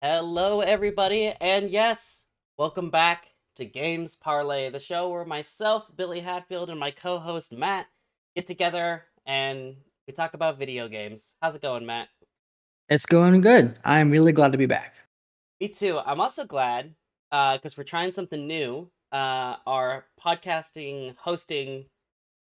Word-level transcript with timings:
Hello, 0.00 0.60
everybody, 0.60 1.34
and 1.40 1.70
yes, 1.70 2.26
welcome 2.56 2.88
back 2.88 3.30
to 3.56 3.64
Games 3.64 4.14
Parlay, 4.14 4.70
the 4.70 4.78
show 4.78 5.08
where 5.08 5.24
myself, 5.24 5.90
Billy 5.96 6.20
Hatfield, 6.20 6.70
and 6.70 6.78
my 6.78 6.92
co 6.92 7.18
host 7.18 7.50
Matt 7.50 7.86
get 8.36 8.46
together 8.46 9.06
and 9.26 9.74
we 10.06 10.12
talk 10.12 10.34
about 10.34 10.56
video 10.56 10.86
games. 10.86 11.34
How's 11.42 11.56
it 11.56 11.62
going, 11.62 11.84
Matt? 11.84 12.10
It's 12.88 13.06
going 13.06 13.40
good. 13.40 13.76
I'm 13.84 14.12
really 14.12 14.30
glad 14.30 14.52
to 14.52 14.58
be 14.58 14.66
back. 14.66 14.94
Me 15.60 15.66
too. 15.66 15.98
I'm 15.98 16.20
also 16.20 16.44
glad 16.44 16.94
because 17.32 17.72
uh, 17.72 17.76
we're 17.76 17.82
trying 17.82 18.12
something 18.12 18.46
new. 18.46 18.88
Uh, 19.10 19.56
our 19.66 20.04
podcasting, 20.24 21.16
hosting, 21.16 21.86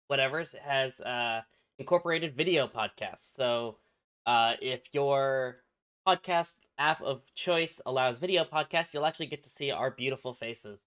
whatever 0.09 0.43
has 0.61 0.99
uh, 0.99 1.41
incorporated 1.79 2.35
video 2.35 2.67
podcasts. 2.67 3.33
So 3.33 3.77
uh, 4.25 4.55
if 4.61 4.81
your 4.91 5.63
podcast 6.05 6.55
app 6.77 7.01
of 7.01 7.21
choice 7.35 7.81
allows 7.85 8.17
video 8.17 8.43
podcasts, 8.43 8.93
you'll 8.93 9.05
actually 9.05 9.27
get 9.27 9.43
to 9.43 9.49
see 9.49 9.71
our 9.71 9.91
beautiful 9.91 10.33
faces 10.33 10.85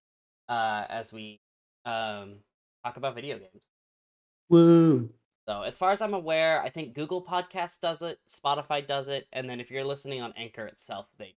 uh, 0.49 0.85
as 0.89 1.13
we 1.13 1.41
um, 1.85 2.37
talk 2.85 2.97
about 2.97 3.15
video 3.15 3.39
games. 3.39 3.71
Woo! 4.49 5.11
So, 5.49 5.63
as 5.63 5.79
far 5.79 5.93
as 5.93 6.03
I'm 6.03 6.15
aware, 6.15 6.63
I 6.63 6.69
think 6.69 6.95
Google 6.95 7.23
Podcast 7.25 7.81
does 7.81 8.03
it, 8.03 8.19
Spotify 8.29 8.87
does 8.87 9.09
it, 9.09 9.27
and 9.33 9.49
then 9.49 9.61
if 9.61 9.71
you're 9.71 9.85
listening 9.85 10.21
on 10.21 10.35
Anchor 10.37 10.67
itself, 10.67 11.07
they. 11.19 11.35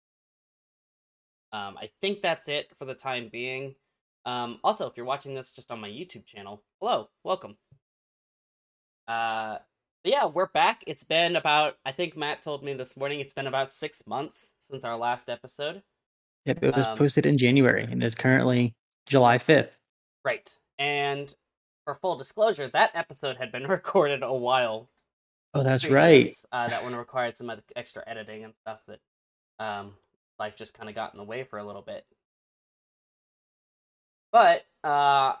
Um, 1.52 1.76
I 1.78 1.90
think 2.00 2.22
that's 2.22 2.48
it 2.48 2.70
for 2.78 2.84
the 2.84 2.94
time 2.94 3.28
being. 3.30 3.74
Um, 4.24 4.58
also, 4.62 4.86
if 4.86 4.96
you're 4.96 5.06
watching 5.06 5.34
this 5.34 5.52
just 5.52 5.70
on 5.70 5.80
my 5.80 5.88
YouTube 5.88 6.26
channel, 6.26 6.62
hello, 6.80 7.08
welcome. 7.24 7.56
Uh, 9.08 9.58
yeah, 10.04 10.26
we're 10.26 10.46
back. 10.46 10.82
It's 10.86 11.04
been 11.04 11.36
about, 11.36 11.76
I 11.84 11.92
think 11.92 12.16
Matt 12.16 12.42
told 12.42 12.64
me 12.64 12.74
this 12.74 12.96
morning, 12.96 13.20
it's 13.20 13.32
been 13.32 13.46
about 13.46 13.72
six 13.72 14.06
months 14.06 14.52
since 14.58 14.84
our 14.84 14.96
last 14.96 15.28
episode. 15.28 15.82
Yep, 16.46 16.62
it 16.62 16.76
was 16.76 16.86
um, 16.86 16.98
posted 16.98 17.24
in 17.24 17.38
January 17.38 17.84
and 17.84 18.02
is 18.02 18.14
currently 18.14 18.74
July 19.06 19.38
5th. 19.38 19.76
Right. 20.24 20.56
And 20.78 21.32
for 21.84 21.94
full 21.94 22.16
disclosure, 22.16 22.68
that 22.68 22.90
episode 22.94 23.36
had 23.36 23.52
been 23.52 23.66
recorded 23.68 24.22
a 24.22 24.32
while. 24.34 24.88
Oh, 25.54 25.62
that's 25.62 25.84
previous, 25.84 26.44
right. 26.52 26.66
Uh, 26.66 26.68
that 26.68 26.82
one 26.82 26.96
required 26.96 27.36
some 27.36 27.52
extra 27.76 28.02
editing 28.06 28.42
and 28.42 28.54
stuff 28.54 28.82
that 28.88 29.00
um, 29.60 29.92
life 30.38 30.56
just 30.56 30.74
kind 30.74 30.88
of 30.88 30.94
got 30.94 31.14
in 31.14 31.18
the 31.18 31.24
way 31.24 31.44
for 31.44 31.58
a 31.58 31.64
little 31.64 31.82
bit. 31.82 32.04
But 34.32 34.64
uh, 34.82 35.34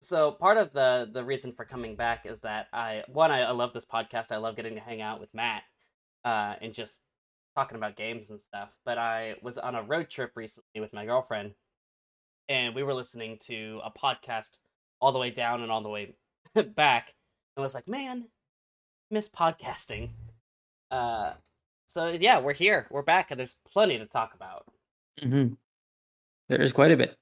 so 0.00 0.32
part 0.32 0.56
of 0.56 0.72
the 0.72 1.08
the 1.12 1.24
reason 1.24 1.52
for 1.52 1.64
coming 1.64 1.96
back 1.96 2.24
is 2.24 2.40
that 2.42 2.68
I 2.72 3.02
one 3.08 3.30
I, 3.30 3.40
I 3.40 3.50
love 3.52 3.72
this 3.72 3.86
podcast. 3.86 4.32
I 4.32 4.36
love 4.36 4.56
getting 4.56 4.74
to 4.74 4.80
hang 4.80 5.00
out 5.00 5.20
with 5.20 5.32
Matt 5.34 5.62
uh, 6.24 6.54
and 6.60 6.72
just 6.72 7.00
talking 7.56 7.76
about 7.76 7.96
games 7.96 8.30
and 8.30 8.40
stuff. 8.40 8.70
But 8.84 8.98
I 8.98 9.34
was 9.42 9.58
on 9.58 9.74
a 9.74 9.82
road 9.82 10.08
trip 10.08 10.32
recently 10.36 10.80
with 10.80 10.92
my 10.92 11.04
girlfriend, 11.04 11.54
and 12.48 12.74
we 12.74 12.82
were 12.82 12.94
listening 12.94 13.38
to 13.46 13.80
a 13.84 13.90
podcast 13.90 14.58
all 15.00 15.12
the 15.12 15.18
way 15.18 15.30
down 15.30 15.62
and 15.62 15.70
all 15.70 15.82
the 15.82 15.88
way 15.88 16.14
back 16.74 17.14
and 17.56 17.62
was 17.62 17.74
like, 17.74 17.88
man, 17.88 18.26
miss 19.10 19.28
podcasting. 19.28 20.10
Uh, 20.90 21.32
so 21.86 22.08
yeah, 22.08 22.38
we're 22.38 22.52
here, 22.52 22.86
we're 22.90 23.02
back, 23.02 23.30
and 23.30 23.38
there's 23.38 23.56
plenty 23.72 23.98
to 23.98 24.06
talk 24.06 24.34
about. 24.34 24.66
Mm-hmm. 25.22 25.54
There 26.48 26.62
is 26.62 26.72
quite 26.72 26.92
a 26.92 26.96
bit. 26.96 27.16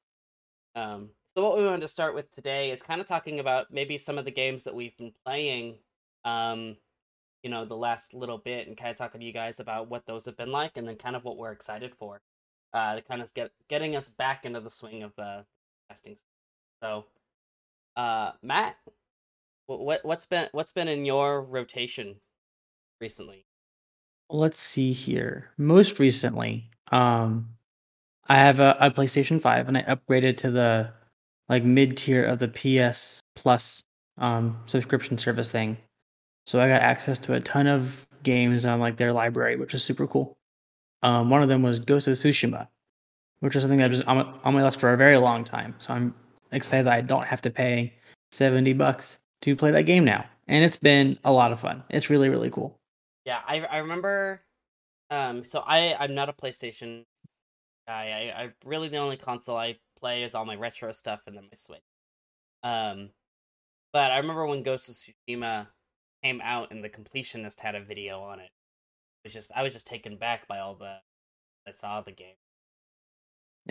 Um, 0.75 1.11
so 1.37 1.45
what 1.45 1.59
we 1.59 1.65
wanted 1.67 1.83
to 1.83 1.89
start 1.89 2.15
with 2.15 2.33
today 2.33 2.71
is 2.71 2.83
kind 2.83 2.99
of 2.99 3.07
talking 3.07 3.41
about 3.41 3.71
maybe 3.71 3.99
some 3.99 4.17
of 4.17 4.25
the 4.25 4.31
games 4.31 4.65
that 4.65 4.75
we've 4.75 4.97
been 4.97 5.13
playing, 5.27 5.75
um, 6.25 6.79
you 7.43 7.51
know, 7.51 7.67
the 7.67 7.77
last 7.77 8.15
little 8.15 8.39
bit, 8.39 8.67
and 8.67 8.77
kind 8.77 8.91
of 8.91 8.97
talking 8.97 9.21
to 9.21 9.27
you 9.27 9.35
guys 9.35 9.61
about 9.61 9.91
what 9.91 10.07
those 10.07 10.25
have 10.25 10.39
been 10.39 10.51
like, 10.51 10.79
and 10.79 10.89
then 10.89 10.97
kind 10.97 11.15
of 11.15 11.25
what 11.25 11.37
we're 11.37 11.53
excited 11.53 11.95
for, 11.99 12.23
uh, 12.73 12.95
to 12.95 13.03
kind 13.03 13.21
of 13.21 13.35
get 13.35 13.51
getting 13.69 13.95
us 13.95 14.09
back 14.09 14.47
into 14.47 14.61
the 14.61 14.71
swing 14.71 15.03
of 15.03 15.13
the 15.17 15.45
testing. 15.91 16.17
So, 16.83 17.05
uh, 17.97 18.33
Matt, 18.43 18.77
what 19.67 20.07
what's 20.07 20.25
been 20.25 20.49
what's 20.53 20.73
been 20.73 20.89
in 20.89 21.05
your 21.05 21.43
rotation 21.43 22.17
recently? 22.99 23.45
Let's 24.31 24.59
see 24.59 24.95
here. 24.95 25.51
Most 25.59 25.99
recently, 25.99 26.71
um, 26.93 27.51
I 28.27 28.39
have 28.39 28.59
a, 28.59 28.75
a 28.81 28.91
PlayStation 28.91 29.39
Five, 29.39 29.69
and 29.69 29.77
I 29.77 29.83
upgraded 29.83 30.39
to 30.39 30.51
the 30.51 30.93
like 31.49 31.65
mid 31.65 31.97
tier 31.97 32.25
of 32.25 32.39
the 32.39 32.49
PS 32.49 33.21
Plus 33.35 33.83
um 34.19 34.59
subscription 34.67 35.19
service 35.19 35.51
thing. 35.51 35.77
So 36.47 36.61
I 36.61 36.69
got 36.69 36.83
access 36.83 37.19
to 37.21 37.35
a 37.35 37.41
ton 37.41 37.67
of 37.67 38.07
games 38.23 38.65
on 38.65 38.81
like 38.81 38.97
their 38.97 39.13
library, 39.13 39.57
which 39.57 39.75
is 39.75 39.85
super 39.85 40.07
cool. 40.07 40.37
Um, 41.03 41.31
one 41.31 41.43
of 41.43 41.49
them 41.49 41.63
was 41.63 41.81
Ghost 41.81 42.09
of 42.09 42.15
Tsushima, 42.15 42.69
which 43.41 43.55
is 43.57 43.63
something 43.63 43.79
that 43.79 43.91
was 43.91 44.03
on, 44.07 44.35
my 44.45 44.63
list 44.63 44.81
for 44.81 44.93
a 44.93 44.97
very 44.97 45.19
long 45.19 45.45
time. 45.45 45.75
So 45.79 45.93
I'm 45.93 46.15
excited 46.53 46.87
that 46.87 46.93
I 46.93 47.01
don't 47.01 47.27
have 47.27 47.43
to 47.43 47.51
pay 47.51 47.93
70 48.33 48.73
bucks 48.75 49.19
to 49.43 49.55
play 49.55 49.71
that 49.73 49.83
game 49.83 50.05
now. 50.05 50.25
And 50.49 50.65
it's 50.65 50.77
been 50.77 51.17
a 51.25 51.33
lot 51.33 51.53
of 51.53 51.61
fun. 51.61 51.83
It's 51.91 52.11
really, 52.11 52.29
really 52.29 52.51
cool. 52.51 52.79
Yeah, 53.25 53.41
I 53.47 53.61
I 53.61 53.79
remember 53.79 54.43
um 55.11 55.45
so 55.45 55.61
I 55.67 55.95
I'm 55.99 56.15
not 56.15 56.29
a 56.29 56.33
PlayStation 56.33 57.05
guy. 57.89 58.33
I, 58.37 58.43
I 58.43 58.51
really 58.65 58.89
the 58.89 58.99
only 58.99 59.17
console 59.17 59.57
I 59.57 59.77
play 59.99 60.23
is 60.23 60.35
all 60.35 60.45
my 60.45 60.57
retro 60.57 60.93
stuff 60.93 61.21
and 61.27 61.37
then 61.37 61.45
my 61.45 61.57
Switch. 61.57 61.81
Um 62.63 63.11
but 63.93 64.11
I 64.11 64.19
remember 64.19 64.47
when 64.47 64.63
Ghost 64.63 64.89
of 64.89 64.95
Tsushima 64.95 65.69
came 66.23 66.41
out 66.43 66.71
and 66.71 66.85
the 66.85 66.91
completionist 66.91 67.61
had 67.61 67.75
a 67.75 67.83
video 67.83 68.21
on 68.21 68.41
it. 68.41 68.51
It 69.25 69.29
was 69.29 69.33
just 69.33 69.53
I 69.55 69.63
was 69.63 69.73
just 69.73 69.87
taken 69.87 70.17
back 70.17 70.47
by 70.49 70.59
all 70.59 70.75
the 70.75 70.97
I 71.67 71.71
saw 71.71 72.01
the 72.01 72.13
game. 72.13 72.37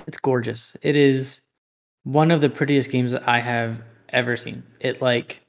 It's 0.08 0.18
gorgeous. 0.18 0.76
It 0.82 0.96
is 0.96 1.42
one 2.04 2.32
of 2.32 2.42
the 2.42 2.50
prettiest 2.50 2.90
games 2.90 3.12
that 3.14 3.28
I 3.28 3.40
have 3.40 3.82
ever 4.10 4.36
seen. 4.38 4.64
It 4.80 5.02
like 5.02 5.42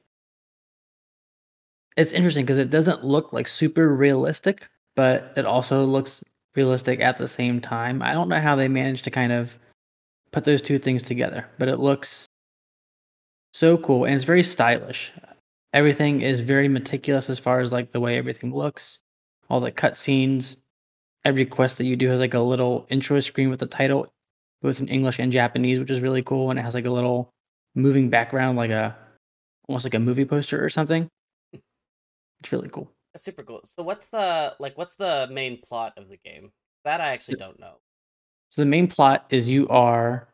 it's 1.96 2.12
interesting 2.12 2.44
because 2.44 2.58
it 2.58 2.70
doesn't 2.70 3.04
look 3.04 3.32
like 3.32 3.48
super 3.48 3.94
realistic, 3.94 4.68
but 4.94 5.32
it 5.36 5.46
also 5.46 5.84
looks 5.84 6.22
realistic 6.54 7.00
at 7.00 7.18
the 7.18 7.28
same 7.28 7.60
time. 7.60 8.02
I 8.02 8.12
don't 8.12 8.28
know 8.28 8.40
how 8.40 8.56
they 8.56 8.68
managed 8.68 9.04
to 9.04 9.10
kind 9.10 9.32
of 9.32 9.58
put 10.36 10.44
those 10.44 10.60
two 10.60 10.76
things 10.76 11.02
together, 11.02 11.46
but 11.56 11.66
it 11.66 11.78
looks 11.78 12.26
so 13.54 13.78
cool 13.78 14.04
and 14.04 14.14
it's 14.14 14.24
very 14.24 14.42
stylish. 14.42 15.10
Everything 15.72 16.20
is 16.20 16.40
very 16.40 16.68
meticulous 16.68 17.30
as 17.30 17.38
far 17.38 17.60
as 17.60 17.72
like 17.72 17.90
the 17.90 18.00
way 18.00 18.18
everything 18.18 18.54
looks, 18.54 18.98
all 19.48 19.60
the 19.60 19.72
cutscenes. 19.72 20.58
Every 21.24 21.46
quest 21.46 21.78
that 21.78 21.86
you 21.86 21.96
do 21.96 22.10
has 22.10 22.20
like 22.20 22.34
a 22.34 22.38
little 22.38 22.86
intro 22.90 23.18
screen 23.20 23.48
with 23.48 23.60
the 23.60 23.66
title 23.66 24.12
both 24.60 24.78
in 24.78 24.88
English 24.88 25.18
and 25.18 25.32
Japanese, 25.32 25.80
which 25.80 25.90
is 25.90 26.00
really 26.00 26.22
cool. 26.22 26.50
And 26.50 26.58
it 26.58 26.62
has 26.62 26.74
like 26.74 26.84
a 26.84 26.90
little 26.90 27.30
moving 27.74 28.10
background, 28.10 28.58
like 28.58 28.70
a 28.70 28.94
almost 29.70 29.86
like 29.86 29.94
a 29.94 29.98
movie 29.98 30.26
poster 30.26 30.62
or 30.62 30.68
something. 30.68 31.08
It's 32.40 32.52
really 32.52 32.68
cool. 32.68 32.92
That's 33.14 33.24
super 33.24 33.42
cool. 33.42 33.62
So 33.64 33.82
what's 33.82 34.08
the 34.08 34.54
like 34.60 34.76
what's 34.76 34.96
the 34.96 35.28
main 35.32 35.62
plot 35.66 35.94
of 35.96 36.10
the 36.10 36.18
game? 36.18 36.50
That 36.84 37.00
I 37.00 37.08
actually 37.14 37.38
don't 37.38 37.58
know. 37.58 37.78
So 38.50 38.62
the 38.62 38.66
main 38.66 38.88
plot 38.88 39.26
is 39.30 39.50
you 39.50 39.68
are 39.68 40.28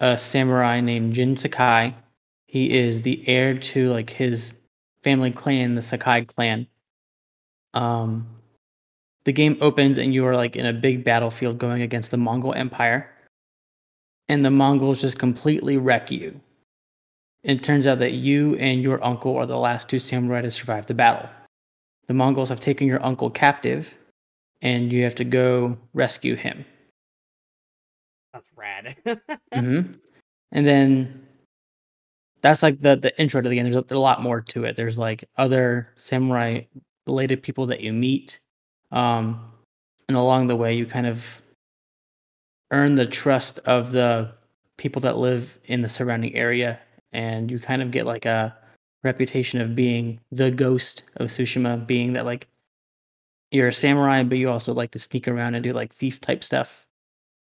a 0.00 0.16
samurai 0.16 0.80
named 0.80 1.14
Jin 1.14 1.36
Sakai. 1.36 1.94
He 2.46 2.72
is 2.72 3.02
the 3.02 3.26
heir 3.28 3.58
to 3.58 3.90
like 3.90 4.10
his 4.10 4.54
family 5.04 5.30
clan, 5.30 5.74
the 5.74 5.82
Sakai 5.82 6.24
clan. 6.24 6.66
Um 7.74 8.26
the 9.24 9.32
game 9.32 9.58
opens 9.60 9.98
and 9.98 10.14
you 10.14 10.26
are 10.26 10.34
like 10.34 10.56
in 10.56 10.64
a 10.64 10.72
big 10.72 11.04
battlefield 11.04 11.58
going 11.58 11.82
against 11.82 12.10
the 12.10 12.16
Mongol 12.16 12.54
Empire 12.54 13.10
and 14.30 14.44
the 14.44 14.50
Mongols 14.50 15.00
just 15.00 15.18
completely 15.18 15.76
wreck 15.76 16.08
you. 16.12 16.40
It 17.42 17.64
turns 17.64 17.88
out 17.88 17.98
that 17.98 18.12
you 18.12 18.54
and 18.56 18.80
your 18.80 19.02
uncle 19.04 19.36
are 19.36 19.44
the 19.44 19.58
last 19.58 19.88
two 19.88 19.98
samurai 19.98 20.42
to 20.42 20.52
survive 20.52 20.86
the 20.86 20.94
battle. 20.94 21.28
The 22.06 22.14
Mongols 22.14 22.48
have 22.48 22.60
taken 22.60 22.86
your 22.86 23.04
uncle 23.04 23.28
captive, 23.28 23.92
and 24.62 24.92
you 24.92 25.02
have 25.02 25.16
to 25.16 25.24
go 25.24 25.78
rescue 25.94 26.36
him. 26.36 26.64
That's 28.32 28.48
rad. 28.56 28.96
mm-hmm. 29.06 29.92
And 30.52 30.66
then 30.66 31.26
that's 32.42 32.62
like 32.62 32.80
the 32.80 32.96
the 32.96 33.18
intro 33.20 33.40
to 33.40 33.48
the 33.48 33.54
game. 33.54 33.64
There's 33.64 33.76
a, 33.76 33.82
there's 33.82 33.98
a 33.98 34.00
lot 34.00 34.22
more 34.22 34.40
to 34.40 34.64
it. 34.64 34.76
There's 34.76 34.98
like 34.98 35.24
other 35.36 35.90
samurai 35.94 36.62
related 37.06 37.42
people 37.42 37.66
that 37.66 37.80
you 37.80 37.92
meet, 37.92 38.40
um, 38.92 39.52
and 40.08 40.16
along 40.16 40.46
the 40.46 40.56
way 40.56 40.74
you 40.74 40.86
kind 40.86 41.06
of 41.06 41.42
earn 42.70 42.94
the 42.94 43.06
trust 43.06 43.58
of 43.60 43.92
the 43.92 44.32
people 44.76 45.00
that 45.02 45.18
live 45.18 45.58
in 45.64 45.82
the 45.82 45.88
surrounding 45.88 46.34
area 46.34 46.78
and 47.12 47.50
you 47.50 47.58
kind 47.58 47.82
of 47.82 47.90
get 47.90 48.06
like 48.06 48.24
a 48.24 48.56
reputation 49.02 49.60
of 49.60 49.74
being 49.74 50.20
the 50.30 50.50
ghost 50.50 51.04
of 51.16 51.28
Tsushima, 51.28 51.86
being 51.86 52.12
that 52.12 52.24
like 52.24 52.46
you're 53.50 53.68
a 53.68 53.72
samurai, 53.72 54.22
but 54.22 54.38
you 54.38 54.48
also 54.48 54.72
like 54.72 54.92
to 54.92 54.98
sneak 54.98 55.26
around 55.26 55.54
and 55.54 55.64
do 55.64 55.72
like 55.72 55.92
thief 55.92 56.20
type 56.20 56.44
stuff. 56.44 56.86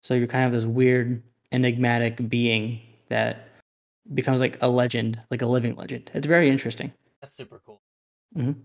So 0.06 0.14
you're 0.14 0.28
kind 0.28 0.46
of 0.46 0.54
this 0.54 0.66
weird, 0.66 1.24
enigmatic 1.52 2.30
being 2.30 2.80
that 3.10 3.50
becomes 4.14 4.40
like 4.40 4.58
a 4.62 4.70
legend, 4.70 5.20
like 5.32 5.42
a 5.42 5.48
living 5.48 5.76
legend. 5.76 6.12
It's 6.14 6.28
very 6.28 6.50
interesting. 6.50 6.94
That's 7.22 7.34
super 7.34 7.62
cool. 7.66 7.82
Mm-hmm. 8.38 8.62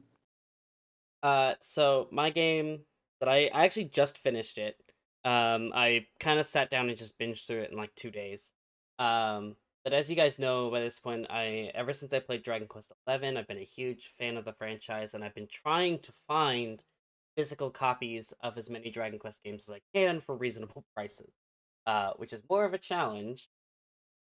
Uh, 1.22 1.54
so 1.60 2.08
my 2.10 2.30
game 2.30 2.80
that 3.20 3.28
I 3.28 3.50
I 3.54 3.64
actually 3.64 3.86
just 3.86 4.18
finished 4.18 4.58
it 4.58 4.76
Um, 5.24 5.72
I 5.74 6.06
kind 6.18 6.40
of 6.40 6.46
sat 6.46 6.70
down 6.70 6.88
and 6.88 6.98
just 6.98 7.18
binged 7.18 7.46
through 7.46 7.62
it 7.62 7.70
in 7.72 7.76
like 7.76 7.94
two 7.94 8.10
days. 8.10 8.52
Um, 8.98 9.56
but 9.84 9.92
as 9.94 10.10
you 10.10 10.16
guys 10.16 10.38
know 10.38 10.70
by 10.70 10.80
this 10.80 10.98
point, 10.98 11.26
I 11.30 11.70
ever 11.74 11.92
since 11.92 12.14
I 12.14 12.20
played 12.20 12.42
Dragon 12.42 12.68
Quest 12.68 12.92
Eleven, 13.06 13.36
I've 13.36 13.48
been 13.48 13.58
a 13.58 13.62
huge 13.64 14.12
fan 14.18 14.36
of 14.36 14.44
the 14.44 14.52
franchise, 14.54 15.14
and 15.14 15.24
I've 15.24 15.34
been 15.34 15.48
trying 15.50 16.00
to 16.00 16.12
find 16.12 16.82
physical 17.36 17.70
copies 17.70 18.32
of 18.42 18.56
as 18.58 18.68
many 18.70 18.90
Dragon 18.90 19.18
Quest 19.18 19.42
games 19.42 19.68
as 19.68 19.74
I 19.76 19.80
can 19.94 20.20
for 20.20 20.36
reasonable 20.36 20.84
prices, 20.94 21.36
uh, 21.86 22.10
which 22.16 22.32
is 22.32 22.42
more 22.50 22.64
of 22.64 22.74
a 22.74 22.78
challenge 22.78 23.48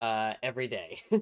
uh, 0.01 0.33
every 0.43 0.67
day. 0.67 0.99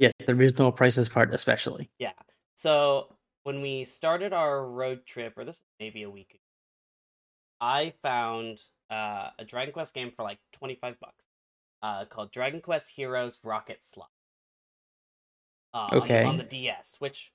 Yes, 0.00 0.12
the 0.24 0.34
reasonable 0.36 0.70
prices 0.70 1.08
part 1.08 1.34
especially. 1.34 1.90
yeah. 1.98 2.12
So 2.54 3.16
when 3.42 3.60
we 3.62 3.82
started 3.82 4.32
our 4.32 4.64
road 4.64 5.04
trip, 5.04 5.32
or 5.36 5.44
this 5.44 5.56
was 5.56 5.64
maybe 5.80 6.04
a 6.04 6.10
week 6.10 6.30
ago, 6.30 6.38
I 7.60 7.94
found 8.00 8.62
uh, 8.92 9.30
a 9.40 9.44
Dragon 9.44 9.72
Quest 9.72 9.94
game 9.94 10.12
for 10.12 10.22
like 10.22 10.38
twenty 10.52 10.76
five 10.76 11.00
bucks, 11.00 11.26
uh, 11.82 12.04
called 12.04 12.30
Dragon 12.30 12.60
Quest 12.60 12.90
Heroes 12.90 13.38
Rocket 13.42 13.84
Slime. 13.84 14.06
Uh, 15.74 15.78
on 15.78 15.88
the- 15.90 15.96
Okay. 16.04 16.22
On, 16.22 16.36
the 16.36 16.44
DS, 16.44 16.94
which 17.00 17.32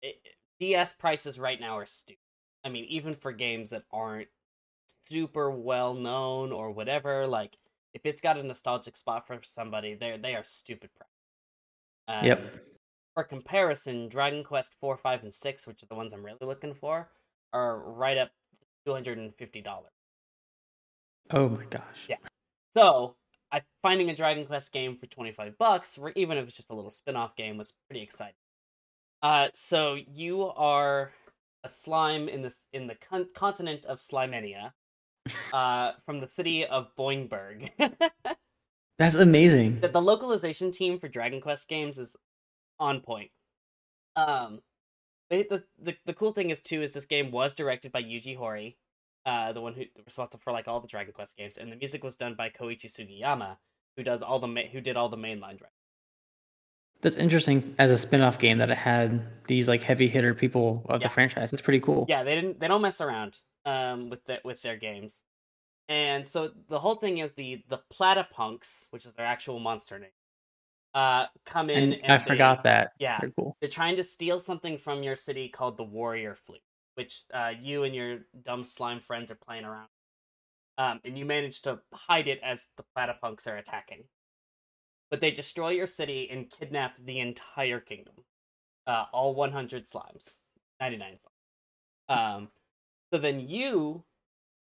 it, 0.00 0.16
DS 0.58 0.94
prices 0.94 1.38
right 1.38 1.60
now 1.60 1.76
are 1.76 1.84
stupid. 1.84 2.18
I 2.64 2.68
mean, 2.68 2.84
even 2.88 3.14
for 3.14 3.32
games 3.32 3.70
that 3.70 3.84
aren't 3.92 4.28
super 5.08 5.50
well 5.50 5.94
known 5.94 6.52
or 6.52 6.70
whatever, 6.70 7.26
like 7.26 7.56
if 7.94 8.02
it's 8.04 8.20
got 8.20 8.38
a 8.38 8.42
nostalgic 8.42 8.96
spot 8.96 9.26
for 9.26 9.38
somebody, 9.42 9.94
they 9.94 10.18
they 10.20 10.34
are 10.34 10.44
stupid 10.44 10.90
price. 10.96 11.08
Um, 12.08 12.26
Yep. 12.26 12.56
For 13.14 13.24
comparison, 13.24 14.08
Dragon 14.08 14.44
Quest 14.44 14.76
four, 14.80 14.96
five, 14.96 15.22
and 15.24 15.34
six, 15.34 15.66
which 15.66 15.82
are 15.82 15.86
the 15.86 15.96
ones 15.96 16.12
I'm 16.12 16.24
really 16.24 16.38
looking 16.40 16.74
for, 16.74 17.08
are 17.52 17.78
right 17.78 18.16
up 18.16 18.30
two 18.86 18.92
hundred 18.92 19.18
and 19.18 19.34
fifty 19.34 19.60
dollars. 19.60 19.92
Oh 21.32 21.48
my 21.48 21.64
gosh. 21.64 22.06
Yeah. 22.08 22.16
So 22.72 23.16
I 23.50 23.62
finding 23.82 24.10
a 24.10 24.16
Dragon 24.16 24.46
Quest 24.46 24.72
game 24.72 24.96
for 24.96 25.06
twenty 25.06 25.32
five 25.32 25.58
bucks, 25.58 25.98
or 25.98 26.12
even 26.14 26.38
if 26.38 26.46
it's 26.46 26.56
just 26.56 26.70
a 26.70 26.74
little 26.74 26.90
spin 26.90 27.16
off 27.16 27.34
game, 27.34 27.56
was 27.56 27.74
pretty 27.88 28.02
exciting. 28.02 28.34
Uh, 29.22 29.48
so 29.54 29.96
you 30.14 30.44
are 30.44 31.12
a 31.64 31.68
slime 31.68 32.28
in 32.28 32.42
this 32.42 32.66
in 32.72 32.86
the 32.86 32.94
con- 32.94 33.28
continent 33.34 33.84
of 33.84 33.98
Slimenia, 33.98 34.72
uh, 35.52 35.92
from 36.04 36.20
the 36.20 36.28
city 36.28 36.64
of 36.66 36.94
Boingburg. 36.98 37.70
That's 38.98 39.14
amazing. 39.14 39.80
the, 39.80 39.88
the 39.88 40.02
localization 40.02 40.70
team 40.72 40.98
for 40.98 41.08
Dragon 41.08 41.40
Quest 41.40 41.68
games 41.68 41.98
is 41.98 42.16
on 42.78 43.00
point. 43.00 43.30
Um, 44.14 44.60
the, 45.30 45.46
the 45.48 45.64
the 45.80 45.96
the 46.04 46.14
cool 46.14 46.32
thing 46.32 46.50
is 46.50 46.60
too 46.60 46.82
is 46.82 46.92
this 46.92 47.04
game 47.06 47.30
was 47.30 47.52
directed 47.52 47.92
by 47.92 48.02
Yuji 48.02 48.38
Horii, 48.38 48.76
uh, 49.24 49.52
the 49.52 49.60
one 49.60 49.74
who 49.74 49.84
responsible 50.04 50.42
for 50.42 50.52
like 50.52 50.68
all 50.68 50.80
the 50.80 50.88
Dragon 50.88 51.12
Quest 51.12 51.36
games, 51.36 51.56
and 51.56 51.70
the 51.72 51.76
music 51.76 52.02
was 52.04 52.16
done 52.16 52.34
by 52.34 52.50
Koichi 52.50 52.86
Sugiyama, 52.86 53.56
who 53.96 54.02
does 54.02 54.22
all 54.22 54.38
the 54.38 54.48
ma- 54.48 54.68
who 54.72 54.80
did 54.80 54.96
all 54.96 55.08
the 55.08 55.16
mainline 55.16 55.58
Dragon. 55.58 55.79
That's 57.02 57.16
interesting 57.16 57.74
as 57.78 57.90
a 57.92 57.96
spin-off 57.98 58.38
game 58.38 58.58
that 58.58 58.70
it 58.70 58.76
had 58.78 59.22
these 59.46 59.68
like 59.68 59.82
heavy 59.82 60.06
hitter 60.08 60.34
people 60.34 60.84
of 60.88 61.00
Yeah. 61.00 61.08
the 61.08 61.12
franchise. 61.12 61.50
That's 61.50 61.62
pretty 61.62 61.80
cool. 61.80 62.06
Yeah, 62.08 62.22
they 62.22 62.34
didn't 62.34 62.60
they 62.60 62.68
don't 62.68 62.82
mess 62.82 63.00
around 63.00 63.38
um 63.64 64.10
with 64.10 64.24
the, 64.24 64.40
with 64.44 64.60
their 64.62 64.76
games. 64.76 65.22
And 65.88 66.26
so 66.26 66.50
the 66.68 66.78
whole 66.78 66.94
thing 66.96 67.18
is 67.18 67.32
the 67.32 67.62
the 67.68 67.80
Platypunks, 67.92 68.86
which 68.90 69.06
is 69.06 69.14
their 69.14 69.26
actual 69.26 69.58
monster 69.60 69.98
name, 69.98 70.10
uh, 70.94 71.26
come 71.46 71.70
in. 71.70 71.94
And 71.94 72.12
I 72.12 72.18
they- 72.18 72.24
forgot 72.24 72.62
that. 72.64 72.92
Yeah, 72.98 73.18
Very 73.20 73.32
cool. 73.38 73.56
they're 73.60 73.70
trying 73.70 73.96
to 73.96 74.02
steal 74.04 74.38
something 74.38 74.76
from 74.78 75.02
your 75.02 75.16
city 75.16 75.48
called 75.48 75.76
the 75.78 75.84
Warrior 75.84 76.34
Flute, 76.34 76.62
which 76.96 77.22
uh, 77.32 77.52
you 77.60 77.82
and 77.84 77.94
your 77.94 78.18
dumb 78.44 78.62
slime 78.64 79.00
friends 79.00 79.30
are 79.30 79.38
playing 79.46 79.64
around. 79.64 79.88
Um, 80.78 81.00
and 81.04 81.18
you 81.18 81.24
manage 81.26 81.62
to 81.62 81.80
hide 81.92 82.28
it 82.28 82.40
as 82.42 82.68
the 82.76 82.84
platypunks 82.96 83.46
are 83.46 83.56
attacking. 83.56 84.04
But 85.10 85.20
they 85.20 85.30
destroy 85.30 85.70
your 85.70 85.86
city 85.86 86.28
and 86.30 86.50
kidnap 86.50 86.96
the 86.96 87.20
entire 87.20 87.80
kingdom. 87.80 88.24
Uh, 88.86 89.06
all 89.12 89.34
100 89.34 89.86
slimes. 89.86 90.40
99 90.80 91.18
slimes. 91.18 92.14
Um, 92.14 92.50
so 93.12 93.20
then 93.20 93.40
you 93.40 94.04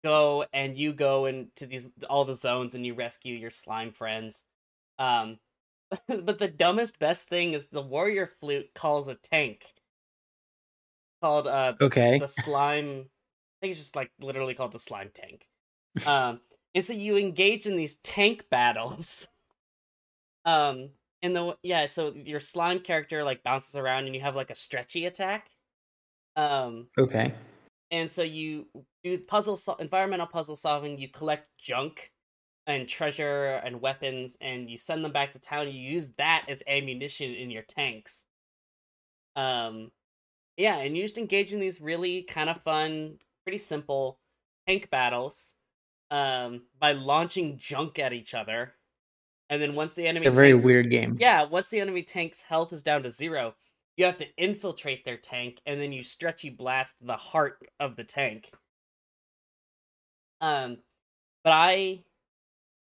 go 0.04 0.46
and 0.52 0.78
you 0.78 0.92
go 0.92 1.26
into 1.26 1.66
these 1.66 1.90
all 2.08 2.24
the 2.24 2.34
zones 2.34 2.74
and 2.74 2.86
you 2.86 2.94
rescue 2.94 3.36
your 3.36 3.50
slime 3.50 3.92
friends. 3.92 4.44
Um, 4.98 5.40
but 6.08 6.38
the 6.38 6.48
dumbest 6.48 6.98
best 6.98 7.28
thing 7.28 7.54
is 7.54 7.68
the 7.68 7.82
warrior 7.82 8.26
flute 8.26 8.74
calls 8.74 9.08
a 9.08 9.16
tank 9.16 9.74
called 11.22 11.46
uh 11.46 11.72
the, 11.72 11.90
Okay. 11.90 12.20
the 12.20 12.28
slime 12.28 13.10
I 13.10 13.56
think 13.60 13.70
it's 13.72 13.78
just 13.80 13.96
like 13.96 14.10
literally 14.20 14.54
called 14.54 14.72
the 14.72 14.78
slime 14.78 15.10
tank. 15.14 15.46
Um 16.04 16.42
and 16.74 16.84
so 16.84 16.92
you 16.94 17.16
engage 17.16 17.66
in 17.66 17.76
these 17.76 17.96
tank 17.98 18.46
battles. 18.50 19.28
Um 20.44 20.92
and 21.22 21.36
the 21.36 21.58
yeah, 21.62 21.86
so 21.86 22.14
your 22.14 22.40
slime 22.40 22.80
character 22.80 23.24
like 23.24 23.42
bounces 23.42 23.76
around 23.76 24.06
and 24.06 24.14
you 24.14 24.22
have 24.22 24.36
like 24.36 24.50
a 24.50 24.54
stretchy 24.54 25.06
attack. 25.06 25.50
Um 26.36 26.90
Okay. 26.98 27.34
and 27.90 28.10
so 28.10 28.22
you 28.22 28.68
do 29.02 29.18
puzzle 29.18 29.56
sol- 29.56 29.76
environmental 29.76 30.26
puzzle 30.26 30.56
solving 30.56 30.98
you 30.98 31.08
collect 31.08 31.48
junk 31.58 32.12
and 32.66 32.88
treasure 32.88 33.54
and 33.64 33.80
weapons 33.80 34.36
and 34.40 34.70
you 34.70 34.78
send 34.78 35.04
them 35.04 35.12
back 35.12 35.32
to 35.32 35.38
town 35.40 35.66
you 35.68 35.74
use 35.74 36.12
that 36.12 36.44
as 36.48 36.62
ammunition 36.66 37.32
in 37.34 37.50
your 37.50 37.62
tanks 37.62 38.26
um 39.36 39.90
yeah 40.56 40.78
and 40.78 40.96
you 40.96 41.04
just 41.04 41.18
engage 41.18 41.52
in 41.52 41.60
these 41.60 41.80
really 41.80 42.24
kind 42.24 42.50
of 42.50 42.62
fun 42.62 43.18
pretty 43.44 43.58
simple 43.58 44.20
tank 44.68 44.90
battles 44.90 45.54
um 46.10 46.66
by 46.78 46.92
launching 46.92 47.58
junk 47.58 47.98
at 47.98 48.14
each 48.14 48.34
other 48.34 48.74
and 49.50 49.60
then 49.60 49.74
once 49.74 49.92
the 49.92 50.06
enemy 50.06 50.24
A 50.26 50.30
very 50.30 50.52
tanks- 50.52 50.64
weird 50.64 50.88
game. 50.88 51.18
yeah, 51.20 51.42
once 51.44 51.68
the 51.68 51.80
enemy 51.80 52.02
tank's 52.02 52.40
health 52.42 52.72
is 52.72 52.82
down 52.82 53.02
to 53.02 53.10
zero, 53.10 53.54
you 53.98 54.06
have 54.06 54.16
to 54.16 54.26
infiltrate 54.38 55.04
their 55.04 55.18
tank 55.18 55.60
and 55.66 55.78
then 55.78 55.92
you 55.92 56.02
stretchy 56.02 56.48
blast 56.48 56.94
the 57.02 57.16
heart 57.16 57.58
of 57.78 57.96
the 57.96 58.04
tank. 58.04 58.50
Um 60.40 60.78
but 61.44 61.52
I 61.52 62.02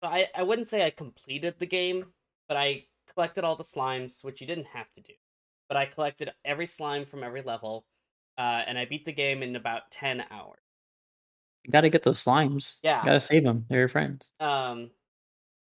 so 0.03 0.09
I, 0.09 0.27
I 0.35 0.43
wouldn't 0.43 0.67
say 0.67 0.85
I 0.85 0.89
completed 0.89 1.55
the 1.59 1.65
game, 1.65 2.05
but 2.47 2.57
I 2.57 2.85
collected 3.13 3.43
all 3.43 3.55
the 3.55 3.63
slimes, 3.63 4.23
which 4.23 4.41
you 4.41 4.47
didn't 4.47 4.67
have 4.67 4.91
to 4.93 5.01
do. 5.01 5.13
But 5.69 5.77
I 5.77 5.85
collected 5.85 6.31
every 6.45 6.65
slime 6.67 7.03
from 7.05 7.23
every 7.23 7.41
level, 7.41 7.85
uh, 8.37 8.61
and 8.67 8.77
I 8.77 8.85
beat 8.85 9.05
the 9.05 9.11
game 9.11 9.41
in 9.43 9.55
about 9.55 9.89
ten 9.91 10.23
hours. 10.29 10.59
You 11.65 11.71
gotta 11.71 11.89
get 11.89 12.03
those 12.03 12.23
slimes. 12.23 12.77
Yeah. 12.83 12.99
You 12.99 13.05
gotta 13.05 13.19
save 13.19 13.43
them. 13.43 13.65
They're 13.69 13.79
your 13.79 13.87
friends. 13.87 14.29
um 14.39 14.91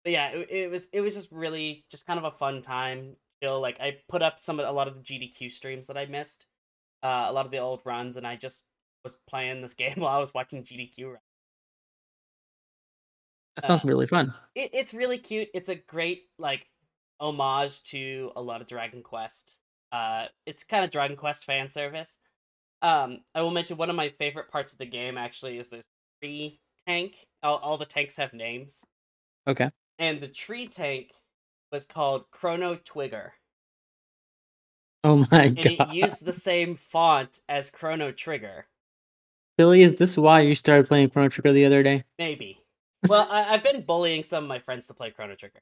but 0.04 0.12
yeah 0.12 0.28
it, 0.30 0.50
it 0.50 0.70
was 0.70 0.88
it 0.92 1.00
was 1.00 1.14
just 1.14 1.30
really 1.32 1.84
just 1.90 2.06
kind 2.06 2.18
of 2.18 2.24
a 2.24 2.30
fun 2.36 2.62
time 2.62 3.16
chill 3.42 3.60
like 3.60 3.80
i 3.80 3.98
put 4.08 4.22
up 4.22 4.38
some 4.38 4.60
of 4.60 4.66
a 4.68 4.72
lot 4.72 4.88
of 4.88 4.96
the 4.96 5.02
gdq 5.02 5.50
streams 5.50 5.86
that 5.86 5.96
i 5.96 6.06
missed 6.06 6.46
uh 7.02 7.26
a 7.28 7.32
lot 7.32 7.46
of 7.46 7.52
the 7.52 7.58
old 7.58 7.82
runs 7.84 8.16
and 8.16 8.26
i 8.26 8.36
just 8.36 8.64
was 9.04 9.16
playing 9.28 9.62
this 9.62 9.74
game 9.82 9.94
while 9.96 10.16
i 10.16 10.20
was 10.20 10.34
watching 10.34 10.64
gdq 10.64 11.04
run. 11.06 11.18
That 13.56 13.66
sounds 13.66 13.84
Uh, 13.84 13.88
really 13.88 14.06
fun. 14.06 14.34
it, 14.54 14.70
it's 14.72 14.94
really 14.94 15.18
cute 15.18 15.48
it's 15.54 15.68
a 15.68 15.74
great 15.74 16.24
like 16.38 16.66
homage 17.20 17.82
to 17.84 18.32
a 18.36 18.42
lot 18.42 18.60
of 18.60 18.66
dragon 18.66 19.02
quest 19.02 19.60
uh 19.92 20.26
it's 20.46 20.64
kind 20.64 20.84
of 20.84 20.90
dragon 20.90 21.16
quest 21.16 21.44
fan 21.44 21.68
service 21.70 22.18
um 22.82 23.20
i 23.34 23.42
will 23.42 23.50
mention 23.50 23.76
one 23.76 23.90
of 23.90 23.96
my 23.96 24.08
favorite 24.10 24.50
parts 24.50 24.72
of 24.72 24.78
the 24.78 24.86
game 24.86 25.18
actually 25.18 25.58
is 25.58 25.70
there's 25.70 25.88
tree 26.22 26.60
tank 26.86 27.26
all, 27.42 27.58
all 27.58 27.78
the 27.78 27.86
tanks 27.86 28.16
have 28.16 28.32
names 28.32 28.84
Okay. 29.46 29.70
And 30.02 30.20
the 30.20 30.26
tree 30.28 30.66
tank 30.66 31.12
was 31.70 31.86
called 31.86 32.28
Chrono 32.32 32.74
Twigger, 32.74 33.30
Oh 35.04 35.26
my 35.30 35.44
and 35.44 35.56
god. 35.56 35.66
it 35.66 35.88
used 35.94 36.24
the 36.24 36.32
same 36.32 36.74
font 36.76 37.40
as 37.48 37.70
Chrono 37.70 38.10
Trigger. 38.12 38.66
Billy, 39.56 39.82
is 39.82 39.92
this 39.94 40.16
why 40.16 40.40
you 40.40 40.54
started 40.54 40.88
playing 40.88 41.10
Chrono 41.10 41.28
Trigger 41.28 41.52
the 41.52 41.64
other 41.64 41.82
day? 41.82 42.04
Maybe. 42.18 42.58
Well, 43.08 43.28
I, 43.30 43.54
I've 43.54 43.62
been 43.62 43.82
bullying 43.82 44.22
some 44.24 44.44
of 44.44 44.48
my 44.48 44.58
friends 44.58 44.86
to 44.88 44.94
play 44.94 45.10
Chrono 45.10 45.34
Trigger. 45.34 45.60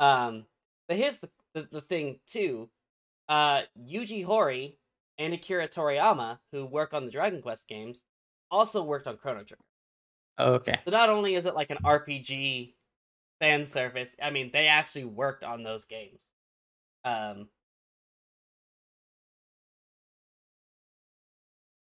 Um, 0.00 0.44
but 0.88 0.96
here's 0.96 1.18
the 1.18 1.30
the, 1.54 1.68
the 1.70 1.80
thing 1.82 2.18
too. 2.26 2.70
Uh, 3.28 3.62
Yuji 3.78 4.26
Horii 4.26 4.76
and 5.18 5.34
Akira 5.34 5.68
Toriyama, 5.68 6.38
who 6.50 6.64
work 6.64 6.94
on 6.94 7.04
the 7.04 7.10
Dragon 7.10 7.42
Quest 7.42 7.68
games, 7.68 8.04
also 8.50 8.82
worked 8.82 9.06
on 9.06 9.16
Chrono 9.18 9.42
Trigger. 9.44 9.62
Okay. 10.38 10.78
So 10.86 10.90
not 10.90 11.10
only 11.10 11.34
is 11.34 11.44
it 11.46 11.54
like 11.54 11.70
an 11.70 11.78
RPG 11.84 12.72
fan 13.42 13.66
service, 13.66 14.16
I 14.22 14.30
mean 14.30 14.50
they 14.52 14.68
actually 14.68 15.04
worked 15.06 15.44
on 15.44 15.64
those 15.64 15.84
games. 15.84 16.30
Um, 17.04 17.48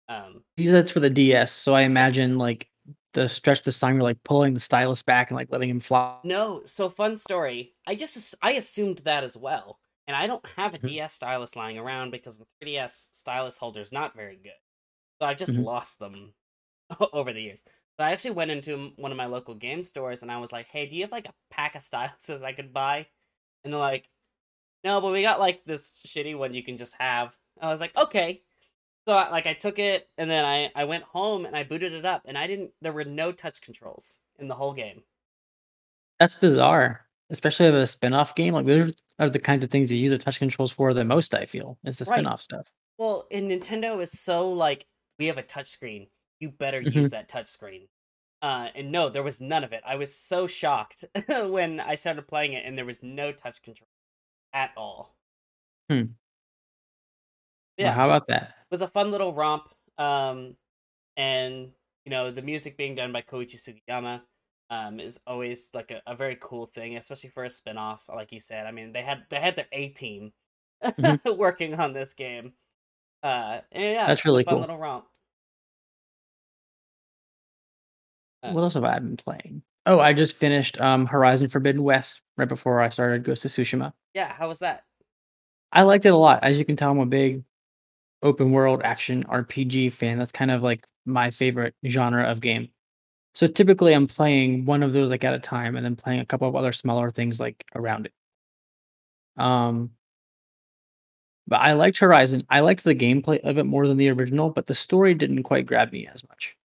um, 0.09 0.43
said 0.59 0.75
it's 0.75 0.91
for 0.91 0.99
the 0.99 1.09
DS, 1.09 1.51
so 1.51 1.73
I 1.73 1.81
imagine 1.81 2.37
like 2.37 2.69
the 3.13 3.27
stretch 3.29 3.63
this 3.63 3.79
time 3.79 3.95
you're 3.95 4.03
like 4.03 4.21
pulling 4.23 4.53
the 4.53 4.59
stylus 4.59 5.01
back 5.01 5.29
and 5.29 5.35
like 5.35 5.51
letting 5.51 5.69
him 5.69 5.79
fly. 5.79 6.19
no, 6.23 6.63
so 6.65 6.89
fun 6.89 7.17
story. 7.17 7.75
I 7.85 7.95
just 7.95 8.35
I 8.41 8.53
assumed 8.53 8.99
that 8.99 9.23
as 9.23 9.37
well, 9.37 9.79
and 10.07 10.15
I 10.15 10.27
don't 10.27 10.45
have 10.55 10.73
a 10.73 10.77
Mhm. 10.77 10.83
DS 10.85 11.13
stylus 11.13 11.55
lying 11.55 11.77
around 11.77 12.11
because 12.11 12.39
the 12.39 12.45
3DS 12.61 13.09
stylus 13.13 13.57
holder 13.57 13.81
is 13.81 13.91
not 13.91 14.15
very 14.15 14.37
good. 14.37 14.51
So 15.21 15.27
I've 15.27 15.37
just 15.37 15.57
Mhm. 15.57 15.63
lost 15.63 15.99
them 15.99 16.33
over 17.13 17.33
the 17.33 17.41
years. 17.41 17.63
So 17.99 18.05
I 18.05 18.11
actually 18.11 18.31
went 18.31 18.51
into 18.51 18.91
one 18.97 19.11
of 19.11 19.17
my 19.17 19.25
local 19.25 19.55
game 19.55 19.83
stores 19.83 20.21
and 20.21 20.31
I 20.31 20.37
was 20.37 20.51
like, 20.51 20.67
"Hey, 20.67 20.85
do 20.87 20.95
you 20.95 21.03
have 21.03 21.11
like 21.11 21.27
a 21.27 21.33
pack 21.49 21.75
of 21.75 21.81
styluses 21.81 22.43
I 22.43 22.53
could 22.53 22.73
buy?" 22.73 23.07
And 23.63 23.73
they're 23.73 23.79
like, 23.79 24.09
"No, 24.83 25.01
but 25.01 25.11
we 25.13 25.21
got 25.23 25.39
like 25.39 25.65
this 25.65 25.99
shitty 26.07 26.37
one 26.37 26.53
you 26.53 26.63
can 26.63 26.77
just 26.77 26.95
have." 26.99 27.37
I 27.61 27.69
was 27.69 27.81
like, 27.81 27.95
"Okay." 27.97 28.43
So 29.07 29.15
I, 29.17 29.29
like 29.31 29.47
I 29.47 29.53
took 29.53 29.79
it 29.79 30.09
and 30.17 30.29
then 30.29 30.45
I 30.45 30.71
I 30.75 30.85
went 30.85 31.03
home 31.05 31.45
and 31.45 31.55
I 31.55 31.63
booted 31.63 31.93
it 31.93 32.05
up 32.05 32.23
and 32.25 32.37
I 32.37 32.47
didn't. 32.47 32.71
There 32.81 32.93
were 32.93 33.05
no 33.05 33.31
touch 33.31 33.61
controls 33.61 34.19
in 34.39 34.47
the 34.47 34.55
whole 34.55 34.73
game. 34.73 35.03
That's 36.19 36.35
bizarre, 36.35 37.07
especially 37.29 37.67
of 37.67 37.75
a 37.75 37.87
spin-off 37.87 38.35
game. 38.35 38.53
Like 38.53 38.65
those 38.65 38.93
are 39.19 39.29
the 39.29 39.39
kinds 39.39 39.63
of 39.63 39.71
things 39.71 39.91
you 39.91 39.97
use 39.97 40.11
the 40.11 40.17
touch 40.17 40.39
controls 40.39 40.71
for 40.71 40.93
the 40.93 41.05
most. 41.05 41.33
I 41.33 41.45
feel 41.45 41.77
is 41.83 41.97
the 41.99 42.05
Right. 42.05 42.17
spin-off 42.19 42.41
stuff. 42.41 42.67
Well, 42.97 43.27
and 43.31 43.49
Nintendo 43.49 44.01
is 44.01 44.11
so 44.11 44.51
like 44.51 44.87
we 45.19 45.27
have 45.27 45.37
a 45.37 45.43
touch 45.43 45.67
screen. 45.67 46.07
You 46.39 46.51
better 46.51 46.81
Mhm. 46.85 46.93
use 46.95 47.09
that 47.11 47.29
touch 47.29 47.47
screen. 47.47 47.89
Uh, 48.41 48.69
and 48.75 48.91
no, 48.91 49.09
there 49.09 49.23
was 49.23 49.41
none 49.41 49.63
of 49.63 49.73
it. 49.73 49.83
I 49.85 49.95
was 49.95 50.13
so 50.15 50.47
shocked 50.47 51.05
when 51.27 51.79
I 51.79 51.95
started 51.95 52.27
playing 52.27 52.53
it, 52.53 52.65
and 52.65 52.77
there 52.77 52.85
was 52.85 53.01
no 53.03 53.31
touch 53.31 53.61
control 53.63 53.89
at 54.53 54.73
all. 54.77 55.17
Hmm. 55.89 56.17
Yeah, 57.77 57.87
Well, 57.87 57.93
how 57.93 58.05
about 58.09 58.27
that? 58.27 58.55
it 58.61 58.71
was 58.71 58.81
a 58.81 58.87
fun 58.87 59.11
little 59.11 59.33
romp. 59.33 59.69
Um, 59.97 60.57
and 61.17 61.73
you 62.05 62.11
know 62.11 62.31
the 62.31 62.41
music 62.43 62.77
being 62.77 62.95
done 62.95 63.11
by 63.13 63.21
Koichi 63.23 63.57
Sugiyama 63.57 64.23
um, 64.69 64.99
is 64.99 65.19
always 65.27 65.71
like 65.73 65.91
a, 65.91 66.01
a 66.07 66.15
very 66.15 66.37
cool 66.41 66.67
thing, 66.67 66.97
especially 66.97 67.29
for 67.31 67.43
a 67.45 67.49
spin-off. 67.49 68.09
Like 68.09 68.31
you 68.33 68.39
said, 68.39 68.67
I 68.67 68.71
mean 68.71 68.93
they 68.93 69.03
had 69.03 69.25
they 69.29 69.39
had 69.41 69.55
their 69.57 69.67
A 69.73 69.89
team 69.89 70.33
Mhm. 70.99 71.19
working 71.37 71.75
on 71.75 71.93
this 71.93 72.13
game. 72.13 72.53
Uh, 73.23 73.61
yeah, 73.73 74.07
That's 74.07 74.21
it's 74.21 74.25
just 74.25 74.35
a 74.35 74.39
really 74.39 74.43
fun 74.43 74.59
cool. 74.59 74.61
little 74.61 74.77
romp. 74.79 75.07
Uh, 78.43 78.51
What 78.51 78.61
else 78.61 78.75
have 78.75 78.83
I 78.83 78.99
been 78.99 79.17
playing? 79.17 79.63
Oh, 79.85 79.99
I 79.99 80.13
just 80.13 80.35
finished 80.35 80.79
um 80.81 81.05
Horizon 81.05 81.49
Forbidden 81.49 81.83
West 81.83 82.21
right 82.37 82.47
before 82.47 82.81
I 82.81 82.89
started 82.89 83.23
Ghost 83.23 83.45
of 83.45 83.51
Tsushima. 83.51 83.93
Yeah, 84.13 84.31
how 84.33 84.47
was 84.47 84.59
that? 84.59 84.83
I 85.71 85.83
liked 85.83 86.05
it 86.05 86.09
a 86.09 86.17
lot. 86.17 86.43
As 86.43 86.57
you 86.59 86.65
can 86.65 86.75
tell, 86.75 86.91
I'm 86.91 86.99
a 86.99 87.05
big 87.05 87.43
open 88.23 88.51
world 88.51 88.81
action 88.83 89.23
RPG 89.23 89.93
fan. 89.93 90.17
That's 90.17 90.31
kind 90.31 90.51
of 90.51 90.63
like 90.63 90.85
my 91.05 91.31
favorite 91.31 91.75
genre 91.85 92.25
of 92.25 92.41
game. 92.41 92.69
So 93.35 93.47
typically 93.47 93.93
I'm 93.93 94.07
playing 94.07 94.65
one 94.65 94.83
of 94.83 94.93
those 94.93 95.11
like 95.11 95.23
at 95.23 95.33
a 95.33 95.39
time 95.39 95.75
and 95.75 95.85
then 95.85 95.95
playing 95.95 96.19
a 96.21 96.25
couple 96.25 96.47
of 96.49 96.55
other 96.55 96.71
smaller 96.73 97.11
things 97.11 97.39
like 97.39 97.63
around 97.75 98.07
it. 98.07 98.13
Um 99.37 99.91
but 101.47 101.61
I 101.61 101.73
liked 101.73 101.99
Horizon. 101.99 102.41
I 102.49 102.59
liked 102.59 102.83
the 102.83 102.95
gameplay 102.95 103.39
of 103.39 103.57
it 103.57 103.63
more 103.63 103.87
than 103.87 103.97
the 103.97 104.09
original, 104.09 104.49
but 104.49 104.67
the 104.67 104.73
story 104.73 105.13
didn't 105.13 105.43
quite 105.43 105.65
grab 105.65 105.91
me 105.93 106.05
as 106.07 106.27
much. 106.27 106.56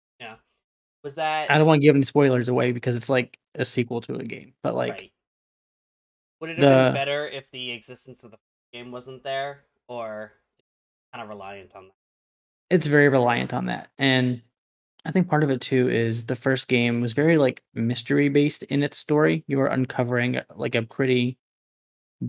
Was 1.03 1.17
that 1.17 1.51
I 1.51 1.59
don't 1.59 1.67
want 1.67 1.81
to 1.81 1.87
give 1.87 1.97
any 1.97 2.05
spoilers 2.05 2.49
away 2.49 2.73
because 2.73 2.97
it's 2.97 3.09
like 3.09 3.39
a 3.55 3.65
sequel 3.65 4.01
to 4.03 4.15
a 4.17 4.25
game. 4.25 4.55
But 4.63 4.75
like 4.75 4.93
right? 4.93 5.13
Would 6.41 6.51
it 6.51 6.59
have 6.59 6.93
been 6.93 6.95
better 6.95 7.29
if 7.29 7.51
the 7.51 7.71
existence 7.71 8.25
of 8.25 8.31
the 8.33 8.39
game 8.73 8.91
wasn't 8.91 9.23
there, 9.23 9.65
or 9.89 10.33
kind 11.13 11.23
of 11.23 11.29
reliant 11.29 11.75
on 11.77 11.85
that? 11.85 11.95
it's 12.73 12.87
very 12.87 13.11
reliant 13.11 13.53
on 13.53 13.67
that. 13.67 13.91
And 13.99 14.41
I 15.05 15.13
think 15.13 15.29
part 15.29 15.45
of 15.45 15.51
it 15.51 15.61
too 15.61 15.91
is 15.91 16.25
the 16.25 16.35
first 16.35 16.69
game 16.69 17.03
was 17.03 17.13
very 17.13 17.37
like 17.37 17.63
mystery 17.75 18.31
based 18.31 18.63
in 18.65 18.83
its 18.83 18.97
story. 18.97 19.45
You 19.47 19.59
were 19.59 19.67
uncovering 19.67 20.39
uh, 20.39 20.45
like 20.57 20.75
a 20.75 20.83
pretty 20.83 21.37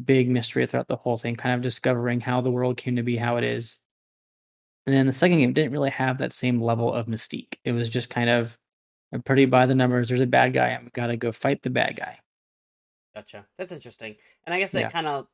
big 0.04 0.30
mystery 0.30 0.66
throughout 0.66 0.90
the 0.90 0.98
whole 0.98 1.16
thing, 1.16 1.38
kind 1.38 1.56
of 1.56 1.62
discovering 1.62 2.20
how 2.20 2.42
the 2.42 2.52
world 2.52 2.76
came 2.76 2.98
to 2.98 3.04
be 3.04 3.16
how 3.16 3.38
it 3.38 3.46
is. 3.46 3.78
And 4.86 4.94
then 4.94 5.08
the 5.08 5.14
second 5.14 5.38
game 5.38 5.54
didn't 5.54 5.72
really 5.72 5.92
have 5.92 6.18
that 6.18 6.34
same 6.34 6.62
level 6.62 6.94
of 6.94 7.06
mystique. 7.08 7.56
It 7.64 7.72
was 7.72 7.88
just 7.88 8.10
kind 8.10 8.30
of 8.30 8.58
I'm 9.14 9.22
pretty 9.22 9.46
by 9.46 9.66
the 9.66 9.76
numbers. 9.76 10.08
There's 10.10 10.22
a 10.22 10.28
bad 10.28 10.54
guy. 10.54 10.70
I'm 10.72 10.90
gotta 10.94 11.18
go 11.18 11.32
fight 11.32 11.62
the 11.62 11.70
bad 11.70 11.96
guy. 11.96 12.20
Gotcha. 13.16 13.48
That's 13.58 13.72
interesting, 13.72 14.18
and 14.46 14.54
I 14.54 14.60
guess 14.60 14.72
that 14.74 14.82
Yeah. 14.82 14.90
kind 14.90 15.08
of 15.08 15.28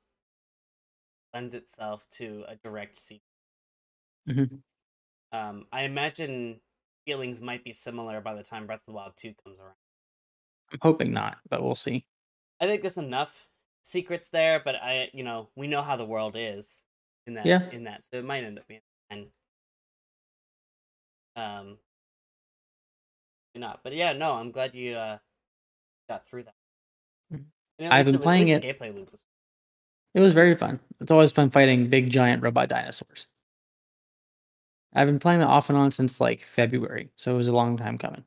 lends 1.34 1.54
itself 1.56 2.08
to 2.10 2.46
a 2.48 2.56
direct 2.56 2.96
sequel. 2.96 3.26
Mhm. 4.26 4.62
Um, 5.32 5.68
I 5.72 5.84
imagine 5.84 6.62
feelings 7.06 7.42
might 7.42 7.64
be 7.64 7.74
similar 7.74 8.22
by 8.22 8.36
the 8.36 8.44
time 8.44 8.66
Breath 8.68 8.82
of 8.82 8.86
the 8.88 8.92
Wild 8.94 9.16
two 9.16 9.34
comes 9.44 9.60
around. 9.60 9.76
I'm 10.72 10.80
hoping 10.82 11.12
not, 11.14 11.40
but 11.50 11.64
we'll 11.64 11.76
see. 11.76 12.06
I 12.60 12.68
think 12.68 12.82
there's 12.82 12.98
enough 12.98 13.50
secrets 13.84 14.30
there, 14.30 14.60
but 14.60 14.76
I, 14.76 15.10
you 15.14 15.24
know, 15.24 15.50
we 15.56 15.68
know 15.68 15.82
how 15.82 15.96
the 15.96 16.06
world 16.06 16.36
is 16.36 16.86
in 17.26 17.36
that 17.36 17.46
Yeah. 17.46 17.70
in 17.72 17.84
that, 17.86 18.04
so 18.04 18.18
it 18.18 18.26
might 18.26 18.44
end 18.44 18.60
up 18.60 18.68
being 18.68 18.82
fine. 19.10 19.32
Um, 21.36 21.80
not, 23.60 23.82
but 23.84 23.94
yeah, 23.94 24.14
no, 24.14 24.34
I'm 24.34 24.52
glad 24.52 24.74
you 24.74 24.96
uh 24.96 25.18
got 26.08 26.26
through 26.26 26.44
that. 26.44 26.56
At 27.80 27.92
I've 27.92 28.06
been 28.06 28.20
playing 28.20 28.48
it- 28.50 28.64
gameplay 28.64 28.94
loop 28.94 29.12
was 29.12 29.26
It 30.16 30.20
was 30.20 30.34
very 30.34 30.56
fun. 30.56 30.80
It's 31.00 31.12
always 31.12 31.32
fun 31.32 31.50
fighting 31.50 31.90
big 31.90 32.10
giant 32.10 32.42
robot 32.44 32.68
dinosaurs. 32.70 33.28
I've 34.94 35.08
been 35.08 35.20
playing 35.20 35.42
it 35.42 35.46
off 35.46 35.70
and 35.70 35.78
on 35.78 35.92
since 35.92 36.20
like 36.20 36.42
February, 36.44 37.12
so 37.16 37.34
it 37.34 37.38
was 37.38 37.48
a 37.48 37.54
long 37.54 37.78
time 37.78 37.98
coming. 37.98 38.24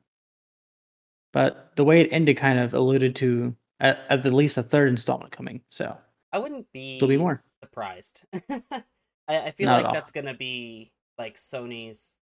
But 1.33 1.75
the 1.75 1.83
way 1.83 1.99
it 2.01 2.09
ended 2.11 2.37
kind 2.37 2.59
of 2.59 2.73
alluded 2.73 3.15
to 3.17 3.55
at, 3.79 3.99
at 4.09 4.23
least 4.33 4.57
a 4.57 4.63
third 4.63 4.87
installment 4.87 5.31
coming. 5.31 5.61
So 5.69 5.97
I 6.31 6.37
wouldn't 6.39 6.71
be, 6.71 6.99
There'll 6.99 7.09
be 7.09 7.17
more. 7.17 7.39
surprised. 7.61 8.23
I, 8.49 8.83
I 9.27 9.51
feel 9.51 9.67
Not 9.67 9.83
like 9.83 9.93
that's 9.93 10.11
gonna 10.11 10.33
be 10.35 10.91
like 11.17 11.35
Sony's 11.35 12.21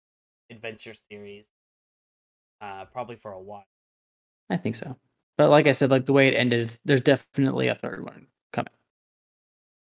adventure 0.49 0.93
series, 0.93 1.51
uh, 2.61 2.85
probably 2.85 3.15
for 3.15 3.31
a 3.31 3.41
while. 3.41 3.65
I 4.49 4.57
think 4.57 4.75
so. 4.75 4.95
But 5.37 5.49
like 5.49 5.67
I 5.67 5.71
said, 5.71 5.91
like 5.91 6.05
the 6.05 6.13
way 6.13 6.27
it 6.27 6.35
ended, 6.35 6.75
there's 6.85 7.01
definitely 7.01 7.67
a 7.67 7.75
third 7.75 8.03
one 8.03 8.27
coming. 8.53 8.73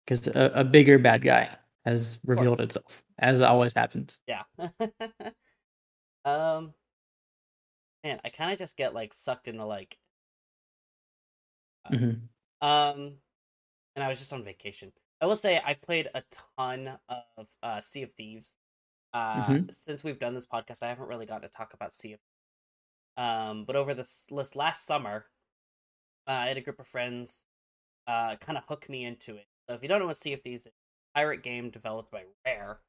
Because 0.06 0.28
a, 0.28 0.52
a 0.56 0.64
bigger 0.64 1.00
bad 1.00 1.24
guy 1.24 1.50
has 1.86 2.20
revealed 2.26 2.62
itself, 2.62 3.04
as 3.20 3.42
always 3.42 3.76
happens. 3.76 4.20
Yeah. 4.28 4.44
um, 6.26 6.74
man, 8.04 8.20
I 8.24 8.30
kind 8.30 8.52
of 8.52 8.60
just 8.60 8.78
get 8.78 8.94
like 8.94 9.14
sucked 9.14 9.48
into 9.48 9.66
like, 9.66 9.98
hmm 11.88 12.12
um, 12.62 13.14
and 13.96 14.04
I 14.04 14.08
was 14.08 14.20
just 14.20 14.32
on 14.34 14.44
vacation. 14.44 14.92
I 15.20 15.26
will 15.26 15.36
say 15.36 15.60
I 15.64 15.74
played 15.74 16.10
a 16.14 16.24
ton 16.58 16.92
of 17.10 17.48
uh, 17.64 17.82
Sea 17.82 18.04
of 18.04 18.14
Thieves. 18.14 18.58
Uh, 19.14 19.36
Mhm. 19.36 19.72
since 19.74 20.04
we've 20.04 20.20
done 20.20 20.36
this 20.36 20.46
podcast, 20.46 20.84
I 20.84 20.88
haven't 20.90 21.08
really 21.08 21.26
gotten 21.26 21.50
to 21.50 21.50
talk 21.50 21.74
about 21.74 21.94
Sea 21.94 22.14
of. 22.14 22.20
Um, 23.18 23.66
but 23.66 23.76
over 23.76 23.94
this 23.94 24.28
this 24.30 24.56
last 24.56 24.86
summer, 24.86 25.26
uh, 26.28 26.32
I 26.32 26.48
had 26.48 26.58
a 26.58 26.62
group 26.62 26.80
of 26.80 26.88
friends, 26.88 27.46
uh, 28.08 28.36
kind 28.38 28.58
of 28.58 28.64
hook 28.68 28.90
me 28.90 29.06
into 29.06 29.36
it. 29.36 29.48
So 29.68 29.76
if 29.76 29.82
you 29.82 29.90
don't 29.90 30.00
know 30.00 30.08
what 30.08 30.18
Sea 30.18 30.34
of 30.34 30.42
Thieves 30.42 30.66
is, 30.66 30.74
pirate 31.16 31.44
game 31.44 31.70
developed 31.70 32.12
by 32.12 32.24
Rare, 32.46 32.80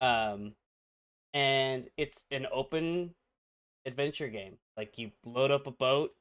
um, 0.00 0.54
and 1.34 1.88
it's 1.96 2.24
an 2.30 2.46
open 2.52 3.14
adventure 3.86 4.28
game. 4.28 4.58
Like 4.76 4.98
you 4.98 5.12
load 5.24 5.50
up 5.50 5.66
a 5.66 5.70
boat, 5.70 6.12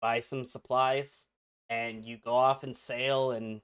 buy 0.00 0.20
some 0.20 0.44
supplies, 0.44 1.26
and 1.70 2.04
you 2.04 2.16
go 2.16 2.34
off 2.34 2.62
and 2.62 2.74
sail 2.74 3.30
and 3.30 3.60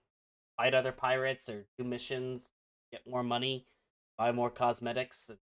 fight 0.57 0.75
other 0.75 0.93
pirates 0.93 1.49
or 1.49 1.67
do 1.79 1.85
missions, 1.85 2.53
get 2.93 3.09
more 3.09 3.23
money, 3.23 3.67
buy 4.19 4.33
more 4.33 4.51
cosmetics, 4.51 5.29
and 5.29 5.39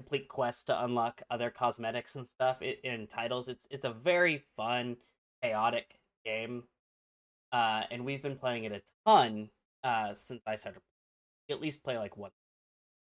complete 0.00 0.28
quests 0.28 0.64
to 0.64 0.84
unlock 0.84 1.20
other 1.30 1.50
cosmetics 1.50 2.16
and 2.16 2.26
stuff. 2.26 2.62
It 2.62 2.80
in 2.84 3.06
titles. 3.06 3.48
It's 3.48 3.66
it's 3.70 3.84
a 3.84 3.92
very 3.92 4.44
fun, 4.56 4.96
chaotic 5.42 5.98
game. 6.24 6.64
Uh, 7.52 7.82
and 7.90 8.04
we've 8.04 8.22
been 8.22 8.36
playing 8.36 8.64
it 8.64 8.72
a 8.72 8.80
ton 9.06 9.50
uh, 9.84 10.12
since 10.12 10.40
I 10.46 10.56
started. 10.56 10.80
At 11.50 11.60
least 11.60 11.82
play 11.84 11.98
like 11.98 12.16
one. 12.16 12.30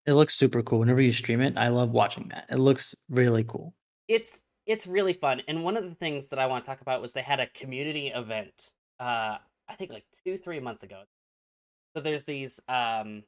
It 0.07 0.15
looks 0.15 0.35
super 0.35 0.63
cool. 0.63 0.81
Whenever 0.81 1.01
you 1.01 1.13
stream 1.13 1.41
it, 1.41 1.57
I 1.57 1.69
love 1.69 1.91
watching 1.91 2.29
that. 2.31 2.47
It 2.51 2.59
looks 2.59 2.95
really 3.09 3.45
cool. 3.45 3.75
it's 4.09 4.41
it's 4.67 4.87
really 4.87 5.13
fun 5.13 5.43
and 5.49 5.65
one 5.65 5.77
of 5.77 5.85
the 5.89 5.95
things 5.97 6.29
that 6.29 6.39
i 6.39 6.47
want 6.47 6.63
to 6.65 6.69
talk 6.71 6.81
about 6.81 7.01
was 7.03 7.13
they 7.13 7.23
had 7.23 7.41
a 7.41 7.49
community 7.49 8.09
event 8.15 8.71
uh 9.01 9.37
i 9.69 9.75
think 9.77 9.91
like 9.91 10.05
two 10.25 10.37
three 10.39 10.61
months 10.61 10.83
ago 10.85 11.03
so 11.97 12.01
there's 12.03 12.23
these 12.25 12.61
um 12.69 13.25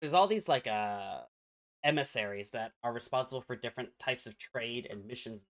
there's 0.00 0.12
all 0.14 0.26
these 0.26 0.48
like 0.48 0.66
uh 0.66 1.20
emissaries 1.84 2.50
that 2.52 2.72
are 2.82 2.92
responsible 2.92 3.40
for 3.40 3.56
different 3.56 3.98
types 3.98 4.26
of 4.26 4.38
trade 4.38 4.86
and 4.90 5.06
missions. 5.06 5.44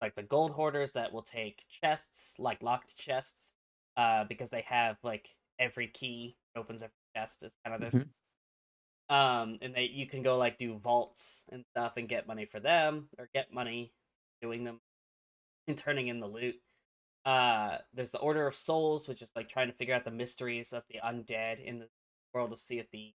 Like 0.00 0.14
the 0.14 0.22
gold 0.22 0.52
hoarders 0.52 0.92
that 0.92 1.12
will 1.12 1.22
take 1.22 1.64
chests 1.68 2.38
like 2.38 2.62
locked 2.62 2.96
chests 2.96 3.56
uh 3.96 4.24
because 4.24 4.50
they 4.50 4.62
have 4.62 4.98
like 5.04 5.36
every 5.58 5.88
key 5.88 6.36
opens 6.56 6.82
every 6.82 6.94
chest 7.16 7.42
is 7.42 7.56
kind 7.64 7.74
of 7.74 7.80
their 7.80 7.92
Mhm. 7.92 8.14
um 9.08 9.58
and 9.60 9.74
they 9.74 9.84
you 9.84 10.06
can 10.06 10.22
go 10.22 10.38
like 10.38 10.56
do 10.56 10.78
vaults 10.78 11.44
and 11.50 11.64
stuff 11.72 11.94
and 11.96 12.08
get 12.08 12.26
money 12.26 12.46
for 12.46 12.58
them 12.60 13.08
or 13.18 13.28
get 13.34 13.52
money 13.52 13.92
doing 14.40 14.64
them 14.64 14.80
and 15.68 15.78
turning 15.78 16.08
in 16.08 16.20
the 16.20 16.28
loot. 16.28 16.56
Uh 17.24 17.78
there's 17.94 18.12
the 18.12 18.18
order 18.20 18.46
of 18.46 18.54
souls 18.56 19.08
which 19.08 19.22
is 19.22 19.32
like 19.36 19.48
trying 19.48 19.68
to 19.68 19.74
figure 19.76 19.94
out 19.94 20.04
the 20.04 20.10
mysteries 20.12 20.72
of 20.72 20.84
the 20.90 21.00
undead 21.04 21.64
in 21.64 21.80
the 21.80 21.88
world 22.34 22.52
of 22.52 22.60
sea 22.60 22.80
of 22.80 22.86
the 22.92 23.14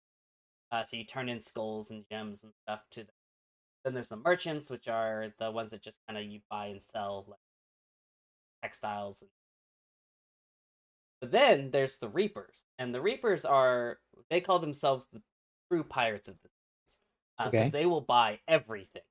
uh 0.72 0.84
so 0.84 0.96
you 0.96 1.04
turn 1.04 1.28
in 1.28 1.40
skulls 1.40 1.90
and 1.90 2.04
gems 2.10 2.42
and 2.44 2.52
stuff 2.66 2.82
to 2.90 3.00
them 3.00 3.14
then 3.84 3.94
there's 3.94 4.08
the 4.10 4.16
merchants, 4.16 4.70
which 4.70 4.88
are 4.88 5.32
the 5.38 5.50
ones 5.50 5.70
that 5.70 5.82
just 5.82 5.98
kind 6.06 6.18
of 6.18 6.25
you 6.30 6.40
buy 6.50 6.66
and 6.66 6.82
sell 6.82 7.25
like 7.28 7.38
textiles. 8.62 9.25
But 11.20 11.30
then 11.32 11.70
there's 11.70 11.98
the 11.98 12.08
Reapers, 12.08 12.66
and 12.78 12.94
the 12.94 13.00
Reapers 13.00 13.44
are 13.44 13.98
they 14.30 14.40
call 14.40 14.58
themselves 14.58 15.06
the 15.12 15.22
true 15.70 15.84
pirates 15.84 16.28
of 16.28 16.37
the 16.42 16.48
seas 16.87 16.98
because 17.44 17.70
Okay. 17.70 17.70
they 17.70 17.87
will 17.87 18.00
buy 18.00 18.40
everything. 18.48 19.02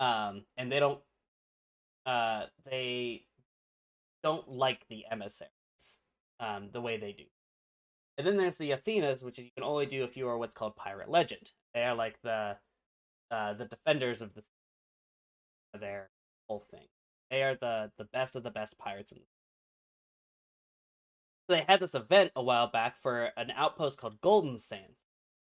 Um, 0.00 0.44
and 0.56 0.70
they 0.70 0.80
don't, 0.80 1.00
uh, 2.06 2.46
they 2.64 3.26
don't 4.22 4.48
like 4.48 4.86
the 4.88 5.06
emissaries, 5.10 5.50
um, 6.40 6.70
the 6.72 6.80
way 6.80 6.98
they 6.98 7.12
do. 7.12 7.24
And 8.18 8.26
then 8.26 8.36
there's 8.36 8.58
the 8.58 8.72
Athenas, 8.72 9.22
which 9.22 9.38
you 9.38 9.48
can 9.56 9.64
only 9.64 9.86
do 9.86 10.04
if 10.04 10.16
you 10.16 10.28
are 10.28 10.36
what's 10.38 10.54
called 10.54 10.76
pirate 10.76 11.08
legend. 11.08 11.52
They 11.74 11.84
are 11.84 11.94
like 11.94 12.20
the, 12.22 12.56
uh, 13.30 13.54
the 13.54 13.64
defenders 13.66 14.22
of 14.22 14.34
the, 14.34 14.42
their 15.78 16.10
whole 16.48 16.66
thing. 16.70 16.86
They 17.30 17.42
are 17.42 17.54
the 17.54 17.92
the 17.98 18.04
best 18.04 18.36
of 18.36 18.42
the 18.42 18.50
best 18.50 18.78
pirates 18.78 19.12
in 19.12 19.18
the 19.18 19.24
they 21.48 21.64
had 21.66 21.80
this 21.80 21.94
event 21.94 22.32
a 22.36 22.42
while 22.42 22.66
back 22.70 22.96
for 22.96 23.30
an 23.36 23.50
outpost 23.56 23.98
called 23.98 24.20
Golden 24.20 24.58
Sands. 24.58 25.06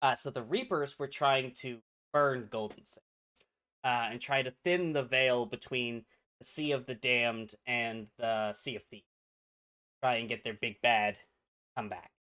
Uh, 0.02 0.16
so 0.16 0.32
the 0.32 0.42
Reapers 0.44 0.98
were 0.98 1.08
trying 1.08 1.52
to 1.60 1.80
burn 2.12 2.48
Golden 2.50 2.86
Sands 2.86 3.46
uh, 3.84 4.10
and 4.12 4.20
try 4.20 4.42
to 4.42 4.54
thin 4.64 4.94
the 4.94 5.04
veil 5.04 5.46
between 5.46 6.04
the 6.40 6.46
Sea 6.46 6.72
of 6.72 6.86
the 6.88 6.96
Damned 6.96 7.54
and 7.66 8.08
the 8.18 8.54
Sea 8.54 8.76
of 8.76 8.84
Thieves. 8.86 9.06
Try 10.02 10.16
and 10.16 10.28
get 10.28 10.44
their 10.44 10.56
big 10.56 10.82
bad 10.82 11.18
come 11.78 11.90
back. 11.90 12.13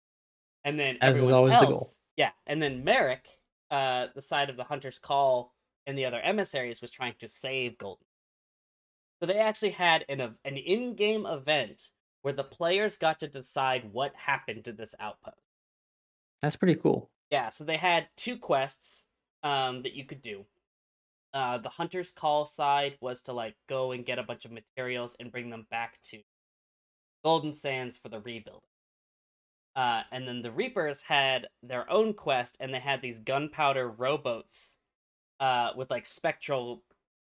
And 0.65 0.79
then 0.79 0.99
As 1.01 1.19
is 1.19 1.31
always 1.31 1.55
the 1.55 1.61
else, 1.61 1.71
goal. 1.71 1.89
Yeah, 2.17 2.31
and 2.47 2.63
then 2.63 2.85
Merrick, 2.85 3.27
uh, 3.71 4.07
the 4.15 4.23
side 4.23 4.51
of 4.51 4.57
the 4.57 4.65
Hunter's 4.65 4.99
Call 4.99 5.55
and 5.87 5.99
the 5.99 6.05
other 6.05 6.21
emissaries, 6.21 6.81
was 6.81 6.91
trying 6.91 7.15
to 7.19 7.29
save 7.29 7.79
Golden. 7.79 8.07
So 9.21 9.27
they 9.27 9.39
actually 9.39 9.71
had 9.71 10.05
an 10.09 10.21
an 10.21 10.57
in-game 10.57 11.27
event 11.27 11.91
where 12.23 12.35
the 12.35 12.45
players 12.45 12.97
got 12.97 13.19
to 13.21 13.29
decide 13.29 13.93
what 13.93 14.15
happened 14.15 14.65
to 14.65 14.73
this 14.73 14.95
outpost. 15.01 15.37
That's 16.41 16.57
pretty 16.57 16.77
cool. 16.77 17.11
Yeah, 17.31 17.49
so 17.49 17.65
they 17.65 17.77
had 17.77 18.09
two 18.17 18.37
quests 18.37 19.07
um, 19.43 19.83
that 19.83 19.95
you 19.95 20.05
could 20.05 20.23
do. 20.23 20.47
Uh, 21.35 21.59
the 21.59 21.71
hunter's 21.71 22.11
call 22.11 22.45
side 22.45 22.97
was 23.01 23.23
to 23.23 23.33
like 23.33 23.57
go 23.69 23.93
and 23.93 24.05
get 24.05 24.19
a 24.19 24.23
bunch 24.23 24.45
of 24.45 24.53
materials 24.53 25.17
and 25.19 25.33
bring 25.33 25.51
them 25.51 25.67
back 25.71 25.99
to 26.03 26.21
Golden 27.25 27.53
Sands 27.53 27.97
for 27.97 28.09
the 28.09 28.21
rebuilding. 28.21 28.61
Uh, 29.75 30.03
and 30.11 30.29
then 30.29 30.43
the 30.43 30.51
Reapers 30.51 31.03
had 31.03 31.47
their 31.63 31.91
own 31.91 32.13
quest, 32.13 32.57
and 32.61 32.75
they 32.75 32.81
had 32.81 33.01
these 33.01 33.19
gunpowder 33.19 33.89
rowboats 33.89 34.77
uh, 35.41 35.71
with 35.77 35.91
like 35.91 36.07
spectral 36.07 36.83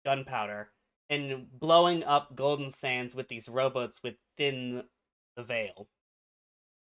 gunpowder 0.04 0.70
and 1.10 1.48
blowing 1.52 2.04
up 2.04 2.36
Golden 2.36 2.70
Sands 2.70 3.16
with 3.16 3.28
these 3.28 3.48
rowboats 3.48 4.02
within 4.04 4.84
the 5.36 5.44
veil 5.44 5.88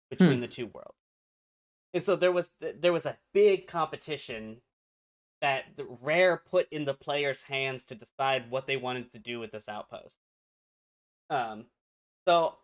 between 0.10 0.40
the 0.42 0.48
two 0.48 0.68
worlds. 0.68 0.98
And 1.94 2.02
so 2.02 2.16
there 2.16 2.32
was 2.32 2.50
there 2.60 2.94
was 2.94 3.06
a 3.06 3.18
big 3.34 3.68
competition 3.68 4.62
that 5.42 5.76
the 5.76 5.86
Rare 6.02 6.38
put 6.38 6.68
in 6.72 6.86
the 6.86 6.94
players' 6.94 7.44
hands 7.44 7.84
to 7.86 7.96
decide 7.96 8.50
what 8.50 8.66
they 8.66 8.78
wanted 8.78 9.12
to 9.12 9.20
do 9.20 9.40
with 9.40 9.52
this 9.52 9.68
outpost. 9.68 10.20
Um, 11.30 11.66
so 12.28 12.56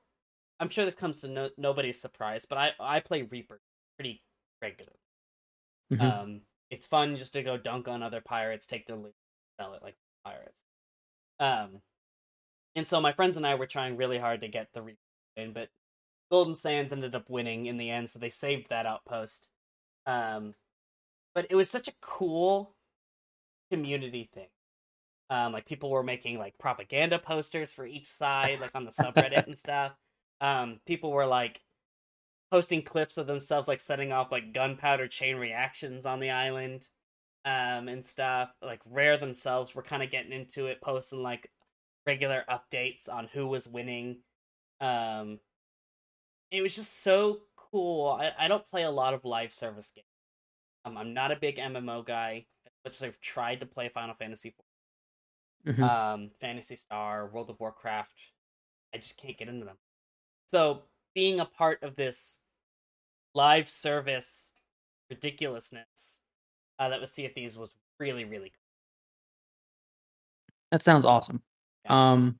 I'm 0.59 0.69
sure 0.69 0.85
this 0.85 0.95
comes 0.95 1.21
to 1.21 1.27
no, 1.27 1.49
nobody's 1.57 1.99
surprise, 1.99 2.45
but 2.45 2.57
I 2.57 2.71
I 2.79 2.99
play 2.99 3.23
Reaper 3.23 3.61
pretty 3.97 4.23
regularly. 4.61 4.99
Mhm. 5.91 6.01
Um, 6.01 6.41
it's 6.69 6.85
fun 6.85 7.15
just 7.17 7.33
to 7.33 7.43
go 7.43 7.57
dunk 7.57 7.87
on 7.87 8.03
other 8.03 8.21
pirates, 8.21 8.65
take 8.67 8.85
their 8.87 8.97
loot, 8.97 9.15
sell 9.59 9.73
it 9.73 9.83
like 9.83 9.97
pirates. 10.23 10.63
Um, 11.39 11.81
and 12.75 12.85
so 12.87 13.01
my 13.01 13.13
friends 13.13 13.37
and 13.37 13.45
I 13.47 13.55
were 13.55 13.67
trying 13.67 13.97
really 13.97 14.19
hard 14.19 14.41
to 14.41 14.47
get 14.47 14.73
the 14.73 14.81
Reaper 14.81 14.99
in, 15.37 15.53
but 15.53 15.69
Golden 16.31 16.55
Sands 16.55 16.93
ended 16.93 17.15
up 17.15 17.29
winning 17.29 17.65
in 17.67 17.77
the 17.77 17.89
end, 17.89 18.09
so 18.09 18.19
they 18.19 18.29
saved 18.29 18.69
that 18.69 18.85
outpost. 18.85 19.49
Um, 20.07 20.55
but 21.35 21.47
it 21.49 21.55
was 21.55 21.69
such 21.69 21.87
a 21.87 21.93
cool 22.01 22.75
community 23.71 24.29
thing. 24.33 24.49
Um, 25.29 25.53
like 25.53 25.65
people 25.65 25.89
were 25.91 26.03
making 26.03 26.39
like 26.39 26.57
propaganda 26.59 27.19
posters 27.19 27.71
for 27.71 27.85
each 27.85 28.07
side, 28.07 28.59
like 28.59 28.75
on 28.75 28.85
the 28.85 28.91
subreddit 28.91 29.45
and 29.47 29.57
stuff. 29.59 29.93
Um, 30.41 30.79
people 30.85 31.11
were 31.11 31.25
like 31.25 31.61
posting 32.51 32.81
clips 32.81 33.17
of 33.17 33.27
themselves 33.27 33.67
like 33.67 33.79
setting 33.79 34.11
off 34.11 34.31
like 34.31 34.53
gunpowder 34.53 35.07
chain 35.07 35.37
reactions 35.37 36.05
on 36.05 36.19
the 36.19 36.31
island 36.31 36.87
um 37.45 37.87
and 37.87 38.03
stuff 38.03 38.49
like 38.61 38.81
rare 38.89 39.17
themselves 39.17 39.75
were 39.75 39.83
kind 39.83 40.03
of 40.03 40.09
getting 40.11 40.31
into 40.31 40.65
it 40.65 40.81
posting 40.81 41.21
like 41.21 41.51
regular 42.05 42.43
updates 42.49 43.07
on 43.07 43.29
who 43.33 43.47
was 43.47 43.67
winning 43.67 44.17
um 44.81 45.39
it 46.51 46.61
was 46.61 46.75
just 46.75 47.01
so 47.03 47.39
cool 47.55 48.09
i, 48.19 48.31
I 48.37 48.47
don't 48.47 48.65
play 48.65 48.83
a 48.83 48.91
lot 48.91 49.13
of 49.13 49.25
live 49.25 49.53
service 49.53 49.91
games 49.91 50.05
um, 50.85 50.97
i'm 50.97 51.13
not 51.13 51.31
a 51.31 51.35
big 51.35 51.57
mmo 51.57 52.05
guy 52.05 52.45
which 52.83 53.01
i've 53.03 53.19
tried 53.21 53.59
to 53.59 53.65
play 53.65 53.89
final 53.89 54.15
fantasy 54.15 54.55
Mhm. 55.65 55.83
um, 55.83 56.31
Phantasy 56.39 56.75
Star, 56.77 57.27
World 57.27 57.49
of 57.49 57.59
Warcraft. 57.59 58.31
I 58.93 58.97
just 58.97 59.17
can't 59.17 59.37
get 59.37 59.49
into 59.49 59.65
them. 59.65 59.77
So 60.49 60.81
being 61.13 61.39
a 61.39 61.45
part 61.45 61.83
of 61.83 61.95
this 61.95 62.39
live 63.35 63.69
service 63.69 64.53
ridiculousness 65.09 66.19
uh, 66.79 66.89
that 66.89 66.99
was 66.99 67.11
Sea 67.11 67.25
of 67.25 67.33
Thieves 67.33 67.57
was 67.57 67.75
really, 67.99 68.25
really 68.25 68.49
cool. 68.49 68.55
That 70.71 70.81
sounds 70.81 71.05
awesome. 71.05 71.41
Yeah. 71.85 72.11
Um, 72.11 72.39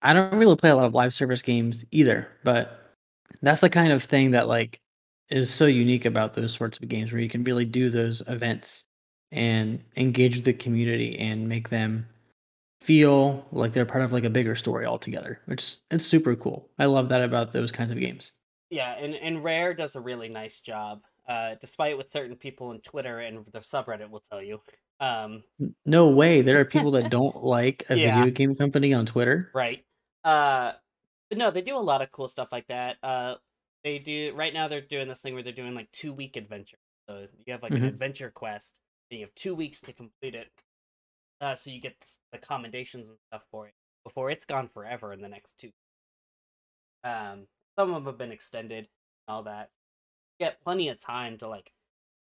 I 0.00 0.12
don't 0.12 0.34
really 0.34 0.56
play 0.56 0.70
a 0.70 0.76
lot 0.76 0.86
of 0.86 0.94
live 0.94 1.12
service 1.12 1.42
games 1.42 1.84
either, 1.92 2.28
but 2.42 2.96
that's 3.40 3.60
the 3.60 3.70
kind 3.70 3.92
of 3.92 4.02
thing 4.02 4.32
that 4.32 4.48
like 4.48 4.80
is 5.28 5.48
so 5.48 5.66
unique 5.66 6.06
about 6.06 6.34
those 6.34 6.52
sorts 6.52 6.78
of 6.78 6.88
games 6.88 7.12
where 7.12 7.22
you 7.22 7.28
can 7.28 7.44
really 7.44 7.64
do 7.64 7.88
those 7.88 8.20
events 8.26 8.84
and 9.30 9.82
engage 9.96 10.36
with 10.36 10.44
the 10.44 10.52
community 10.52 11.18
and 11.18 11.48
make 11.48 11.68
them 11.68 12.06
feel 12.82 13.46
like 13.52 13.72
they're 13.72 13.86
part 13.86 14.04
of 14.04 14.12
like 14.12 14.24
a 14.24 14.30
bigger 14.30 14.54
story 14.56 14.86
altogether, 14.86 15.40
which 15.46 15.76
it's 15.90 16.04
super 16.06 16.34
cool. 16.36 16.70
I 16.78 16.86
love 16.86 17.08
that 17.10 17.22
about 17.22 17.52
those 17.52 17.72
kinds 17.72 17.90
of 17.90 17.98
games. 18.00 18.32
Yeah, 18.70 18.92
and, 18.94 19.14
and 19.14 19.44
Rare 19.44 19.74
does 19.74 19.96
a 19.96 20.00
really 20.00 20.28
nice 20.28 20.60
job, 20.60 21.02
uh, 21.28 21.56
despite 21.60 21.96
what 21.96 22.10
certain 22.10 22.36
people 22.36 22.68
on 22.68 22.80
Twitter 22.80 23.18
and 23.20 23.44
the 23.52 23.60
subreddit 23.60 24.10
will 24.10 24.20
tell 24.20 24.42
you. 24.42 24.60
Um, 24.98 25.42
No 25.84 26.08
way. 26.08 26.42
There 26.42 26.58
are 26.60 26.64
people 26.64 26.90
that 26.92 27.10
don't 27.10 27.44
like 27.44 27.84
a 27.90 27.96
Yeah. 27.96 28.14
video 28.16 28.30
game 28.32 28.54
company 28.56 28.94
on 28.94 29.06
Twitter. 29.06 29.50
right. 29.54 29.84
Uh, 30.24 30.72
but 31.28 31.38
no, 31.38 31.50
they 31.50 31.62
do 31.62 31.76
a 31.76 31.78
lot 31.80 32.02
of 32.02 32.10
cool 32.12 32.28
stuff 32.28 32.52
like 32.52 32.66
that. 32.68 32.96
Uh, 33.02 33.36
they 33.84 33.98
do 33.98 34.32
right 34.34 34.54
now. 34.54 34.68
They're 34.68 34.80
doing 34.80 35.08
this 35.08 35.20
thing 35.22 35.34
where 35.34 35.42
they're 35.42 35.52
doing 35.52 35.74
like 35.74 35.90
two 35.92 36.12
week 36.12 36.36
adventure. 36.36 36.78
So 37.08 37.26
you 37.46 37.52
have 37.52 37.62
like 37.62 37.72
an 37.72 37.82
Mhm. 37.82 37.88
adventure 37.88 38.30
quest, 38.30 38.80
and 39.10 39.18
you 39.18 39.26
have 39.26 39.34
two 39.34 39.54
weeks 39.54 39.80
to 39.82 39.92
complete 39.92 40.34
it. 40.36 40.48
Uh, 41.42 41.56
so 41.56 41.70
you 41.70 41.80
get 41.80 41.96
the 42.32 42.38
commendations 42.38 43.08
and 43.10 43.18
stuff 43.28 43.42
for 43.50 43.66
it 43.66 43.74
before 44.04 44.30
it's 44.30 44.46
gone 44.46 44.68
forever 44.68 45.12
in 45.12 45.20
the 45.20 45.28
next 45.28 45.58
two. 45.58 45.72
Um, 47.04 47.48
some 47.78 47.90
of 47.90 47.96
them 47.96 48.06
have 48.06 48.18
been 48.18 48.32
extended, 48.32 48.88
and 49.26 49.34
all 49.34 49.42
that. 49.44 49.70
You 50.38 50.46
get 50.46 50.62
plenty 50.62 50.88
of 50.88 51.00
time 51.00 51.38
to 51.38 51.48
like 51.48 51.72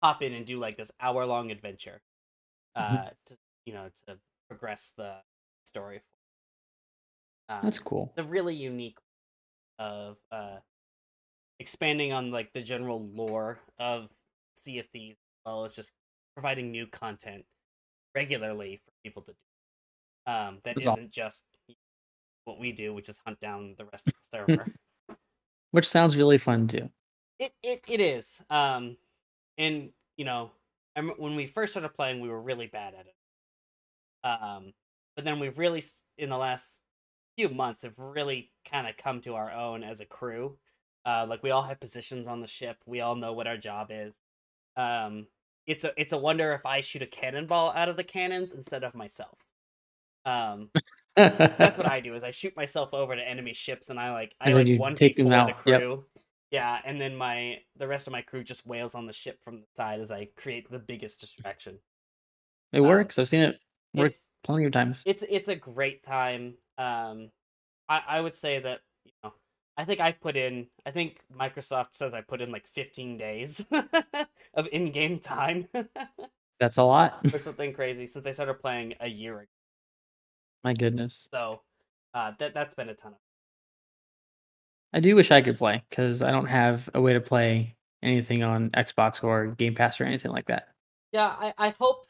hop 0.02 0.22
in 0.24 0.34
and 0.34 0.46
do 0.46 0.60
like 0.60 0.78
this 0.78 0.92
hour 1.02 1.26
long 1.26 1.52
adventure. 1.52 2.02
Uh, 2.76 3.10
Mhm. 3.10 3.16
to 3.26 3.38
you 3.66 3.74
know 3.74 3.90
to 4.08 4.20
progress 4.50 4.94
the 4.96 5.24
story. 5.66 6.02
Um, 7.50 7.60
That's 7.64 7.80
cool. 7.80 8.14
the 8.16 8.24
really 8.24 8.56
unique 8.56 8.98
of 9.80 10.18
uh 10.32 10.60
expanding 11.60 12.12
on 12.14 12.32
like 12.32 12.54
the 12.54 12.62
general 12.62 13.08
lore 13.10 13.60
of 13.80 14.10
Sea 14.56 14.80
of 14.80 14.88
Thieves 14.90 15.18
as 15.20 15.46
well 15.46 15.66
as 15.66 15.76
just 15.76 15.92
providing 16.36 16.72
new 16.72 16.88
content 16.88 17.46
regularly 18.16 18.82
for 18.86 18.91
people 19.04 19.22
to 19.24 19.32
do. 19.32 20.32
Um 20.32 20.60
that 20.64 20.76
That's 20.76 20.86
not 20.86 21.12
just 21.12 21.46
what 22.46 22.60
we 22.60 22.72
do, 22.72 22.94
which 22.94 23.10
is 23.10 23.20
hunt 23.26 23.40
down 23.40 23.76
the 23.78 23.86
rest 23.86 24.08
of 24.08 24.14
the 24.14 24.20
server. 24.48 24.74
Which 25.72 25.88
sounds 25.88 26.18
really 26.18 26.38
fun 26.38 26.68
too. 26.68 26.90
it, 27.40 27.54
it 27.64 27.84
it 27.88 28.02
is. 28.02 28.42
Um 28.50 28.98
and 29.58 29.90
you 30.18 30.26
know, 30.26 30.52
when 31.18 31.36
we 31.36 31.46
first 31.46 31.74
started 31.74 31.90
playing 31.90 32.20
we 32.20 32.30
were 32.30 32.42
really 32.42 32.68
bad 32.68 32.94
at 32.94 33.06
it. 33.08 34.28
Um 34.28 34.74
but 35.16 35.26
then 35.26 35.40
we've 35.40 35.58
really 35.58 35.84
in 36.18 36.30
the 36.30 36.38
last 36.38 36.82
few 37.38 37.50
months 37.50 37.84
have 37.84 37.98
really 37.98 38.52
kind 38.70 38.88
of 38.88 38.98
come 38.98 39.22
to 39.22 39.36
our 39.36 39.52
own 39.52 39.84
as 39.84 40.02
a 40.02 40.06
crew. 40.06 40.58
Uh, 41.06 41.26
like 41.28 41.42
we 41.42 41.52
all 41.52 41.64
have 41.64 41.80
positions 41.80 42.28
on 42.28 42.42
the 42.42 42.48
ship. 42.48 42.78
We 42.86 43.02
all 43.02 43.16
know 43.16 43.34
what 43.34 43.48
our 43.48 43.58
job 43.58 43.88
is. 43.92 44.20
Um, 44.76 45.28
it's 45.68 45.84
a 45.84 45.92
it's 45.98 46.14
a 46.14 46.18
wonder 46.18 46.54
if 46.54 46.66
I 46.66 46.82
shoot 46.82 47.02
a 47.02 47.08
cannonball 47.08 47.72
out 47.76 47.90
of 47.90 47.98
the 47.98 48.04
cannons 48.04 48.52
instead 48.52 48.84
of 48.84 48.96
myself. 48.96 49.38
Um, 50.26 50.70
that's 51.16 51.78
what 51.78 51.88
I 51.92 52.00
do 52.00 52.14
is 52.16 52.24
I 52.24 52.32
shoot 52.32 52.56
myself 52.56 52.94
over 52.94 53.16
to 53.16 53.22
enemy 53.28 53.54
ships 53.54 53.90
and 53.90 54.00
I 54.00 54.12
like 54.12 54.36
I 54.42 54.52
like 54.52 54.80
one 54.80 54.96
take 54.96 55.16
them 55.16 55.30
the 55.30 55.36
out, 55.36 55.56
yep. 55.66 55.82
crew. 55.82 56.06
Yeah, 56.52 56.80
and 56.84 57.00
then 57.00 57.16
my 57.16 57.60
the 57.78 57.88
rest 57.88 58.08
of 58.08 58.12
my 58.12 58.22
crew 58.22 58.44
just 58.44 58.66
wails 58.68 58.96
on 58.96 59.06
the 59.06 59.14
ship 59.14 59.42
from 59.44 59.62
the 59.62 59.66
side 59.76 60.00
as 60.02 60.12
I 60.12 60.30
create 60.36 60.70
the 60.70 60.80
biggest 60.80 61.20
distraction. 61.22 61.80
It 62.74 62.80
Uh, 62.80 62.84
works. 62.84 63.18
I've 63.20 63.30
seen 63.30 63.42
it 63.42 63.60
work 63.94 64.12
plenty 64.44 64.66
of 64.66 64.72
times. 64.72 65.04
it's 65.06 65.24
it's 65.30 65.50
a 65.50 65.56
great 65.56 66.04
time. 66.04 66.56
Um, 66.78 67.30
I 67.88 68.02
I 68.08 68.22
would 68.22 68.36
say 68.36 68.60
that 68.60 68.82
I 69.78 69.86
think 69.86 70.00
I've 70.00 70.20
put 70.20 70.36
in. 70.38 70.68
I 70.86 70.92
think 70.92 71.20
Microsoft 71.36 71.90
says 71.94 72.14
I 72.14 72.22
put 72.22 72.42
in 72.42 72.52
like 72.52 72.68
15 72.68 73.18
days 73.18 73.66
of 74.54 74.68
in-game 74.72 75.20
time 75.20 75.68
That's 76.60 76.78
a 76.78 76.84
lot. 76.84 77.20
or 77.34 77.40
something 77.40 77.74
crazy 77.74 78.06
since 78.06 78.28
I 78.28 78.32
started 78.32 78.56
playing 78.56 78.94
a 79.00 79.08
year 79.08 79.40
ago. 79.40 79.48
My 80.64 80.74
goodness. 80.74 81.28
So 81.32 81.62
uh, 82.14 82.34
that 82.38 82.54
that's 82.54 82.76
been 82.76 82.90
a 82.90 82.94
ton 82.94 83.14
of. 83.14 83.18
I 84.94 85.00
do 85.00 85.16
wish 85.16 85.32
I 85.32 85.42
could 85.42 85.58
play 85.58 85.82
because 85.90 86.22
I 86.22 86.32
don't 86.32 86.46
have 86.48 86.90
a 86.94 87.02
way 87.02 87.14
to 87.14 87.22
play 87.22 87.76
anything 88.04 88.44
on 88.44 88.70
Xbox 88.72 89.24
or 89.24 89.48
Game 89.48 89.74
Pass 89.74 90.00
or 90.02 90.04
anything 90.04 90.32
like 90.32 90.46
that. 90.48 90.68
Yeah, 91.12 91.28
I 91.28 91.54
I 91.58 91.70
hope. 91.70 92.06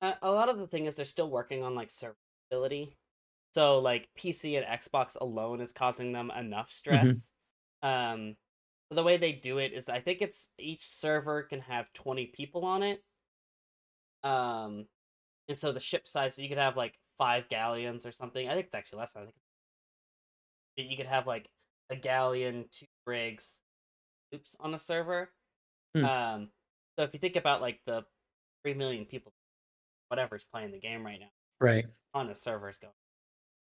Uh, 0.00 0.14
a 0.22 0.30
lot 0.30 0.48
of 0.48 0.58
the 0.58 0.66
thing 0.66 0.86
is 0.86 0.96
they're 0.96 1.04
still 1.04 1.30
working 1.30 1.62
on 1.62 1.74
like 1.74 1.88
servability, 1.88 2.94
so 3.52 3.78
like 3.78 4.08
PC 4.18 4.56
and 4.56 4.66
Xbox 4.66 5.16
alone 5.20 5.60
is 5.60 5.72
causing 5.72 6.12
them 6.12 6.30
enough 6.36 6.70
stress. 6.70 7.30
Um, 7.82 8.36
so 8.88 8.94
the 8.96 9.02
way 9.02 9.16
they 9.16 9.32
do 9.32 9.58
it 9.58 9.72
is 9.72 9.88
I 9.88 10.00
think 10.00 10.22
it's 10.22 10.50
each 10.58 10.86
server 10.86 11.42
can 11.42 11.60
have 11.60 11.92
20 11.94 12.26
people 12.26 12.64
on 12.64 12.82
it. 12.82 13.02
Um, 14.22 14.86
and 15.48 15.58
so 15.58 15.72
the 15.72 15.80
ship 15.80 16.06
size, 16.06 16.34
so 16.36 16.42
you 16.42 16.48
could 16.48 16.58
have 16.58 16.76
like 16.76 16.94
five 17.18 17.48
galleons 17.48 18.06
or 18.06 18.12
something. 18.12 18.48
I 18.48 18.54
think 18.54 18.66
it's 18.66 18.74
actually 18.74 19.00
less 19.00 19.12
than. 19.14 19.24
I 19.24 19.26
think 20.76 20.90
you 20.90 20.96
could 20.96 21.06
have 21.06 21.26
like 21.26 21.48
a 21.90 21.96
galleon, 21.96 22.66
two 22.70 22.86
brigs, 23.04 23.60
oops, 24.34 24.56
on 24.60 24.74
a 24.74 24.78
server. 24.78 25.30
Hmm. 25.96 26.04
Um, 26.04 26.48
so 26.96 27.04
if 27.04 27.12
you 27.12 27.18
think 27.20 27.36
about 27.36 27.60
like 27.60 27.80
the 27.86 28.04
three 28.62 28.74
million 28.74 29.04
people, 29.06 29.32
whatever's 30.08 30.46
playing 30.52 30.70
the 30.70 30.78
game 30.78 31.04
right 31.04 31.20
now, 31.20 31.30
Right. 31.60 31.86
on 32.14 32.28
the 32.28 32.34
servers 32.34 32.78
going, 32.78 32.92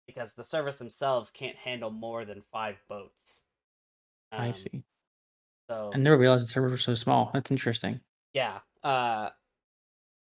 because 0.07 0.33
the 0.33 0.43
servers 0.43 0.77
themselves 0.77 1.31
can't 1.31 1.57
handle 1.57 1.91
more 1.91 2.25
than 2.25 2.43
five 2.51 2.83
boats. 2.89 3.43
I 4.37 4.51
Um, 4.51 4.51
see. 4.51 4.83
So 5.69 5.93
I 5.93 5.97
never 5.99 6.17
realized 6.17 6.43
the 6.45 6.49
servers 6.49 6.71
were 6.71 6.77
so 6.77 6.95
small. 6.95 7.31
That's 7.33 7.49
interesting. 7.51 8.01
yeah, 8.33 8.59
uh, 8.83 9.31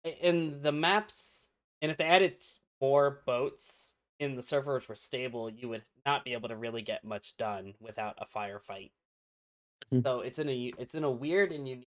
in 0.04 0.60
the 0.60 0.72
maps, 0.72 1.50
and 1.80 1.90
if 1.90 1.96
they 1.96 2.04
added 2.04 2.44
more 2.80 3.22
boats 3.26 3.94
and 4.20 4.36
the 4.36 4.42
servers 4.42 4.88
were 4.88 4.94
stable, 4.94 5.50
you 5.50 5.68
would 5.68 5.84
not 6.04 6.24
be 6.24 6.32
able 6.32 6.48
to 6.48 6.56
really 6.56 6.82
get 6.82 7.04
much 7.04 7.36
done 7.36 7.74
without 7.80 8.14
a 8.18 8.26
firefight. 8.26 8.92
Mhm. 9.90 10.04
So 10.04 10.20
it's 10.20 10.38
in 10.38 10.48
a 10.48 10.66
it's 10.78 10.94
in 10.94 11.04
a 11.04 11.10
weird 11.10 11.52
and 11.52 11.68
unique. 11.68 11.88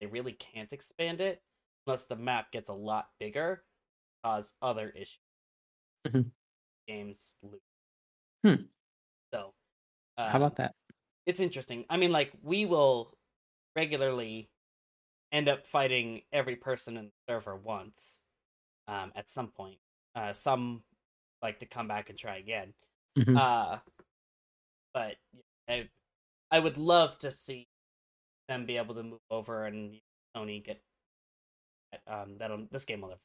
They 0.00 0.06
really 0.06 0.32
can't 0.34 0.72
expand 0.72 1.20
it 1.20 1.44
unless 1.86 2.06
the 2.06 2.16
map 2.16 2.52
gets 2.52 2.70
a 2.70 2.74
lot 2.74 3.12
bigger, 3.20 3.66
cause 4.24 4.54
other 4.62 4.90
issues. 4.90 5.20
Mhm. 6.04 6.30
Games 6.88 7.36
lose. 7.42 7.60
Hmm. 8.44 8.62
So, 9.32 9.52
How 10.16 10.36
um, 10.36 10.42
about 10.42 10.56
that? 10.56 10.74
it's 11.26 11.40
interesting. 11.40 11.84
I 11.90 11.98
mean, 11.98 12.10
like 12.10 12.32
we 12.42 12.64
will 12.64 13.12
regularly 13.76 14.48
end 15.30 15.48
up 15.48 15.66
fighting 15.66 16.22
every 16.32 16.56
person 16.56 16.96
in 16.96 17.04
the 17.06 17.10
server 17.28 17.54
once, 17.54 18.20
um, 18.88 19.12
at 19.14 19.28
some 19.30 19.48
point. 19.48 19.76
Uh, 20.14 20.32
some 20.32 20.82
like 21.42 21.58
to 21.60 21.66
come 21.66 21.86
back 21.86 22.08
and 22.08 22.18
try 22.18 22.38
again. 22.38 22.72
Mhm. 23.16 23.36
Uh, 23.36 23.78
but 24.94 25.16
I, 25.68 25.88
I 26.50 26.58
would 26.58 26.78
love 26.78 27.18
to 27.18 27.30
see 27.30 27.68
them 28.48 28.64
be 28.64 28.78
able 28.78 28.94
to 28.94 29.02
move 29.02 29.20
over 29.30 29.66
and 29.66 30.00
Sony 30.34 30.64
get 30.64 30.80
um 32.06 32.36
that 32.38 32.50
this 32.70 32.84
game 32.84 33.02
will 33.02 33.10
never. 33.10 33.20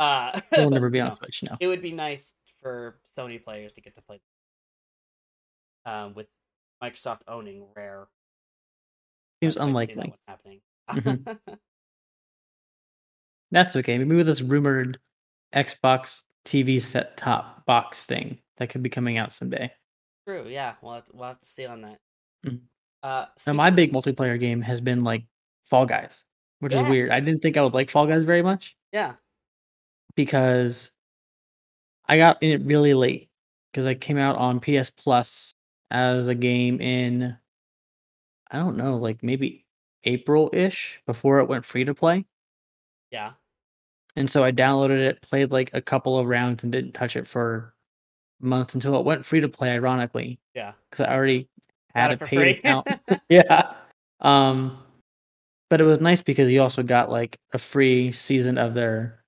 Uh, 0.00 0.40
It'll 0.52 0.70
never 0.70 0.88
be 0.90 0.98
on 1.00 1.10
know, 1.10 1.14
Switch 1.14 1.42
now. 1.42 1.56
it 1.60 1.66
would 1.68 1.82
be 1.82 1.92
nice 1.92 2.34
for 2.62 2.98
Sony 3.06 3.42
players 3.42 3.72
to 3.74 3.80
get 3.82 3.94
to 3.96 4.02
play 4.02 4.20
um, 5.86 6.14
with 6.14 6.26
Microsoft 6.82 7.20
owning 7.28 7.66
Rare. 7.76 8.08
Seems 9.42 9.56
I'd 9.58 9.64
like 9.70 9.88
to 9.90 9.94
see 9.94 10.00
that 10.00 10.06
unlikely. 10.06 10.60
one 10.86 11.00
happening. 11.06 11.20
Mhm. 11.46 11.58
That's 13.50 13.76
okay. 13.76 13.98
Maybe 13.98 14.16
with 14.16 14.26
this 14.26 14.42
rumored 14.42 14.98
Xbox 15.54 16.22
TV 16.44 16.80
set 16.80 17.16
top 17.16 17.64
box 17.66 18.06
thing 18.06 18.38
that 18.56 18.68
could 18.70 18.82
be 18.82 18.88
coming 18.88 19.18
out 19.18 19.32
someday. 19.32 19.70
True, 20.26 20.46
yeah. 20.48 20.74
We'll 20.82 20.94
have 20.94 21.04
to, 21.04 21.12
we'll 21.16 21.28
have 21.28 21.38
to 21.38 21.46
see 21.46 21.66
on 21.66 21.82
that. 21.82 21.98
Mhm. 22.46 22.60
Uh, 23.02 23.26
Now, 23.46 23.52
my 23.54 23.70
big 23.70 23.92
multiplayer 23.92 24.38
game 24.38 24.62
has 24.62 24.80
been 24.80 25.02
like 25.02 25.24
Fall 25.64 25.86
Guys, 25.86 26.24
which 26.60 26.74
is 26.74 26.82
weird. 26.82 27.10
I 27.10 27.20
didn't 27.20 27.40
think 27.42 27.56
I 27.56 27.62
would 27.62 27.74
like 27.74 27.90
Fall 27.90 28.06
Guys 28.06 28.22
very 28.22 28.42
much 28.42 28.76
yeah, 28.92 29.14
because 30.24 30.92
I 32.06 32.18
got 32.18 32.42
in 32.42 32.50
it 32.50 32.66
really 32.66 32.92
late 32.92 33.30
because 33.70 33.86
I 33.86 33.94
came 33.94 34.18
out 34.18 34.36
on 34.36 34.60
PS 34.60 34.90
Plus 34.90 35.54
as 35.90 36.28
a 36.28 36.34
game 36.34 36.80
in 36.80 37.36
I 38.50 38.58
don't 38.58 38.76
know, 38.76 38.96
like 38.96 39.22
maybe 39.22 39.64
April 40.04 40.50
ish 40.52 41.00
before 41.06 41.38
it 41.38 41.48
went 41.48 41.64
free 41.64 41.84
to 41.84 41.94
play. 41.94 42.26
yeah, 43.10 43.32
And 44.16 44.28
so 44.28 44.42
I 44.42 44.50
downloaded 44.50 44.98
it, 44.98 45.22
played 45.22 45.52
like 45.52 45.70
a 45.72 45.80
couple 45.80 46.18
of 46.18 46.26
rounds, 46.26 46.64
and 46.64 46.72
didn't 46.72 46.92
touch 46.92 47.16
it 47.16 47.28
for 47.28 47.74
months 48.40 48.74
until 48.74 48.98
it 48.98 49.06
went 49.06 49.24
free 49.24 49.40
to 49.40 49.48
play. 49.48 49.70
Ironically, 49.70 50.40
yeah. 50.54 50.72
because 50.90 51.06
I 51.06 51.14
already 51.14 51.48
had 51.94 52.12
a 52.12 52.16
paid 52.16 52.58
account. 52.58 52.88
yeah. 53.28 53.72
Um, 54.20 54.78
but 55.70 55.80
it 55.80 55.84
was 55.84 56.00
nice 56.00 56.20
because 56.20 56.50
you 56.50 56.60
also 56.60 56.82
got 56.82 57.10
like 57.10 57.38
a 57.52 57.58
free 57.58 58.10
season 58.10 58.58
of 58.58 58.74
their 58.74 59.19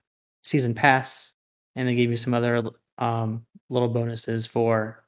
season 0.43 0.75
pass, 0.75 1.35
and 1.77 1.89
they 1.89 1.95
gave 1.95 2.11
you 2.11 2.17
some 2.17 2.35
other 2.35 2.63
um 2.99 3.45
little 3.71 3.89
bonuses 3.89 4.45
for 4.47 5.03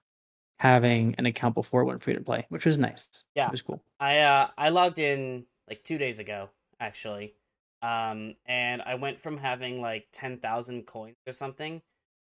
having 0.59 1.14
an 1.18 1.27
account 1.27 1.55
before 1.55 1.83
it 1.83 1.85
went 1.85 2.03
free 2.03 2.14
to 2.14 2.20
play, 2.20 2.47
which 2.49 2.64
was 2.64 2.79
nice. 2.79 3.25
Yeah. 3.35 3.47
it 3.47 3.53
was 3.53 3.62
cool. 3.62 3.83
I 4.01 4.20
uh 4.20 4.49
I 4.57 4.70
logged 4.70 4.99
in 4.99 5.44
like 5.68 5.83
two 5.83 5.99
days 5.99 6.18
ago 6.18 6.51
actually, 6.81 7.35
um, 7.83 8.35
and 8.47 8.83
I 8.83 8.94
went 8.94 9.18
from 9.18 9.37
having 9.37 9.81
like 9.81 10.07
ten 10.12 10.38
thousand 10.38 10.87
coins 10.87 11.16
or 11.27 11.33
something, 11.33 11.83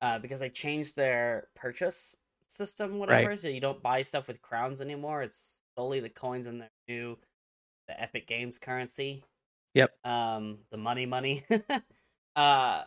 uh, 0.00 0.18
because 0.18 0.40
they 0.40 0.50
changed 0.50 0.96
their 0.96 1.48
purchase 1.54 2.16
system, 2.46 2.98
whatever. 2.98 3.36
So 3.36 3.48
you 3.48 3.60
don't 3.60 3.82
buy 3.82 4.02
stuff 4.02 4.28
with 4.28 4.42
crowns 4.42 4.80
anymore. 4.80 5.22
It's 5.22 5.62
solely 5.76 6.00
the 6.00 6.08
coins 6.08 6.46
in 6.46 6.58
their 6.58 6.70
new, 6.88 7.18
the 7.88 8.00
Epic 8.00 8.26
Games 8.26 8.58
currency. 8.58 9.24
Yep. 9.74 9.90
Um, 10.04 10.58
the 10.70 10.76
money, 10.76 11.06
money. 11.06 11.44
uh, 12.36 12.84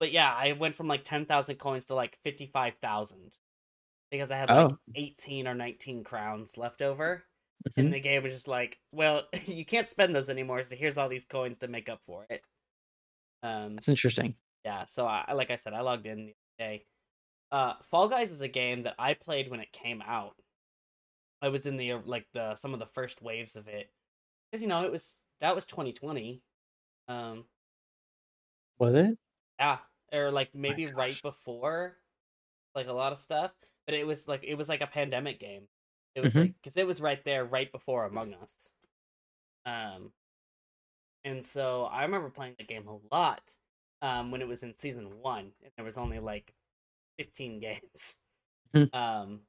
but 0.00 0.12
yeah, 0.12 0.32
I 0.32 0.52
went 0.52 0.74
from 0.74 0.88
like 0.88 1.04
ten 1.04 1.26
thousand 1.26 1.56
coins 1.56 1.86
to 1.86 1.94
like 1.94 2.18
fifty 2.22 2.46
five 2.46 2.76
thousand 2.78 3.38
because 4.10 4.30
I 4.30 4.36
had 4.38 4.50
like 4.52 4.72
Oh. 4.72 4.78
eighteen 4.94 5.48
or 5.48 5.54
nineteen 5.54 6.04
crowns 6.04 6.58
left 6.58 6.82
over 6.82 7.24
Mhm. 7.68 7.72
and 7.78 7.92
the 7.94 8.00
game 8.00 8.22
was 8.22 8.32
just 8.34 8.48
like, 8.48 8.78
well, 8.92 9.24
you 9.46 9.64
can't 9.64 9.88
spend 9.88 10.14
those 10.14 10.28
anymore, 10.28 10.62
so 10.64 10.76
here's 10.76 10.98
all 10.98 11.08
these 11.08 11.24
coins 11.24 11.58
to 11.58 11.68
make 11.68 11.88
up 11.88 12.02
for 12.04 12.26
it. 12.30 12.42
Um, 13.42 13.76
That's 13.76 13.88
interesting. 13.88 14.36
yeah, 14.64 14.84
so 14.86 15.06
I 15.06 15.32
like 15.34 15.50
I 15.50 15.56
said, 15.56 15.74
I 15.74 15.80
logged 15.82 16.06
in 16.06 16.18
the 16.26 16.32
other 16.32 16.70
day. 16.70 16.86
Uh, 17.52 17.74
Fall 17.82 18.08
Guys 18.08 18.32
is 18.32 18.42
a 18.42 18.48
game 18.48 18.82
that 18.84 18.94
I 18.98 19.14
played 19.14 19.50
when 19.50 19.60
it 19.60 19.72
came 19.72 20.02
out. 20.02 20.36
I 21.42 21.48
was 21.48 21.66
in 21.66 21.76
the 21.76 21.92
uh, 21.92 22.00
like 22.04 22.26
the 22.32 22.54
some 22.56 22.72
of 22.74 22.80
the 22.80 22.86
first 22.86 23.22
waves 23.22 23.56
of 23.56 23.68
it, 23.68 23.90
because 24.50 24.62
you 24.62 24.68
know 24.68 24.84
it 24.84 24.92
was 24.92 25.24
that 25.40 25.54
was 25.54 25.66
2020. 25.66 26.42
Um, 27.08 27.44
Was 28.78 28.94
it? 28.94 29.18
yeah, 29.58 29.78
or 30.12 30.30
like 30.32 30.54
maybe 30.54 30.86
right 30.86 31.20
before, 31.22 31.96
like 32.74 32.88
a 32.88 32.92
lot 32.92 33.12
of 33.12 33.18
stuff. 33.18 33.52
But 33.86 33.94
it 33.94 34.06
was 34.06 34.28
like 34.28 34.44
it 34.44 34.54
was 34.56 34.68
like 34.68 34.80
a 34.82 34.86
pandemic 34.86 35.40
game. 35.40 35.68
It 36.14 36.20
was 36.22 36.34
Mhm. 36.34 36.40
like 36.40 36.54
because 36.62 36.76
it 36.76 36.86
was 36.86 37.00
right 37.00 37.22
there, 37.24 37.44
right 37.44 37.70
before 37.72 38.06
Among 38.06 38.34
Us. 38.34 38.72
Um, 39.66 40.12
and 41.24 41.44
so 41.44 41.84
I 41.84 42.02
remember 42.02 42.30
playing 42.30 42.56
the 42.58 42.64
game 42.64 42.86
a 42.88 42.98
lot. 43.14 43.56
Um, 44.02 44.30
when 44.30 44.42
it 44.42 44.48
was 44.48 44.62
in 44.62 44.74
season 44.74 45.20
one, 45.20 45.52
and 45.62 45.72
there 45.76 45.84
was 45.84 45.96
only 45.96 46.18
like 46.18 46.52
fifteen 47.18 47.60
games. 47.60 48.16
Hmm. 48.74 48.84
Um, 48.92 49.46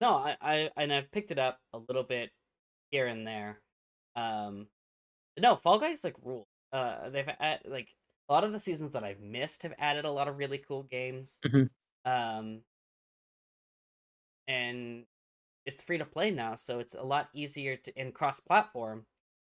no, 0.00 0.14
I, 0.16 0.36
I 0.40 0.70
and 0.76 0.92
I've 0.92 1.10
picked 1.10 1.30
it 1.30 1.38
up 1.38 1.60
a 1.72 1.78
little 1.78 2.02
bit 2.02 2.30
here 2.90 3.06
and 3.06 3.26
there. 3.26 3.60
Um, 4.16 4.68
no, 5.38 5.56
Fall 5.56 5.78
Guys 5.78 6.04
like 6.04 6.16
rule. 6.22 6.48
Uh, 6.72 7.10
they've 7.10 7.28
add, 7.40 7.62
like 7.66 7.88
a 8.28 8.32
lot 8.32 8.44
of 8.44 8.52
the 8.52 8.58
seasons 8.60 8.92
that 8.92 9.04
I've 9.04 9.20
missed 9.20 9.62
have 9.64 9.74
added 9.78 10.04
a 10.04 10.10
lot 10.12 10.28
of 10.28 10.38
really 10.38 10.58
cool 10.58 10.82
games. 10.84 11.42
Mhm. 11.44 11.68
Um, 12.04 12.64
and 14.46 15.06
it's 15.66 15.82
free 15.82 15.98
to 15.98 16.06
play 16.06 16.30
now, 16.30 16.54
so 16.56 16.80
it's 16.80 16.94
a 16.94 17.02
lot 17.02 17.30
easier 17.34 17.76
to 17.78 18.00
in 18.00 18.12
cross 18.12 18.40
platform. 18.40 19.06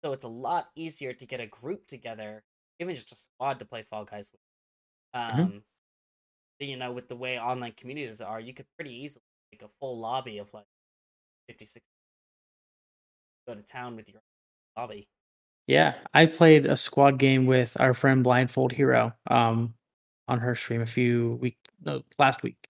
So 0.04 0.12
it's 0.12 0.24
a 0.24 0.28
lot 0.28 0.70
easier 0.76 1.12
to 1.14 1.26
get 1.26 1.40
a 1.40 1.46
group 1.48 1.86
together, 1.88 2.44
even 2.80 2.94
just 2.96 3.12
a 3.12 3.16
squad 3.16 3.58
to 3.60 3.66
play 3.66 3.82
Fall 3.82 4.04
Guys 4.06 4.30
with. 4.32 4.40
Um, 5.14 5.64
but, 6.58 6.68
you 6.68 6.76
know, 6.76 6.92
with 6.92 7.08
the 7.08 7.16
way 7.16 7.38
online 7.40 7.72
communities 7.74 8.20
are, 8.20 8.40
you 8.40 8.54
could 8.54 8.66
pretty 8.78 8.94
easily 8.94 9.24
make 9.52 9.62
a 9.62 9.70
full 9.80 9.98
lobby 10.00 10.38
of 10.38 10.52
like 10.54 10.66
56 11.48 11.84
Go 13.46 13.54
to 13.54 13.62
town 13.62 13.96
with 13.96 14.08
your 14.10 14.20
lobby. 14.76 15.08
Yeah, 15.66 15.94
I 16.12 16.26
played 16.26 16.66
a 16.66 16.76
squad 16.76 17.18
game 17.18 17.46
with 17.46 17.76
our 17.80 17.94
friend 17.94 18.22
Blindfold 18.22 18.72
Hero 18.72 19.14
um, 19.30 19.74
on 20.28 20.38
her 20.40 20.54
stream 20.54 20.82
a 20.82 20.86
few 20.86 21.38
week 21.40 21.56
no, 21.82 22.02
last 22.18 22.42
week. 22.42 22.68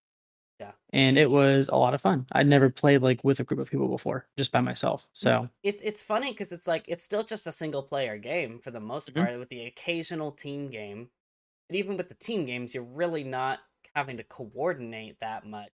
Yeah. 0.61 0.73
And 0.93 1.19
it 1.19 1.29
was 1.31 1.69
a 1.69 1.77
lot 1.77 1.95
of 1.95 2.01
fun. 2.01 2.27
I'd 2.33 2.47
never 2.47 2.71
played 2.71 3.03
like 3.03 3.25
with 3.25 3.41
a 3.41 3.45
group 3.45 3.59
of 3.59 3.69
people 3.69 3.89
before, 3.89 4.29
just 4.37 4.53
by 4.53 4.61
myself. 4.61 5.09
So 5.13 5.49
It's 5.65 5.83
it's 5.83 6.03
funny 6.05 6.31
because 6.31 6.53
it's 6.53 6.69
like 6.69 6.85
it's 6.87 7.03
still 7.03 7.25
just 7.25 7.49
a 7.49 7.53
single 7.53 7.83
player 7.83 8.17
game 8.17 8.61
for 8.61 8.71
the 8.71 8.79
most 8.81 9.13
Mhm. 9.13 9.17
part, 9.17 9.39
with 9.41 9.49
the 9.49 9.67
occasional 9.67 10.31
team 10.31 10.71
game. 10.71 11.11
And 11.69 11.77
even 11.77 11.97
with 11.97 12.09
the 12.09 12.15
team 12.15 12.45
games, 12.47 12.75
you're 12.75 12.85
really 12.85 13.25
not 13.25 13.59
having 13.97 14.19
to 14.19 14.25
coordinate 14.25 15.19
that 15.21 15.45
much. 15.45 15.71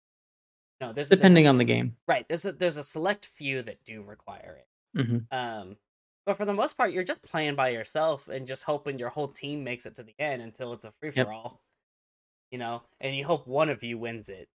No, 0.81 0.87
there's 0.91 1.07
there's 1.07 1.11
a- 1.11 1.15
depending 1.15 1.47
on 1.47 1.57
the 1.57 1.63
game. 1.63 1.95
right. 2.07 2.27
There's 2.27 2.43
a 2.43 2.51
there's 2.51 2.75
a 2.77 2.83
select 2.83 3.25
few 3.25 3.61
that 3.63 3.85
do 3.85 4.01
require 4.03 4.61
it. 4.93 5.01
hmm 5.07 5.17
Um, 5.31 5.77
but 6.25 6.37
for 6.37 6.45
the 6.45 6.53
most 6.53 6.73
part, 6.77 6.91
you're 6.91 7.03
just 7.03 7.23
playing 7.23 7.55
by 7.55 7.69
yourself 7.69 8.27
and 8.27 8.47
just 8.47 8.63
hoping 8.63 8.99
your 8.99 9.09
whole 9.09 9.27
team 9.27 9.63
makes 9.63 9.85
it 9.85 9.95
to 9.97 10.03
the 10.03 10.15
end 10.19 10.41
until 10.41 10.73
it's 10.73 10.85
a 10.85 10.91
free 10.91 11.11
for 11.11 11.31
all. 11.31 11.61
You 12.51 12.59
know, 12.59 12.83
and 13.01 13.15
you 13.15 13.25
hope 13.25 13.47
one 13.47 13.69
of 13.69 13.83
you 13.83 13.97
wins 13.97 14.29
it. 14.29 14.49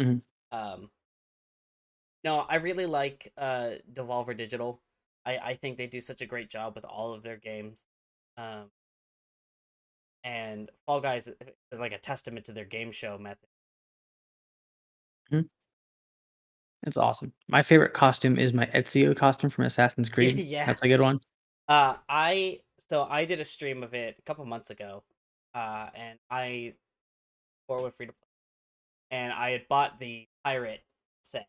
Mhm. 0.00 0.22
Um, 0.52 0.90
no, 2.24 2.40
I 2.40 2.56
really 2.56 2.86
like 2.86 3.32
uh 3.36 3.74
Devolver 3.92 4.36
Digital. 4.36 4.82
I 5.24 5.38
I 5.38 5.54
think 5.54 5.78
they 5.78 5.86
do 5.86 6.00
such 6.00 6.20
a 6.20 6.26
great 6.26 6.50
job 6.50 6.74
with 6.74 6.84
all 6.84 7.14
of 7.14 7.22
their 7.22 7.36
games. 7.36 7.86
Um, 8.36 8.70
and 10.24 10.70
Fall 10.86 11.00
Guys 11.00 11.28
is 11.28 11.34
like 11.72 11.92
a 11.92 11.98
testament 11.98 12.46
to 12.46 12.52
their 12.52 12.64
game 12.64 12.92
show 12.92 13.18
method. 13.18 13.48
It's 16.86 16.96
awesome. 16.96 17.32
My 17.48 17.62
favorite 17.62 17.92
costume 17.92 18.38
is 18.38 18.52
my 18.52 18.66
Ezio 18.66 19.16
costume 19.16 19.50
from 19.50 19.64
Assassin's 19.64 20.08
Creed. 20.10 20.38
Yeah. 20.38 20.64
That's 20.64 20.82
a 20.82 20.88
good 20.88 21.00
one. 21.00 21.20
Uh, 21.68 21.94
I 22.08 22.60
so 22.88 23.06
I 23.08 23.24
did 23.24 23.40
a 23.40 23.44
stream 23.44 23.82
of 23.82 23.94
it 23.94 24.16
a 24.18 24.22
couple 24.22 24.44
months 24.44 24.70
ago, 24.70 25.04
uh, 25.54 25.86
and 25.94 26.18
I 26.30 26.74
forward 27.68 27.94
free 27.94 28.06
to 28.06 28.12
play, 28.12 29.18
and 29.18 29.32
I 29.32 29.50
had 29.50 29.68
bought 29.68 29.98
the 29.98 30.26
pirate 30.44 30.80
set. 31.22 31.46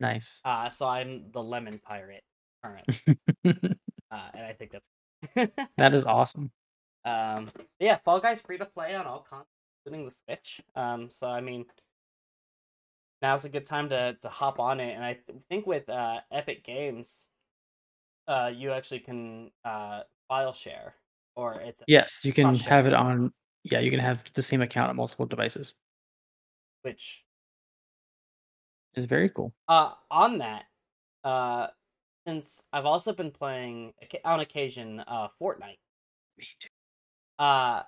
Nice. 0.00 0.40
Uh, 0.44 0.70
so 0.70 0.86
I'm 0.86 1.24
the 1.32 1.42
lemon 1.42 1.78
pirate 1.78 2.22
currently, 2.62 3.18
uh, 3.44 4.28
and 4.34 4.46
I 4.46 4.54
think 4.58 4.72
that's 4.72 5.50
that 5.76 5.94
is 5.94 6.04
awesome. 6.04 6.50
um, 7.04 7.50
yeah. 7.78 7.98
Fall 8.04 8.20
Guys 8.20 8.40
free 8.40 8.56
to 8.56 8.64
play 8.64 8.94
on 8.94 9.04
all 9.04 9.26
consoles, 9.28 9.48
including 9.84 10.06
the 10.06 10.10
Switch. 10.10 10.62
Um, 10.74 11.10
so 11.10 11.28
I 11.28 11.42
mean, 11.42 11.66
now's 13.24 13.46
a 13.46 13.48
good 13.48 13.64
time 13.64 13.88
to 13.88 14.16
to 14.20 14.28
hop 14.28 14.60
on 14.60 14.80
it, 14.80 14.92
and 14.94 15.02
I 15.02 15.14
th- 15.14 15.38
think 15.48 15.66
with 15.66 15.88
uh 15.88 16.20
Epic 16.30 16.62
Games, 16.64 17.30
uh, 18.28 18.50
you 18.54 18.70
actually 18.70 19.00
can 19.00 19.50
uh 19.64 20.02
file 20.28 20.52
share, 20.52 20.94
or 21.34 21.54
it's 21.60 21.82
Yes, 21.86 22.20
you 22.22 22.32
can 22.32 22.54
have 22.54 22.86
it 22.86 22.92
on. 22.92 23.32
Yeah, 23.64 23.80
you 23.80 23.90
can 23.90 24.00
have 24.00 24.22
the 24.34 24.42
same 24.42 24.60
account 24.60 24.90
on 24.90 24.96
multiple 24.96 25.24
devices. 25.26 25.74
which 26.82 27.24
is 28.94 29.06
very 29.06 29.30
cool. 29.30 29.54
uh 29.68 29.92
on 30.10 30.38
that 30.38 30.64
uh 31.24 31.68
since 32.26 32.62
I've 32.74 32.84
also 32.84 33.12
been 33.14 33.30
playing 33.30 33.94
on 34.24 34.40
occasion 34.40 35.00
uh 35.00 35.28
Fortnite 35.40 35.80
Me 36.36 36.44
too. 36.60 36.68
uh 37.38 37.82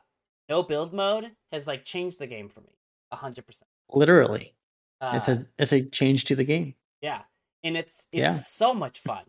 no 0.48 0.62
build 0.62 0.94
mode 0.94 1.30
has 1.52 1.66
like 1.66 1.84
changed 1.84 2.18
the 2.18 2.26
game 2.26 2.48
for 2.48 2.62
me 2.62 2.72
a 3.12 3.16
hundred 3.16 3.44
percent 3.46 3.68
Literally, 3.92 4.54
uh 5.00 5.12
it's 5.14 5.28
a 5.28 5.46
it's 5.58 5.72
a 5.72 5.82
change 5.82 6.24
to 6.24 6.36
the 6.36 6.44
game. 6.44 6.74
yeah 7.00 7.22
and 7.64 7.76
it's 7.76 8.08
it's 8.12 8.22
Yeah. 8.22 8.32
so 8.32 8.72
much 8.74 9.00
fun 9.00 9.22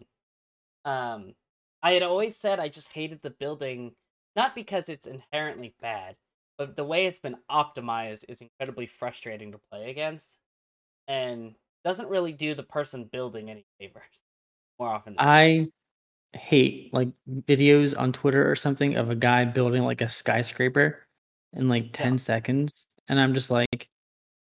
um 0.86 1.34
I 1.84 1.94
had 1.94 2.04
always 2.04 2.36
said 2.36 2.60
I 2.60 2.70
just 2.70 2.94
hated 2.94 3.22
the 3.22 3.30
building 3.30 3.94
not 4.36 4.56
because 4.56 4.90
it's 4.90 5.08
inherently 5.08 5.76
bad 5.82 6.16
but 6.58 6.76
the 6.76 6.84
way 6.84 7.06
it's 7.06 7.20
been 7.20 7.38
optimized 7.52 8.26
is 8.28 8.42
incredibly 8.42 8.86
frustrating 8.86 9.52
to 9.52 9.60
play 9.72 9.90
against 9.90 10.40
and 11.08 11.56
doesn't 11.84 12.10
really 12.10 12.34
do 12.34 12.54
the 12.56 12.64
person 12.64 13.06
building 13.06 13.50
any 13.50 13.66
favors 13.80 14.24
more 14.80 14.90
often 14.90 15.16
than 15.16 15.26
I 15.26 15.68
hate 16.34 16.94
like 16.94 17.10
videos 17.46 17.98
on 17.98 18.12
Twitter 18.12 18.50
or 18.50 18.56
something 18.56 18.96
of 18.96 19.10
a 19.10 19.16
guy 19.16 19.46
building 19.46 19.84
like 19.84 20.02
a 20.02 20.10
skyscraper 20.10 21.06
in 21.54 21.70
like 21.70 21.94
10 21.94 22.14
Yeah. 22.14 22.18
seconds. 22.18 22.86
And 23.08 23.20
I'm 23.20 23.34
just 23.34 23.50
like, 23.50 23.90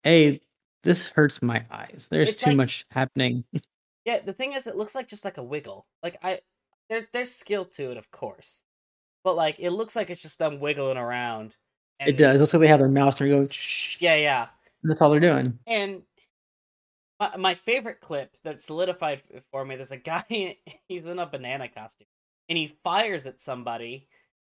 hey, 0.03 0.41
this 0.83 1.07
hurts 1.09 1.43
my 1.43 1.65
eyes. 1.71 2.09
There's 2.11 2.31
It's 2.31 2.43
too 2.43 2.51
like- 2.51 2.57
much 2.57 2.87
happening. 2.91 3.45
Yeah, 4.07 4.21
the 4.21 4.33
thing 4.33 4.55
is, 4.55 4.67
it 4.67 4.77
looks 4.77 4.95
like 4.95 5.09
just 5.09 5.27
like 5.27 5.37
a 5.37 5.43
wiggle. 5.43 5.87
Like 6.03 6.17
I, 6.23 6.41
there, 6.89 7.07
there's 7.13 7.31
skill 7.35 7.67
to 7.67 7.91
it, 7.91 7.99
of 7.99 8.11
course, 8.11 8.65
but 9.23 9.37
like 9.37 9.57
it 9.59 9.71
looks 9.71 9.95
like 9.95 10.09
it's 10.09 10.23
just 10.23 10.39
them 10.39 10.59
wiggling 10.59 10.97
around. 10.97 11.59
it 12.01 12.17
does. 12.17 12.37
It 12.37 12.41
looks 12.41 12.55
like 12.55 12.61
they 12.63 12.67
have 12.69 12.81
their 12.81 12.89
mouse 12.89 13.21
and 13.21 13.29
go, 13.31 13.47
shh. 13.51 13.99
Yeah, 14.01 14.15
yeah. 14.17 14.47
That's 14.83 15.03
all 15.03 15.11
they're 15.11 15.21
doing. 15.21 15.59
And 15.67 16.01
my 17.21 17.37
my 17.37 17.55
favorite 17.55 18.01
clip 18.01 18.35
that 18.43 18.63
solidified 18.63 19.23
for 19.53 19.67
me. 19.67 19.77
There's 19.77 19.93
a 19.93 19.97
guy. 19.99 20.57
He's 20.89 21.05
in 21.05 21.19
a 21.19 21.27
banana 21.27 21.69
costume, 21.69 22.09
and 22.49 22.57
he 22.57 22.69
fires 22.83 23.27
at 23.27 23.39
somebody, 23.43 24.09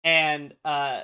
and 0.03 0.55
uh, 0.65 1.01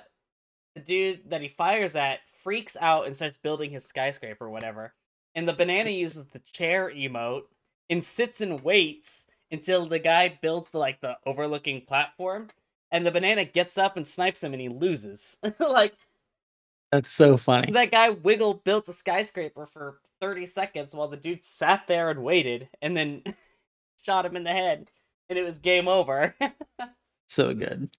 the 0.75 0.81
dude 0.81 1.29
that 1.29 1.41
he 1.41 1.47
fires 1.47 1.95
at 1.95 2.19
freaks 2.43 2.75
out 2.81 3.05
and 3.05 3.15
starts 3.15 3.37
building 3.37 3.69
his 3.69 3.85
skyscraper 3.85 4.45
or 4.45 4.49
whatever. 4.49 4.95
And 5.35 5.47
the 5.47 5.53
banana 5.53 5.89
uses 5.89 6.25
the 6.25 6.39
chair 6.39 6.91
emote 6.93 7.43
and 7.89 8.03
sits 8.03 8.41
and 8.41 8.61
waits 8.63 9.27
until 9.51 9.85
the 9.85 9.99
guy 9.99 10.37
builds 10.41 10.69
the 10.69 10.77
like 10.77 11.01
the 11.01 11.17
overlooking 11.25 11.81
platform. 11.81 12.49
And 12.91 13.05
the 13.05 13.11
banana 13.11 13.45
gets 13.45 13.77
up 13.77 13.95
and 13.95 14.05
snipes 14.05 14.43
him 14.43 14.53
and 14.53 14.61
he 14.61 14.67
loses. 14.69 15.37
like 15.59 15.93
That's 16.91 17.09
so 17.09 17.37
funny. 17.37 17.71
that 17.71 17.91
guy 17.91 18.09
Wiggle 18.09 18.55
built 18.55 18.89
a 18.89 18.93
skyscraper 18.93 19.65
for 19.65 19.99
30 20.19 20.45
seconds 20.45 20.93
while 20.93 21.07
the 21.07 21.17
dude 21.17 21.45
sat 21.45 21.87
there 21.87 22.09
and 22.09 22.23
waited 22.23 22.67
and 22.81 22.95
then 22.97 23.23
shot 24.03 24.25
him 24.25 24.35
in 24.35 24.43
the 24.43 24.51
head 24.51 24.87
and 25.29 25.39
it 25.39 25.43
was 25.43 25.59
game 25.59 25.87
over. 25.87 26.35
So 27.27 27.53
good. 27.53 27.89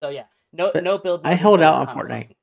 so 0.00 0.10
yeah, 0.10 0.26
no 0.52 0.70
But 0.72 0.84
no 0.84 0.96
build. 0.96 1.22
I 1.24 1.34
held 1.34 1.60
out 1.60 1.74
on 1.74 1.88
of 1.88 1.88
fun. 1.92 2.06
Fortnite. 2.06 2.36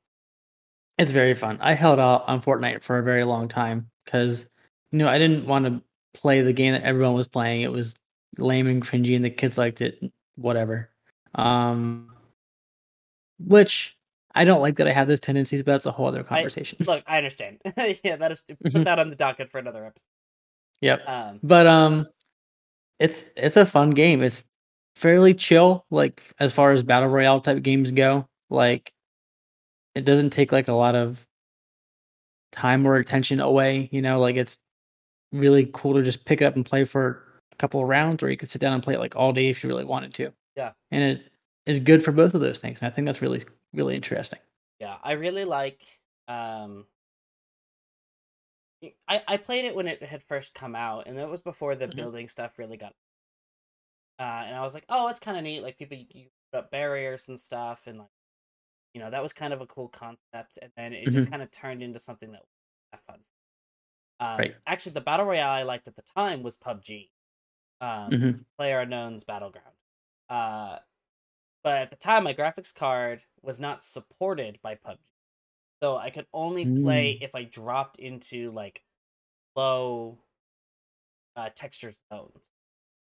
It's 0.98 1.10
very 1.10 1.32
fun. 1.32 1.56
I 1.62 1.72
held 1.72 1.98
out 1.98 2.24
on 2.28 2.42
Fortnite 2.42 2.82
for 2.82 2.98
a 2.98 3.02
very 3.02 3.24
long 3.24 3.48
time 3.48 3.90
because, 4.08 4.46
you 4.90 4.98
know, 4.98 5.08
I 5.08 5.18
didn't 5.18 5.46
want 5.46 5.66
to 5.66 5.82
play 6.18 6.40
the 6.40 6.52
game 6.54 6.72
that 6.72 6.82
everyone 6.82 7.12
was 7.14 7.28
playing. 7.28 7.60
It 7.60 7.70
was 7.70 7.94
lame 8.38 8.66
and 8.66 8.82
cringy, 8.82 9.14
and 9.14 9.24
the 9.24 9.30
kids 9.30 9.58
liked 9.58 9.82
it. 9.82 10.02
Whatever. 10.36 10.88
Um, 11.34 12.10
which 13.38 13.96
I 14.34 14.44
don't 14.44 14.62
like 14.62 14.76
that 14.76 14.88
I 14.88 14.92
have 14.92 15.08
those 15.08 15.20
tendencies, 15.20 15.62
but 15.62 15.72
that's 15.72 15.86
a 15.86 15.92
whole 15.92 16.06
other 16.06 16.22
conversation. 16.24 16.78
Look, 16.86 17.04
I 17.06 17.18
understand. 17.18 17.58
yeah, 18.02 18.16
that 18.16 18.32
is 18.32 18.42
put 18.42 18.58
Mhm. 18.72 18.84
that 18.84 18.98
on 18.98 19.10
the 19.10 19.16
docket 19.16 19.50
for 19.50 19.58
another 19.58 19.84
episode. 19.84 20.08
yep. 20.80 21.02
Um, 21.06 21.40
But 21.42 21.66
um, 21.66 22.06
it's 22.98 23.30
it's 23.36 23.56
a 23.56 23.66
fun 23.66 23.90
game. 23.90 24.22
It's 24.22 24.44
fairly 24.96 25.34
chill, 25.34 25.84
like 25.90 26.22
as 26.40 26.52
far 26.52 26.72
as 26.72 26.82
battle 26.82 27.08
royale 27.10 27.40
type 27.40 27.62
games 27.62 27.92
go. 27.92 28.26
Like, 28.50 28.92
it 29.94 30.04
doesn't 30.04 30.30
take 30.30 30.52
like 30.52 30.68
a 30.68 30.72
lot 30.72 30.94
of 30.94 31.24
time 32.52 32.86
or 32.86 32.96
attention 32.96 33.40
away. 33.40 33.88
You 33.92 34.02
know, 34.02 34.18
like 34.20 34.36
it's 34.36 34.58
really 35.32 35.70
cool 35.72 35.94
to 35.94 36.02
just 36.02 36.24
pick 36.24 36.40
it 36.40 36.44
up 36.44 36.56
and 36.56 36.64
play 36.64 36.84
for 36.84 37.40
a 37.52 37.56
couple 37.56 37.80
of 37.82 37.88
rounds, 37.88 38.22
or 38.22 38.30
you 38.30 38.36
could 38.36 38.50
sit 38.50 38.60
down 38.60 38.72
and 38.74 38.82
play 38.82 38.94
it 38.94 38.98
like 39.00 39.16
all 39.16 39.32
day 39.32 39.48
if 39.48 39.62
you 39.62 39.68
really 39.68 39.84
wanted 39.84 40.14
to. 40.14 40.32
Yeah. 40.56 40.72
and 40.90 41.02
it 41.04 41.32
is 41.66 41.78
good 41.80 42.02
for 42.02 42.10
both 42.12 42.34
of 42.34 42.40
those 42.40 42.58
things. 42.58 42.80
And 42.80 42.90
I 42.90 42.94
think 42.94 43.06
that's 43.06 43.22
really 43.22 43.42
really 43.74 43.94
interesting. 43.94 44.38
yeah, 44.80 44.96
I 45.02 45.12
really 45.12 45.44
like. 45.44 45.80
Um, 46.28 46.86
I 49.08 49.22
I 49.26 49.36
played 49.36 49.64
it 49.64 49.74
when 49.74 49.86
it 49.88 50.02
had 50.02 50.22
first 50.22 50.54
come 50.54 50.74
out, 50.76 51.06
and 51.06 51.18
it 51.18 51.28
was 51.28 51.40
before 51.42 51.74
the 51.74 51.86
Mhm. 51.88 51.96
building 51.96 52.28
stuff 52.28 52.58
really 52.58 52.76
got. 52.76 52.94
Uh, 54.20 54.22
and 54.46 54.56
I 54.56 54.62
was 54.62 54.74
like, 54.74 54.84
oh, 54.88 55.08
it's 55.08 55.20
kind 55.20 55.36
of 55.36 55.42
neat. 55.44 55.60
Like 55.62 55.78
people, 55.78 55.96
you 55.96 56.28
put 56.52 56.58
up 56.58 56.70
barriers 56.70 57.28
and 57.28 57.38
stuff, 57.38 57.86
and 57.86 57.98
like, 57.98 58.08
you 58.98 59.04
know, 59.04 59.10
that 59.10 59.22
was 59.22 59.32
kind 59.32 59.52
of 59.52 59.60
a 59.60 59.66
cool 59.66 59.88
concept. 59.88 60.58
And 60.60 60.72
then 60.76 60.92
it 60.92 61.10
just 61.10 61.28
kind 61.28 61.40
of 61.40 61.52
turned 61.52 61.84
into 61.84 62.00
something 62.00 62.32
that 62.32 62.42
was 62.42 63.00
fun. 63.06 63.20
Um, 64.20 64.38
Right. 64.38 64.56
Actually, 64.66 64.92
the 64.94 65.00
battle 65.00 65.26
royale 65.26 65.50
I 65.50 65.62
liked 65.62 65.88
at 65.88 65.96
the 65.96 66.02
time 66.02 66.42
was 66.42 66.56
PUBG, 66.56 67.10
um, 67.80 68.12
Mhm. 68.12 68.44
Player 68.58 68.80
Unknown's 68.80 69.24
Battleground. 69.24 69.76
Uh, 70.28 70.80
but 71.64 71.82
at 71.82 71.90
the 71.90 71.96
time, 71.96 72.24
my 72.24 72.34
graphics 72.34 72.74
card 72.74 73.24
was 73.42 73.60
not 73.60 73.84
supported 73.84 74.60
by 74.62 74.76
PUBG, 74.76 75.00
so 75.82 75.96
I 75.98 76.10
could 76.10 76.28
only 76.34 76.66
play 76.66 77.12
Mm. 77.12 77.22
if 77.22 77.34
I 77.34 77.44
dropped 77.44 77.98
into 77.98 78.52
like 78.52 78.84
low 79.56 80.24
uh, 81.36 81.50
texture 81.54 81.92
zones. 82.12 82.52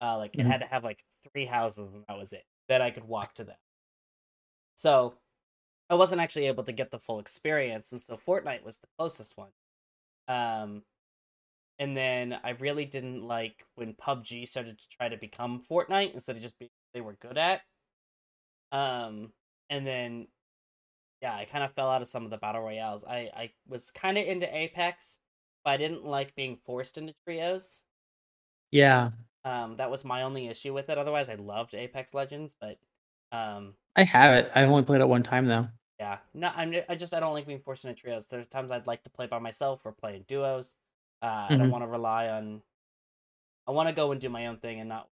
Uh, 0.03 0.19
like 0.19 0.37
it 0.39 0.45
Mhm. 0.45 0.51
had 0.51 0.61
to 0.61 0.67
have 0.67 0.85
like 0.85 1.05
three 1.33 1.47
houses, 1.47 1.93
and 1.95 2.05
that 2.09 2.19
was 2.19 2.33
it. 2.33 2.45
Then 2.69 2.83
I 2.83 2.91
could 2.91 3.05
walk 3.05 3.35
to 3.35 3.45
them. 3.45 3.59
So 4.75 5.15
I 5.91 5.95
wasn't 5.95 6.21
actually 6.23 6.47
able 6.47 6.65
to 6.65 6.73
get 6.73 6.91
the 6.93 6.99
full 6.99 7.19
experience, 7.19 7.93
and 7.93 8.01
so 8.01 8.17
Fortnite 8.17 8.65
was 8.65 8.79
the 8.79 8.87
closest 8.99 9.37
one. 9.37 9.51
Um, 10.29 10.85
and 11.79 11.97
then 11.97 12.39
I 12.45 12.51
really 12.51 12.85
didn't 12.85 13.23
like 13.27 13.65
when 13.75 13.95
PUBG 13.95 14.47
started 14.49 14.79
to 14.79 14.89
try 14.89 15.09
to 15.09 15.17
become 15.17 15.61
Fortnite 15.63 16.15
instead 16.15 16.37
of 16.37 16.43
just 16.43 16.59
being 16.59 16.71
they 16.95 17.01
were 17.01 17.15
good 17.21 17.39
at. 17.39 17.63
Um, 18.73 19.33
and 19.69 19.87
then 19.87 20.29
yeah, 21.23 21.35
I 21.37 21.45
kind 21.45 21.65
of 21.65 21.75
fell 21.75 21.91
out 21.91 22.03
of 22.03 22.09
some 22.09 22.25
of 22.25 22.31
the 22.31 22.39
battle 22.39 22.63
royales. 22.63 23.05
I 23.05 23.31
I 23.35 23.51
was 23.69 23.91
kind 23.91 24.19
of 24.19 24.27
into 24.27 24.55
Apex, 24.55 25.19
but 25.65 25.73
I 25.73 25.77
didn't 25.77 26.05
like 26.05 26.35
being 26.35 26.57
forced 26.67 26.99
into 26.99 27.15
trios. 27.27 27.83
Yeah, 28.71 29.11
Um, 29.45 29.77
that 29.79 29.91
was 29.91 30.05
my 30.05 30.23
only 30.23 30.49
issue 30.49 30.75
with 30.75 30.89
it. 30.91 30.99
Otherwise, 30.99 31.29
I 31.29 31.35
loved 31.35 31.75
Apex 31.75 32.15
Legends, 32.15 32.55
but 32.61 32.79
um, 33.33 33.75
I 33.97 34.05
have 34.05 34.35
it. 34.35 34.51
I've 34.55 34.69
only 34.69 34.83
played 34.83 35.01
it 35.01 35.09
one 35.09 35.23
time 35.23 35.47
though. 35.47 35.69
Yeah, 36.01 36.17
no, 36.33 36.51
I'm 36.57 36.75
I 36.89 36.95
just 36.95 37.13
I 37.13 37.21
don't 37.21 37.35
like 37.35 37.47
being 37.47 37.61
forced 37.61 37.85
into 37.85 38.01
trios. 38.01 38.27
There's 38.27 38.47
times 38.47 38.71
I'd 38.71 38.87
like 38.87 39.03
to 39.05 39.11
play 39.11 39.27
by 39.27 39.39
myself 39.39 39.85
or 39.85 39.93
play 39.93 40.17
in 40.17 40.23
duos. 40.23 40.77
Uh, 41.23 41.27
I 41.27 41.49
don't 41.51 41.69
Mhm. 41.69 41.71
want 41.71 41.85
to 41.85 41.89
rely 41.89 42.29
on. 42.29 42.63
I 43.69 43.73
want 43.73 43.89
to 43.91 43.95
go 43.95 44.11
and 44.11 44.19
do 44.19 44.31
my 44.31 44.47
own 44.47 44.57
thing 44.57 44.81
and 44.81 44.89
not. 44.89 45.09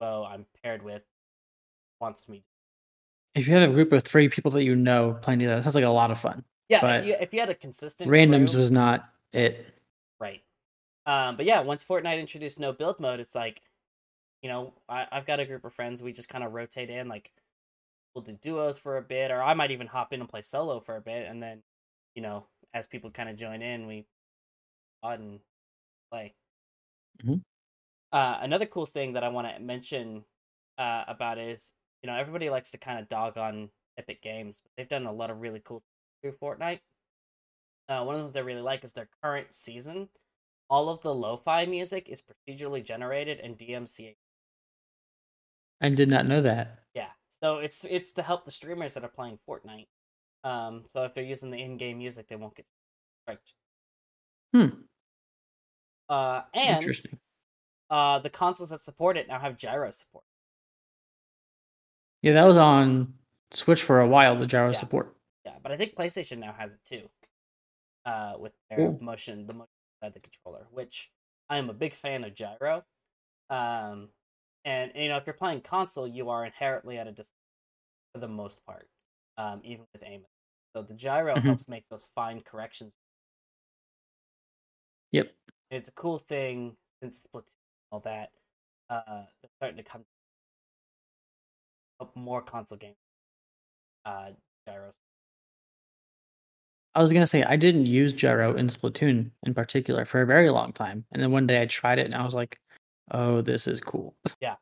Well, 0.00 0.24
I'm 0.24 0.46
paired 0.62 0.82
with. 0.82 1.02
Wants 2.00 2.28
me. 2.28 2.42
If 3.36 3.46
you 3.46 3.54
have 3.54 3.70
a 3.70 3.72
group 3.72 3.92
of 3.92 4.02
three 4.02 4.28
people 4.28 4.50
that 4.50 4.64
you 4.64 4.74
know 4.74 5.16
playing 5.22 5.38
together, 5.38 5.56
that 5.56 5.62
sounds 5.62 5.76
like 5.76 5.84
a 5.84 5.88
lot 5.88 6.10
of 6.10 6.18
fun. 6.18 6.44
Yeah, 6.68 6.78
if 6.78 6.82
But 6.82 7.04
you 7.06 7.12
if 7.20 7.32
you 7.32 7.38
had 7.40 7.50
a 7.50 7.54
consistent 7.54 8.10
Randoms 8.10 8.50
crew- 8.50 8.58
was 8.58 8.70
not 8.72 9.08
it. 9.32 9.72
Right. 10.18 10.42
Um, 11.06 11.36
but 11.36 11.46
yeah, 11.46 11.60
once 11.60 11.84
Fortnite 11.84 12.18
introduced 12.18 12.58
no 12.58 12.72
build 12.72 12.98
mode, 12.98 13.20
it's 13.20 13.34
like, 13.36 13.62
you 14.42 14.48
know, 14.48 14.72
I, 14.88 15.06
I've 15.12 15.26
got 15.26 15.38
a 15.38 15.44
group 15.46 15.64
of 15.64 15.72
friends. 15.72 16.02
We 16.02 16.12
just 16.12 16.28
kind 16.28 16.42
of 16.42 16.52
rotate 16.54 16.90
in. 16.90 17.06
Like, 17.08 17.30
we'll 18.14 18.24
do 18.24 18.32
duos 18.32 18.78
for 18.78 18.96
a 18.96 19.02
bit, 19.02 19.30
or 19.30 19.42
I 19.42 19.54
might 19.54 19.70
even 19.70 19.86
hop 19.86 20.12
in 20.12 20.20
and 20.20 20.28
play 20.28 20.42
solo 20.42 20.80
for 20.80 20.96
a 20.96 21.00
bit, 21.00 21.28
and 21.28 21.42
then, 21.42 21.62
you 22.14 22.22
know, 22.22 22.46
as 22.74 22.86
people 22.86 23.10
kind 23.10 23.28
of 23.28 23.36
join 23.36 23.62
in, 23.62 23.86
we 23.86 24.06
pod 25.02 25.20
and 25.20 25.40
play. 26.10 26.34
Mhm. 27.22 27.42
Uh, 28.12 28.38
another 28.40 28.66
cool 28.66 28.86
thing 28.86 29.12
that 29.12 29.24
I 29.24 29.28
want 29.28 29.48
to 29.48 29.60
mention 29.60 30.24
uh, 30.78 31.04
about 31.06 31.38
is 31.38 31.74
you 32.02 32.06
know, 32.06 32.16
everybody 32.16 32.48
likes 32.50 32.70
to 32.70 32.78
kind 32.78 32.98
of 32.98 33.08
dog 33.08 33.36
on 33.36 33.70
Epic 33.98 34.22
Games, 34.22 34.60
but 34.62 34.70
they've 34.76 34.88
done 34.88 35.06
a 35.06 35.12
lot 35.12 35.30
of 35.30 35.40
really 35.40 35.60
cool 35.60 35.82
things 36.22 36.36
through 36.38 36.48
Fortnite. 36.48 36.80
Uh, 37.88 38.04
one 38.04 38.14
of 38.14 38.20
the 38.20 38.28
things 38.28 38.36
I 38.36 38.40
really 38.40 38.62
like 38.62 38.84
is 38.84 38.92
their 38.92 39.08
current 39.22 39.52
season. 39.52 40.08
All 40.68 40.88
of 40.88 41.02
the 41.02 41.14
lo-fi 41.14 41.66
music 41.66 42.08
is 42.08 42.22
procedurally 42.22 42.84
generated 42.84 43.40
and 43.40 43.58
DMCA. 43.58 44.16
I 45.80 45.88
did 45.90 46.08
not 46.08 46.26
know 46.26 46.40
that. 46.42 46.84
Yeah, 46.94 47.10
so 47.42 47.58
it's 47.58 47.84
it's 47.88 48.12
to 48.12 48.22
help 48.22 48.44
the 48.44 48.50
streamers 48.50 48.94
that 48.94 49.04
are 49.04 49.08
playing 49.08 49.38
Fortnite. 49.48 49.88
Um, 50.44 50.84
so 50.86 51.04
if 51.04 51.14
they're 51.14 51.24
using 51.24 51.50
the 51.50 51.60
in-game 51.60 51.98
music, 51.98 52.28
they 52.28 52.36
won't 52.36 52.54
get 52.54 52.66
striked. 53.24 53.52
Hmm. 54.54 54.82
Uh, 56.08 56.42
and 56.54 56.76
Interesting. 56.76 57.18
uh, 57.90 58.18
the 58.20 58.30
consoles 58.30 58.70
that 58.70 58.80
support 58.80 59.16
it 59.16 59.28
now 59.28 59.38
have 59.38 59.56
gyro 59.56 59.90
support. 59.90 60.24
Yeah, 62.22 62.32
that 62.34 62.44
was 62.46 62.56
on 62.56 63.14
Switch 63.52 63.82
for 63.82 64.00
a 64.00 64.08
while. 64.08 64.36
The 64.38 64.46
gyro 64.46 64.68
Yeah. 64.68 64.72
support. 64.72 65.16
Yeah, 65.44 65.56
but 65.62 65.72
I 65.72 65.76
think 65.76 65.94
PlayStation 65.94 66.38
now 66.38 66.52
has 66.52 66.74
it 66.74 66.80
too. 66.84 67.08
Uh, 68.04 68.34
with 68.38 68.52
their 68.70 68.92
motion, 69.00 69.46
the 69.46 69.52
motion 69.52 69.68
inside 70.02 70.14
the 70.14 70.20
controller, 70.20 70.66
which 70.70 71.10
I 71.48 71.58
am 71.58 71.68
a 71.70 71.74
big 71.74 71.94
fan 71.94 72.24
of 72.24 72.34
gyro. 72.34 72.84
Um, 73.50 74.08
and 74.64 74.92
you 74.94 75.08
know, 75.08 75.16
if 75.16 75.26
you're 75.26 75.34
playing 75.34 75.62
console, 75.62 76.06
you 76.06 76.30
are 76.30 76.44
inherently 76.44 76.98
at 76.98 77.06
a 77.06 77.12
distance 77.12 77.34
for 78.14 78.20
the 78.20 78.28
most 78.28 78.64
part, 78.66 78.88
um, 79.38 79.60
even 79.64 79.86
with 79.92 80.02
aim. 80.04 80.26
So 80.74 80.82
the 80.82 80.94
gyro 80.94 81.36
Mhm. 81.36 81.44
helps 81.46 81.68
make 81.68 81.84
those 81.90 82.06
fine 82.14 82.40
corrections. 82.42 82.92
Yep. 85.12 85.34
It's 85.70 85.88
a 85.88 85.92
cool 85.92 86.18
thing 86.18 86.76
since 87.02 87.20
Splatoon 87.20 87.50
all 87.92 88.00
that. 88.00 88.30
Uh, 88.88 89.26
they're 89.42 89.50
starting 89.58 89.76
to 89.76 89.82
come 89.82 90.04
up 92.00 92.14
more 92.16 92.42
console 92.42 92.78
games. 92.78 92.96
Uh, 94.04 94.32
gyros. 94.66 94.98
I 96.94 97.00
was 97.00 97.12
gonna 97.12 97.26
say 97.26 97.42
I 97.44 97.56
didn't 97.56 97.86
use 97.86 98.12
gyro 98.12 98.54
in 98.56 98.66
Splatoon 98.66 99.30
in 99.44 99.54
particular 99.54 100.04
for 100.04 100.22
a 100.22 100.26
very 100.26 100.50
long 100.50 100.72
time, 100.72 101.04
and 101.12 101.22
then 101.22 101.30
one 101.30 101.46
day 101.46 101.62
I 101.62 101.66
tried 101.66 101.98
it 101.98 102.06
and 102.06 102.14
I 102.14 102.24
was 102.24 102.34
like, 102.34 102.60
"Oh, 103.10 103.40
this 103.42 103.66
is 103.66 103.80
cool." 103.80 104.14
Yeah, 104.40 104.56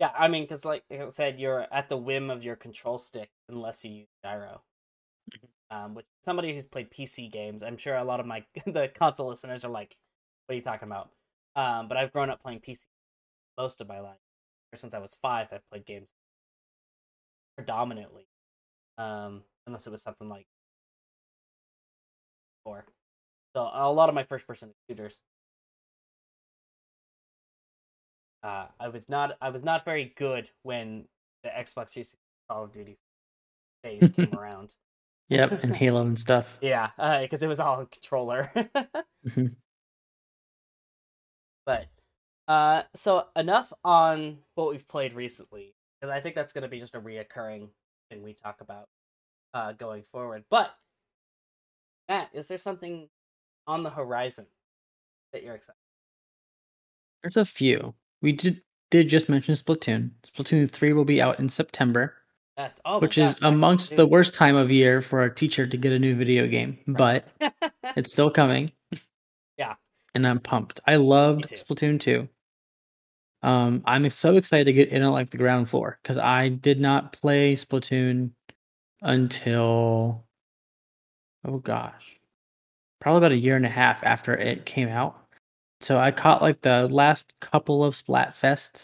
Yeah, 0.00 0.12
I 0.18 0.28
mean, 0.28 0.44
because 0.44 0.64
like 0.64 0.84
I 0.90 1.08
said, 1.08 1.40
you're 1.40 1.66
at 1.72 1.88
the 1.88 1.96
whim 1.96 2.30
of 2.30 2.44
your 2.44 2.56
control 2.56 2.98
stick 2.98 3.30
unless 3.48 3.84
you 3.84 3.92
use 3.92 4.08
gyro. 4.24 4.62
Um, 5.70 5.94
which 5.94 6.06
somebody 6.24 6.54
who's 6.54 6.64
played 6.64 6.90
PC 6.90 7.30
games, 7.30 7.62
I'm 7.62 7.76
sure 7.76 7.96
a 7.96 8.04
lot 8.04 8.20
of 8.20 8.26
my 8.26 8.44
the 8.66 8.88
console 8.94 9.28
listeners 9.28 9.64
are 9.64 9.70
like, 9.70 9.96
"What 10.46 10.54
are 10.54 10.56
you 10.56 10.62
talking 10.62 10.88
about?" 10.88 11.10
Um, 11.56 11.88
but 11.88 11.96
I've 11.96 12.12
grown 12.12 12.30
up 12.30 12.42
playing 12.42 12.60
PC 12.60 12.84
most 13.58 13.80
of 13.80 13.88
my 13.88 14.00
life. 14.00 14.18
Ever 14.72 14.78
since 14.80 14.94
I 14.94 14.98
was 14.98 15.16
five, 15.22 15.48
I've 15.52 15.68
played 15.70 15.86
games 15.86 16.10
predominantly, 17.56 18.26
um, 18.98 19.42
unless 19.66 19.86
it 19.86 19.90
was 19.90 20.02
something 20.02 20.28
like 20.28 20.46
four. 22.64 22.84
So 23.56 23.62
a 23.72 23.90
lot 23.92 24.08
of 24.08 24.14
my 24.14 24.24
first 24.24 24.46
person 24.46 24.74
shooters 24.88 25.22
uh, 28.46 28.66
I 28.78 28.88
was 28.88 29.08
not 29.08 29.36
I 29.40 29.50
was 29.50 29.64
not 29.64 29.84
very 29.84 30.12
good 30.16 30.48
when 30.62 31.06
the 31.42 31.48
Xbox 31.48 31.90
360 31.90 32.16
Call 32.48 32.64
of 32.64 32.72
Duty 32.72 32.98
phase 33.82 34.08
came 34.14 34.34
around. 34.38 34.76
Yep, 35.28 35.64
and 35.64 35.74
Halo 35.76 36.02
and 36.02 36.18
stuff. 36.18 36.58
Yeah, 36.60 36.90
because 37.22 37.42
it 37.42 37.48
was 37.48 37.58
all 37.58 37.84
controller. 37.86 38.52
But 41.66 41.88
uh, 42.46 42.82
so 42.94 43.26
enough 43.34 43.72
on 43.84 44.38
what 44.54 44.70
we've 44.70 44.86
played 44.86 45.14
recently, 45.14 45.74
because 46.00 46.14
I 46.14 46.20
think 46.20 46.36
that's 46.36 46.52
going 46.52 46.62
to 46.62 46.68
be 46.68 46.78
just 46.78 46.94
a 46.94 47.00
reoccurring 47.00 47.70
thing 48.08 48.22
we 48.22 48.34
talk 48.34 48.60
about 48.60 48.88
uh, 49.52 49.72
going 49.72 50.04
forward. 50.04 50.44
But 50.48 50.72
Matt, 52.08 52.30
is 52.32 52.46
there 52.46 52.56
something 52.56 53.08
on 53.66 53.82
the 53.82 53.90
horizon 53.90 54.46
that 55.32 55.42
you're 55.42 55.56
excited? 55.56 55.74
There's 57.24 57.36
a 57.36 57.44
few. 57.44 57.94
We 58.22 58.32
did 58.32 58.62
did 58.90 59.08
just 59.08 59.28
mention 59.28 59.54
Splatoon. 59.54 60.10
Splatoon 60.22 60.70
three 60.70 60.92
will 60.92 61.04
be 61.04 61.20
out 61.20 61.38
in 61.40 61.48
September, 61.48 62.14
Yes. 62.56 62.80
Oh, 62.86 63.00
which 63.00 63.18
is 63.18 63.34
gosh, 63.34 63.40
in 63.40 63.54
amongst 63.54 63.96
the 63.96 64.06
worst 64.06 64.32
time 64.34 64.56
of 64.56 64.70
year 64.70 65.02
for 65.02 65.22
a 65.22 65.34
teacher 65.34 65.66
to 65.66 65.76
get 65.76 65.92
a 65.92 65.98
new 65.98 66.14
video 66.14 66.46
game, 66.46 66.78
but 66.86 67.28
it's 67.96 68.10
still 68.12 68.30
coming. 68.30 68.70
Yeah. 69.58 69.74
and 70.14 70.26
I'm 70.26 70.40
pumped. 70.40 70.80
I 70.86 70.96
loved. 70.96 71.46
Splatoon 71.46 72.00
2. 72.00 72.28
Um, 73.42 73.82
I'm 73.84 74.08
so 74.10 74.36
excited 74.36 74.64
to 74.64 74.72
get 74.72 74.88
in 74.88 75.02
on 75.02 75.12
like 75.12 75.30
the 75.30 75.36
ground 75.36 75.68
floor 75.68 75.98
because 76.02 76.16
I 76.16 76.48
did 76.48 76.80
not 76.80 77.12
play 77.12 77.54
Splatoon 77.54 78.30
until 79.02 80.24
oh 81.44 81.58
gosh, 81.58 82.18
probably 83.00 83.18
about 83.18 83.32
a 83.32 83.36
year 83.36 83.56
and 83.56 83.66
a 83.66 83.70
half 83.70 84.02
after 84.02 84.34
it 84.34 84.64
came 84.64 84.88
out. 84.88 85.25
So 85.80 85.98
I 85.98 86.10
caught 86.10 86.42
like 86.42 86.62
the 86.62 86.88
last 86.88 87.32
couple 87.40 87.84
of 87.84 87.94
Splatfests. 87.94 88.82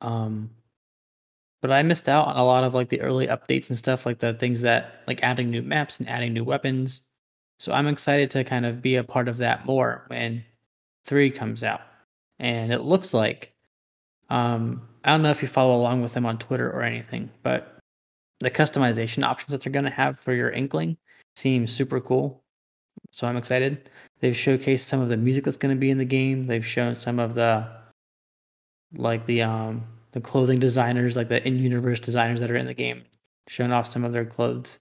Um, 0.00 0.50
but 1.64 1.70
I 1.70 1.82
missed 1.82 2.10
out 2.10 2.26
on 2.26 2.36
a 2.36 2.44
lot 2.44 2.62
of 2.64 2.74
like 2.74 2.90
the 2.90 3.00
early 3.00 3.26
updates 3.26 3.70
and 3.70 3.78
stuff, 3.78 4.04
like 4.04 4.18
the 4.18 4.34
things 4.34 4.60
that 4.60 5.02
like 5.06 5.22
adding 5.22 5.50
new 5.50 5.62
maps 5.62 5.98
and 5.98 6.08
adding 6.10 6.34
new 6.34 6.44
weapons. 6.44 7.02
So 7.58 7.72
I'm 7.72 7.86
excited 7.86 8.30
to 8.32 8.44
kind 8.44 8.66
of 8.66 8.82
be 8.82 8.96
a 8.96 9.04
part 9.04 9.28
of 9.28 9.38
that 9.38 9.64
more 9.64 10.04
when 10.08 10.44
three 11.06 11.30
comes 11.30 11.62
out. 11.64 11.80
And 12.38 12.70
it 12.72 12.82
looks 12.82 13.14
like 13.14 13.54
um 14.28 14.86
I 15.04 15.10
don't 15.10 15.22
know 15.22 15.30
if 15.30 15.40
you 15.40 15.48
follow 15.48 15.74
along 15.76 16.02
with 16.02 16.12
them 16.12 16.26
on 16.26 16.38
Twitter 16.38 16.70
or 16.70 16.82
anything, 16.82 17.30
but 17.42 17.78
the 18.40 18.50
customization 18.50 19.22
options 19.22 19.52
that 19.52 19.62
they're 19.62 19.72
gonna 19.72 19.90
have 19.90 20.20
for 20.20 20.34
your 20.34 20.50
inkling 20.50 20.98
seems 21.34 21.72
super 21.72 21.98
cool. 21.98 22.43
So 23.14 23.26
I'm 23.26 23.36
excited. 23.36 23.90
They've 24.20 24.34
showcased 24.34 24.80
some 24.80 25.00
of 25.00 25.08
the 25.08 25.16
music 25.16 25.44
that's 25.44 25.56
gonna 25.56 25.76
be 25.76 25.90
in 25.90 25.98
the 25.98 26.04
game. 26.04 26.44
They've 26.44 26.66
shown 26.66 26.94
some 26.94 27.18
of 27.18 27.34
the 27.34 27.66
like 28.96 29.24
the 29.26 29.42
um 29.42 29.84
the 30.12 30.20
clothing 30.20 30.58
designers, 30.60 31.16
like 31.16 31.28
the 31.28 31.44
in-universe 31.46 32.00
designers 32.00 32.40
that 32.40 32.50
are 32.50 32.56
in 32.56 32.66
the 32.66 32.74
game, 32.74 33.04
showing 33.48 33.72
off 33.72 33.86
some 33.86 34.04
of 34.04 34.12
their 34.12 34.24
clothes 34.24 34.78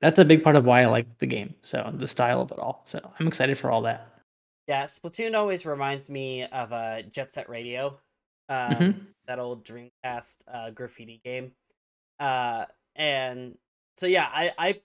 that's 0.00 0.18
a 0.18 0.24
big 0.24 0.44
part 0.44 0.54
of 0.56 0.64
why 0.64 0.82
I 0.82 0.86
like 0.86 1.18
the 1.18 1.26
game. 1.26 1.54
So 1.62 1.90
the 1.94 2.06
style 2.06 2.40
of 2.40 2.52
it 2.52 2.58
all. 2.58 2.82
So 2.84 3.00
I'm 3.18 3.26
excited 3.26 3.58
for 3.58 3.70
all 3.70 3.82
that. 3.82 4.06
Yeah, 4.68 4.84
Splatoon 4.84 5.34
always 5.34 5.66
reminds 5.66 6.08
me 6.10 6.44
of 6.44 6.72
uh, 6.72 7.02
Jet 7.02 7.30
Set 7.30 7.48
Radio, 7.48 7.98
um, 8.48 8.56
Mhm. 8.56 9.06
that 9.26 9.38
old 9.38 9.64
Dreamcast 9.64 10.36
uh, 10.46 10.70
graffiti 10.70 11.20
game. 11.24 11.52
Uh, 12.20 12.66
and 12.94 13.56
so 13.96 14.06
yeah, 14.06 14.28
I 14.32 14.52
I 14.58 14.80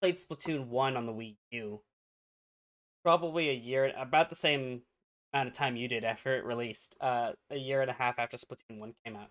played 0.00 0.16
Splatoon 0.16 0.68
one 0.68 0.96
on 0.96 1.04
the 1.04 1.12
Wii 1.12 1.36
U, 1.52 1.80
probably 3.04 3.50
a 3.50 3.54
year, 3.54 3.92
about 3.96 4.28
the 4.30 4.34
same 4.34 4.82
amount 5.32 5.48
of 5.48 5.54
time 5.54 5.76
you 5.76 5.86
did 5.88 6.02
after 6.04 6.36
it 6.36 6.44
released. 6.44 6.96
Uh, 7.00 7.32
a 7.50 7.56
year 7.56 7.82
and 7.82 7.90
a 7.90 7.94
half 7.94 8.18
after 8.18 8.36
Splatoon 8.36 8.78
one 8.78 8.94
came 9.04 9.16
out. 9.16 9.30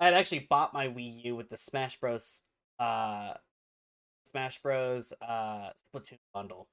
I 0.00 0.06
had 0.06 0.14
actually 0.14 0.46
bought 0.48 0.72
my 0.74 0.88
Wii 0.88 1.24
U 1.24 1.36
with 1.36 1.48
the 1.48 1.56
Smash 1.56 1.98
Bros. 1.98 2.42
Uh, 2.78 3.34
Smash 4.24 4.60
Bros. 4.62 5.12
Uh, 5.20 5.70
Splatoon 5.76 6.18
bundle. 6.32 6.68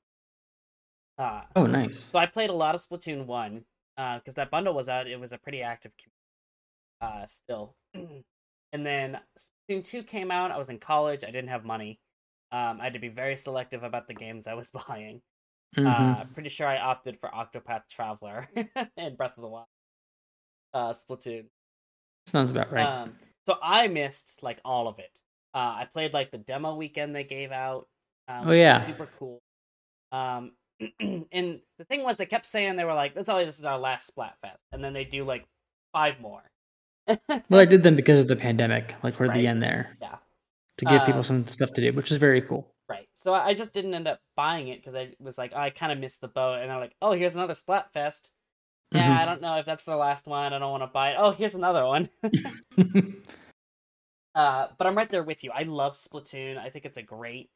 Uh, 1.18 1.42
Oh, 1.56 1.66
nice. 1.66 2.00
so 2.00 2.20
I 2.20 2.26
played 2.26 2.50
a 2.50 2.54
lot 2.54 2.76
of 2.76 2.82
Splatoon 2.82 3.26
one 3.26 3.66
because 3.98 4.36
that 4.36 4.50
bundle 4.52 4.74
was 4.74 4.90
out. 4.90 5.08
It 5.08 5.20
was 5.20 5.32
a 5.32 5.38
pretty 5.38 5.62
active 5.62 5.92
community 5.98 6.20
uh, 7.02 7.26
still, 7.28 7.76
and 7.94 8.86
then 8.86 9.20
Splatoon 9.70 9.84
2 9.84 10.04
came 10.04 10.32
out. 10.32 10.52
I 10.52 10.58
was 10.58 10.70
in 10.70 10.80
college. 10.80 11.24
I 11.24 11.28
didn't 11.28 11.50
have 11.50 11.64
money. 11.66 12.00
Um, 12.52 12.80
I 12.82 12.86
had 12.86 12.94
to 12.94 13.00
be 13.00 13.10
very 13.10 13.36
selective 13.36 13.84
about 13.84 14.08
the 14.08 14.14
games 14.14 14.48
I 14.48 14.54
was 14.56 14.72
buying. 14.88 15.22
Mhm. 15.76 16.22
Uh, 16.22 16.26
pretty 16.34 16.50
sure 16.50 16.68
I 16.68 16.78
opted 16.78 17.20
for 17.20 17.30
Octopath 17.30 17.88
Traveler 17.90 18.48
and 18.98 19.18
Breath 19.18 19.38
of 19.38 19.42
the 19.42 19.48
Wild. 19.48 19.66
Uh, 20.74 20.92
Splatoon. 20.94 21.46
Sounds 22.28 22.52
about 22.52 22.72
right. 22.72 22.86
Um, 22.86 23.16
so 23.48 23.58
I 23.62 23.88
missed 23.88 24.44
like 24.44 24.60
all 24.64 24.88
of 24.88 25.00
it. 25.00 25.20
Uh, 25.54 25.58
I 25.82 25.88
played 25.92 26.14
like 26.14 26.32
the 26.32 26.38
demo 26.38 26.76
weekend 26.76 27.16
they 27.16 27.24
gave 27.24 27.52
out. 27.52 27.88
Um, 28.28 28.48
Oh, 28.48 28.52
yeah. 28.52 28.80
super 28.80 29.08
cool. 29.20 29.42
Um, 30.12 30.54
and 31.00 31.62
the 31.78 31.86
thing 31.86 32.04
was, 32.04 32.18
they 32.18 32.26
kept 32.26 32.46
saying 32.46 32.76
they 32.76 32.86
were 32.86 32.94
like, 32.94 33.14
"That's 33.14 33.30
all. 33.30 33.44
This 33.44 33.60
is 33.60 33.66
our 33.66 33.78
last 33.78 34.12
Splatfest," 34.16 34.62
and 34.72 34.84
then 34.84 34.94
they 34.94 35.04
do 35.06 35.24
like 35.24 35.46
five 35.94 36.20
more. 36.20 36.42
well, 37.08 37.60
I 37.62 37.66
did 37.74 37.84
them 37.84 37.96
because 37.96 38.22
of 38.22 38.28
the 38.28 38.36
pandemic, 38.36 38.96
like 39.04 39.16
toward 39.16 39.30
Right. 39.30 39.38
the 39.38 39.48
end 39.48 39.62
there, 39.62 39.98
Yeah. 40.02 40.18
to 40.80 40.86
give 40.86 41.02
people 41.02 41.20
Um, 41.20 41.24
some 41.24 41.48
stuff 41.48 41.74
to 41.74 41.82
do, 41.82 41.94
which 41.94 42.12
is 42.12 42.18
very 42.18 42.42
cool. 42.42 42.73
Right. 42.94 43.10
So 43.14 43.34
I 43.34 43.48
I 43.48 43.54
just 43.54 43.74
didn't 43.74 43.94
end 43.94 44.08
up 44.08 44.20
buying 44.36 44.68
it 44.70 44.80
because 44.80 44.96
I 44.96 45.14
was 45.20 45.38
like, 45.38 45.52
oh, 45.56 45.60
I 45.60 45.70
kind 45.70 45.92
of 45.92 45.98
missed 46.00 46.22
the 46.22 46.28
boat, 46.28 46.60
and 46.62 46.70
they're 46.70 46.80
like, 46.80 46.96
"Oh, 47.02 47.12
here's 47.14 47.36
another 47.36 47.54
Splatfest." 47.54 48.32
Yeah, 48.92 49.10
Mhm. 49.10 49.18
I 49.22 49.26
don't 49.26 49.42
know 49.42 49.58
if 49.58 49.66
that's 49.66 49.86
the 49.86 49.96
last 49.96 50.28
one. 50.28 50.54
I 50.54 50.60
don't 50.60 50.72
want 50.72 50.84
to 50.84 50.88
buy 50.88 51.12
it. 51.12 51.16
Oh, 51.20 51.32
here's 51.32 51.56
another 51.56 51.86
one. 51.86 52.10
Uh, 54.36 54.68
but 54.78 54.88
I'm 54.88 54.98
right 54.98 55.10
there 55.10 55.24
with 55.24 55.44
you. 55.44 55.52
I 55.54 55.64
love 55.64 55.94
Splatoon. 55.94 56.58
I 56.58 56.70
think 56.70 56.86
it's 56.86 56.98
a 56.98 57.04
great, 57.04 57.50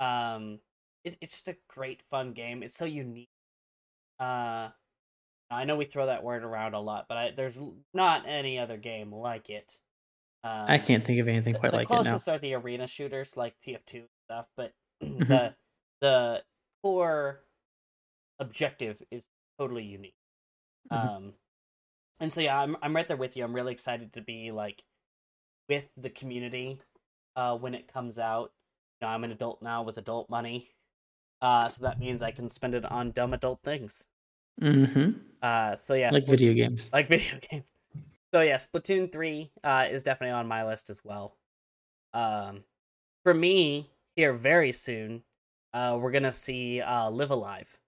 um, 0.00 0.58
it, 1.04 1.16
it's 1.20 1.32
just 1.32 1.48
a 1.48 1.56
great 1.68 2.02
fun 2.10 2.32
game. 2.32 2.62
It's 2.64 2.76
so 2.76 2.84
unique. 2.84 3.28
Uh, 4.18 4.70
I 5.50 5.64
know 5.64 5.76
we 5.76 5.84
throw 5.84 6.06
that 6.06 6.24
word 6.24 6.42
around 6.42 6.74
a 6.74 6.80
lot, 6.80 7.06
but 7.08 7.16
I, 7.16 7.30
there's 7.36 7.60
not 7.94 8.24
any 8.26 8.58
other 8.58 8.76
game 8.76 9.12
like 9.12 9.50
it. 9.50 9.78
Um, 10.42 10.66
I 10.68 10.78
can't 10.78 11.04
think 11.04 11.20
of 11.20 11.28
anything 11.28 11.54
quite 11.54 11.70
the 11.70 11.76
like 11.78 11.86
it 11.88 11.92
now. 11.92 12.02
closest 12.02 12.28
are 12.28 12.38
the 12.38 12.54
arena 12.54 12.88
shooters 12.88 13.36
like 13.36 13.54
TF2 13.64 13.94
and 13.94 14.08
stuff, 14.26 14.46
but 14.56 14.72
Mhm. 15.02 15.28
the 15.28 15.54
the 16.00 16.42
core 16.82 17.40
objective 18.38 19.00
is 19.10 19.28
totally 19.58 19.84
unique. 19.84 20.14
Mhm. 20.92 20.96
Um, 21.16 21.34
and 22.20 22.32
so 22.32 22.40
yeah, 22.40 22.58
I'm 22.60 22.76
I'm 22.82 22.94
right 22.94 23.06
there 23.08 23.16
with 23.16 23.36
you. 23.36 23.44
I'm 23.44 23.54
really 23.54 23.72
excited 23.72 24.12
to 24.14 24.20
be 24.20 24.50
like 24.50 24.82
with 25.68 25.88
the 25.96 26.10
community 26.10 26.78
uh, 27.34 27.56
when 27.56 27.74
it 27.74 27.92
comes 27.92 28.18
out. 28.18 28.52
You 29.00 29.06
know, 29.06 29.12
I'm 29.12 29.24
an 29.24 29.32
adult 29.32 29.62
now 29.62 29.82
with 29.82 29.98
adult 29.98 30.30
money, 30.30 30.70
uh, 31.42 31.68
so 31.68 31.82
that 31.84 31.98
means 31.98 32.22
I 32.22 32.30
can 32.30 32.48
spend 32.48 32.74
it 32.74 32.84
on 32.84 33.10
dumb 33.12 33.34
adult 33.34 33.62
things. 33.62 34.06
hmm 34.60 35.10
Uh, 35.42 35.76
so 35.76 35.94
yeah, 35.94 36.10
Like 36.10 36.22
Splat- 36.22 36.38
video 36.38 36.54
games. 36.54 36.90
like 36.92 37.06
video 37.16 37.38
games. 37.50 37.72
So 38.32 38.40
yeah, 38.40 38.56
Splatoon 38.56 39.12
three 39.12 39.52
uh, 39.62 39.86
is 39.90 40.02
definitely 40.02 40.32
on 40.32 40.46
my 40.48 40.64
list 40.64 40.88
as 40.90 41.00
well. 41.04 41.36
Um, 42.14 42.64
for 43.22 43.34
me, 43.34 43.90
here 44.16 44.32
very 44.32 44.72
soon, 44.72 45.22
uh, 45.74 45.96
we're 46.00 46.10
gonna 46.10 46.32
see 46.32 46.80
uh, 46.80 47.10
Live 47.10 47.30
A 47.30 47.36
Live. 47.36 47.78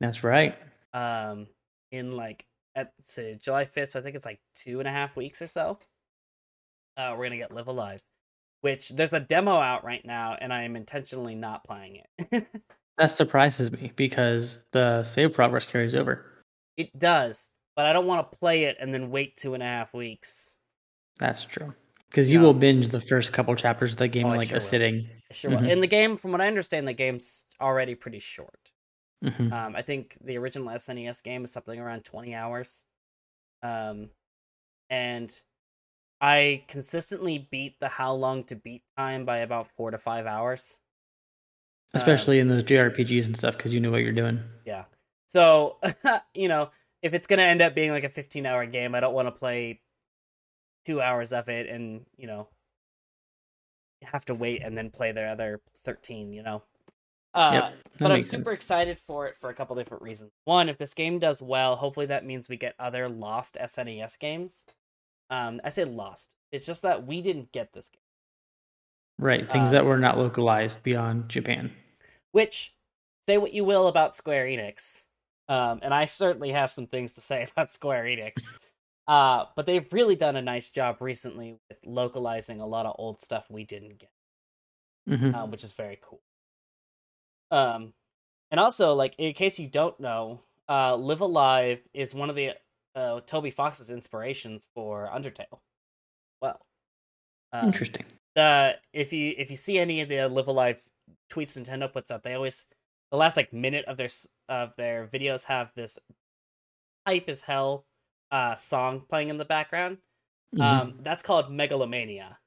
That's 0.00 0.22
right. 0.24 0.56
Um, 0.94 1.46
in 1.92 2.12
like 2.12 2.46
at 2.74 2.92
say 3.00 3.36
July 3.40 3.64
fifth, 3.64 3.90
so 3.90 3.98
I 3.98 4.02
think 4.02 4.16
it's 4.16 4.24
like 4.26 4.40
two 4.54 4.78
and 4.78 4.88
a 4.88 4.92
half 4.92 5.16
weeks 5.16 5.42
or 5.42 5.46
so. 5.46 5.78
Uh, 6.96 7.14
we're 7.16 7.24
gonna 7.26 7.36
get 7.36 7.52
Live 7.52 7.66
A 7.68 7.72
Live, 7.72 8.00
which 8.62 8.90
there's 8.90 9.12
a 9.12 9.20
demo 9.20 9.56
out 9.56 9.84
right 9.84 10.04
now, 10.04 10.36
and 10.40 10.52
I 10.52 10.62
am 10.62 10.76
intentionally 10.76 11.34
not 11.34 11.64
playing 11.64 12.02
it. 12.30 12.46
That 12.98 13.10
surprises 13.10 13.70
me 13.70 13.92
because 13.94 14.64
the 14.72 15.04
save 15.04 15.34
progress 15.34 15.66
carries 15.66 15.94
over. 15.94 16.24
it 16.78 16.98
does, 16.98 17.50
but 17.74 17.84
I 17.84 17.92
don't 17.92 18.06
want 18.06 18.32
to 18.32 18.38
play 18.38 18.64
it 18.64 18.78
and 18.80 18.94
then 18.94 19.10
wait 19.10 19.36
two 19.36 19.52
and 19.52 19.62
a 19.62 19.66
half 19.66 19.92
weeks. 19.92 20.56
That's 21.18 21.44
true. 21.44 21.74
Because 22.10 22.32
you 22.32 22.40
will 22.40 22.54
binge 22.54 22.88
the 22.90 23.00
first 23.00 23.32
couple 23.32 23.54
chapters 23.56 23.92
of 23.92 23.96
the 23.98 24.08
game 24.08 24.26
Oh, 24.26 24.32
in 24.32 24.38
like 24.38 24.48
sure 24.48 24.56
a 24.56 24.58
will. 24.58 24.60
sitting. 24.60 25.08
Sure. 25.32 25.50
will. 25.50 25.58
Mhm. 25.58 25.70
In 25.70 25.80
the 25.80 25.86
game, 25.86 26.16
from 26.16 26.32
what 26.32 26.40
I 26.40 26.46
understand, 26.46 26.86
the 26.86 26.92
game's 26.92 27.46
already 27.60 27.94
pretty 27.94 28.20
short. 28.20 28.72
Mhm. 29.24 29.52
Um, 29.52 29.74
I 29.76 29.82
think 29.82 30.16
the 30.20 30.38
original 30.38 30.68
SNES 30.70 31.20
game 31.22 31.44
is 31.44 31.50
something 31.52 31.78
around 31.80 32.04
20 32.04 32.34
hours. 32.34 32.84
Um, 33.62 34.10
and 34.88 35.36
I 36.20 36.64
consistently 36.68 37.48
beat 37.50 37.78
the 37.80 37.88
how 37.88 38.12
long 38.14 38.44
to 38.44 38.56
beat 38.56 38.82
time 38.96 39.24
by 39.24 39.38
about 39.38 39.68
four 39.76 39.90
to 39.90 39.98
five 39.98 40.26
hours. 40.26 40.78
Um, 41.92 41.98
Especially 42.00 42.38
in 42.38 42.48
those 42.48 42.62
JRPGs 42.62 43.26
and 43.26 43.36
stuff, 43.36 43.56
because 43.56 43.74
you 43.74 43.80
know 43.80 43.90
what 43.90 44.02
you're 44.02 44.12
doing. 44.12 44.42
Yeah. 44.64 44.84
So, 45.26 45.78
you 46.34 46.48
know, 46.48 46.70
if 47.02 47.14
it's 47.14 47.26
going 47.26 47.38
to 47.38 47.44
end 47.44 47.62
up 47.62 47.74
being 47.74 47.90
like 47.90 48.04
a 48.04 48.08
15 48.08 48.46
hour 48.46 48.64
game, 48.66 48.94
I 48.94 49.00
don't 49.00 49.14
want 49.14 49.26
to 49.26 49.32
play 49.32 49.80
two 50.86 51.00
hours 51.02 51.32
of 51.32 51.48
it 51.48 51.68
and, 51.68 52.06
you 52.16 52.26
know, 52.26 52.48
have 54.02 54.24
to 54.26 54.34
wait 54.34 54.62
and 54.62 54.76
then 54.78 54.90
play 54.90 55.12
the 55.12 55.22
other 55.22 55.60
13, 55.84 56.32
you 56.32 56.42
know? 56.42 56.62
Uh, 57.34 57.50
Yep, 57.52 57.74
but 57.98 58.12
I'm 58.12 58.22
super 58.22 58.44
sense. 58.44 58.54
excited 58.56 58.98
for 58.98 59.26
it 59.26 59.36
for 59.36 59.50
a 59.50 59.54
couple 59.54 59.76
different 59.76 60.02
reasons. 60.02 60.30
One, 60.44 60.68
if 60.68 60.78
this 60.78 60.94
game 60.94 61.18
does 61.18 61.42
well, 61.42 61.76
hopefully 61.76 62.06
that 62.06 62.24
means 62.24 62.48
we 62.48 62.56
get 62.56 62.74
other 62.78 63.08
lost 63.08 63.58
SNES 63.60 64.18
games. 64.18 64.64
Um, 65.28 65.60
I 65.64 65.68
say 65.70 65.84
lost. 65.84 66.34
It's 66.52 66.64
just 66.64 66.82
that 66.82 67.06
we 67.06 67.20
didn't 67.20 67.52
get 67.52 67.72
this 67.72 67.88
game. 67.90 68.00
Right. 69.18 69.50
Things 69.50 69.70
Uh, 69.70 69.72
that 69.72 69.84
were 69.86 69.98
not 69.98 70.16
localized 70.16 70.82
beyond 70.82 71.28
Japan. 71.28 71.72
Which, 72.32 72.74
say 73.26 73.36
what 73.38 73.52
you 73.52 73.64
will 73.64 73.86
about 73.88 74.14
Square 74.14 74.46
Enix, 74.46 75.04
um, 75.48 75.80
and 75.82 75.92
I 75.92 76.04
certainly 76.06 76.52
have 76.52 76.70
some 76.70 76.86
things 76.86 77.12
to 77.14 77.20
say 77.20 77.42
about 77.50 77.70
Square 77.70 78.04
Enix. 78.04 78.44
Uh, 79.08 79.44
but 79.54 79.66
they've 79.66 79.92
really 79.92 80.16
done 80.16 80.36
a 80.36 80.42
nice 80.42 80.70
job 80.70 80.96
recently 81.00 81.56
with 81.68 81.78
localizing 81.84 82.60
a 82.60 82.66
lot 82.66 82.86
of 82.86 82.96
old 82.98 83.20
stuff 83.20 83.46
we 83.48 83.64
didn't 83.64 83.98
get, 83.98 84.10
hmm 85.06 85.34
um, 85.34 85.50
which 85.50 85.62
is 85.62 85.72
very 85.72 85.98
cool. 86.02 86.20
Um, 87.52 87.92
and 88.50 88.58
also, 88.58 88.94
like 88.94 89.14
in 89.18 89.32
case 89.32 89.58
you 89.58 89.68
don't 89.68 89.98
know, 90.00 90.40
uh, 90.68 90.96
Live 90.96 91.20
A 91.20 91.26
Live 91.26 91.80
is 91.94 92.14
one 92.14 92.30
of 92.30 92.36
the 92.36 92.52
uh, 92.96 93.20
Toby 93.20 93.50
Fox's 93.50 93.90
inspirations 93.90 94.66
for 94.74 95.08
Undertale. 95.14 95.60
Well, 96.42 96.60
um, 97.52 97.66
Interesting. 97.66 98.06
if 98.92 99.12
you 99.12 99.34
if 99.38 99.50
you 99.50 99.56
see 99.56 99.78
any 99.78 100.00
of 100.00 100.08
the 100.08 100.28
Live 100.28 100.48
A 100.48 100.52
Live 100.52 100.82
tweets 101.32 101.56
Nintendo 101.56 101.92
puts 101.92 102.10
out, 102.10 102.24
they 102.24 102.34
always 102.34 102.66
the 103.12 103.16
last 103.16 103.36
like 103.36 103.52
minute 103.52 103.84
of 103.84 103.96
their 103.96 104.08
of 104.48 104.74
their 104.74 105.06
videos 105.06 105.44
have 105.44 105.70
this 105.76 105.98
hype 107.06 107.28
as 107.28 107.42
hell 107.42 107.84
uh 108.30 108.54
song 108.54 109.02
playing 109.08 109.28
in 109.28 109.38
the 109.38 109.44
background. 109.44 109.98
Mhm. 110.54 110.60
Um, 110.60 110.94
that's 111.02 111.22
called 111.22 111.50
Megalomania 111.52 112.38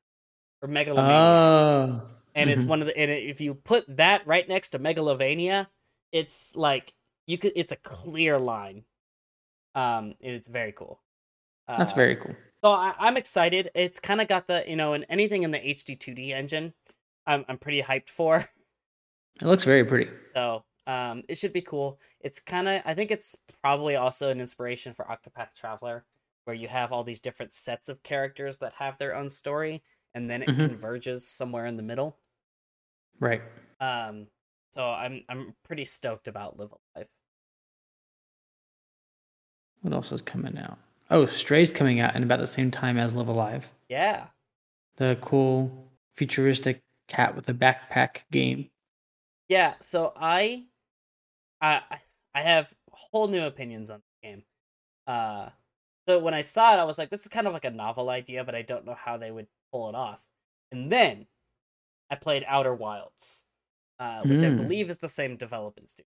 or 0.61 0.67
Megalomania, 0.67 1.15
oh. 1.17 2.09
and 2.35 2.49
it's 2.49 2.63
mhm. 2.63 2.67
one 2.67 2.81
of 2.81 2.87
the 2.87 2.97
and 2.97 3.11
if 3.11 3.41
you 3.41 3.53
put 3.53 3.85
that 3.97 4.25
right 4.25 4.47
next 4.47 4.69
to 4.69 4.79
Megalovania, 4.79 5.67
it's 6.11 6.55
like 6.55 6.93
you 7.27 7.37
could 7.37 7.51
it's 7.55 7.71
a 7.71 7.77
clear 7.77 8.39
line. 8.39 8.83
Um, 9.75 10.15
and 10.21 10.33
it's 10.35 10.47
very 10.47 10.71
cool. 10.71 10.99
That's 11.67 11.91
Uh, 11.93 11.95
very 11.95 12.15
cool. 12.15 12.35
so 12.63 12.71
I, 12.71 12.95
I'm 12.97 13.17
excited. 13.17 13.69
It's 13.75 13.99
kind 13.99 14.19
of 14.19 14.27
got 14.27 14.47
the 14.47 14.63
you 14.67 14.75
know, 14.75 14.93
and 14.93 15.05
anything 15.09 15.43
in 15.43 15.51
the 15.51 15.59
HD 15.59 15.95
2D 15.97 16.31
engine, 16.31 16.73
I'm 17.27 17.45
I'm 17.47 17.57
pretty 17.57 17.81
hyped 17.83 18.09
for. 18.09 18.49
It 19.41 19.45
looks 19.45 19.63
very 19.63 19.85
pretty. 19.85 20.09
So 20.25 20.65
um, 20.87 21.23
it 21.29 21.37
should 21.37 21.53
be 21.53 21.61
cool. 21.61 21.99
It's 22.21 22.39
kind 22.39 22.67
of 22.67 22.81
I 22.85 22.93
think 22.93 23.11
it's 23.11 23.35
probably 23.61 23.95
also 23.95 24.29
an 24.29 24.39
inspiration 24.41 24.93
for 24.93 25.05
Octopath 25.05 25.53
Traveler, 25.55 26.05
where 26.45 26.55
you 26.55 26.67
have 26.67 26.91
all 26.91 27.03
these 27.03 27.21
different 27.21 27.53
sets 27.53 27.89
of 27.89 28.03
characters 28.03 28.57
that 28.59 28.73
have 28.73 28.97
their 28.97 29.15
own 29.15 29.29
story, 29.29 29.83
and 30.13 30.29
then 30.29 30.41
it 30.43 30.49
Mhm. 30.49 30.57
converges 30.57 31.27
somewhere 31.27 31.65
in 31.65 31.77
the 31.77 31.83
middle. 31.83 32.17
Right. 33.19 33.41
Um, 33.79 34.27
so 34.71 34.85
I'm 34.89 35.23
I'm 35.29 35.55
pretty 35.63 35.85
stoked 35.85 36.27
about 36.27 36.57
Live 36.57 36.71
A 36.73 36.99
Live. 36.99 37.07
What 39.81 39.93
else 39.93 40.11
is 40.11 40.21
coming 40.21 40.57
out? 40.57 40.77
Oh, 41.09 41.25
Stray's 41.25 41.71
coming 41.71 42.01
out 42.01 42.15
in 42.15 42.23
about 42.23 42.39
the 42.39 42.47
same 42.47 42.71
time 42.71 42.97
as 42.97 43.13
Live 43.13 43.27
A 43.29 43.33
Live. 43.33 43.71
Yeah, 43.89 44.29
The 44.97 45.17
cool 45.21 45.91
futuristic 46.15 46.83
cat 47.07 47.35
with 47.35 47.49
a 47.49 47.53
backpack 47.55 48.23
game. 48.31 48.69
yeah. 49.47 49.75
So 49.81 50.13
I, 50.15 50.68
I 51.61 51.81
I 52.33 52.41
have 52.41 52.73
whole 52.91 53.27
new 53.27 53.43
opinions 53.43 53.89
on 53.91 54.01
the 54.21 54.27
game. 54.27 54.43
Uh, 55.07 55.49
so 56.07 56.19
when 56.19 56.33
I 56.33 56.41
saw 56.41 56.73
it, 56.75 56.79
I 56.79 56.83
was 56.83 56.97
like, 56.97 57.09
this 57.09 57.21
is 57.21 57.27
kind 57.27 57.47
of 57.47 57.53
like 57.53 57.65
a 57.65 57.71
novel 57.71 58.09
idea, 58.09 58.43
but 58.43 58.55
I 58.55 58.61
don't 58.61 58.85
know 58.85 58.93
how 58.95 59.17
they 59.17 59.31
would 59.31 59.47
pull 59.71 59.89
it 59.89 59.95
off. 59.95 60.21
And 60.71 60.91
then 60.91 61.27
I 62.09 62.15
played 62.15 62.43
Outer 62.47 62.73
Wilds, 62.73 63.43
uh, 63.99 64.21
which 64.23 64.43
I 64.43 64.49
Mm. 64.49 64.57
believe 64.57 64.89
is 64.89 64.97
the 64.99 65.09
same 65.09 65.35
development 65.37 65.89
studio. 65.89 66.07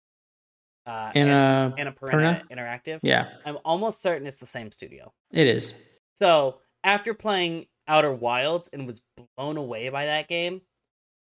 Uh, 0.86 1.12
In 1.14 1.28
and, 1.28 1.72
uh, 1.72 1.76
Annapurna 1.76 2.49
Interactive. 2.51 3.01
yeah, 3.03 3.28
I'm 3.44 3.59
almost 3.64 4.01
certain 4.01 4.26
it's 4.26 4.38
the 4.38 4.46
same 4.46 4.70
studio. 4.72 5.12
it 5.32 5.46
is. 5.46 5.74
So 6.14 6.61
after 6.82 7.14
playing 7.14 7.66
Outer 7.86 8.12
Wilds 8.12 8.68
and 8.72 8.86
was 8.86 9.01
blown 9.36 9.57
away 9.57 9.88
by 9.88 10.07
that 10.07 10.28
game, 10.28 10.62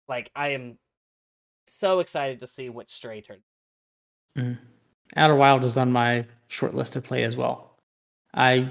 like 0.07 0.32
I 0.36 0.49
am 0.49 0.78
so 1.68 1.99
excited 1.99 2.39
to 2.39 2.47
see 2.47 2.70
what 2.70 2.89
Stray 2.89 3.22
turned. 3.22 3.43
Mm. 4.38 4.58
Outer 5.16 5.36
Wild 5.36 5.64
is 5.64 5.78
on 5.78 5.92
my 5.92 6.26
short 6.48 6.74
list 6.76 6.94
to 6.94 7.02
play 7.02 7.24
as 7.24 7.36
well. 7.36 7.76
I 8.34 8.70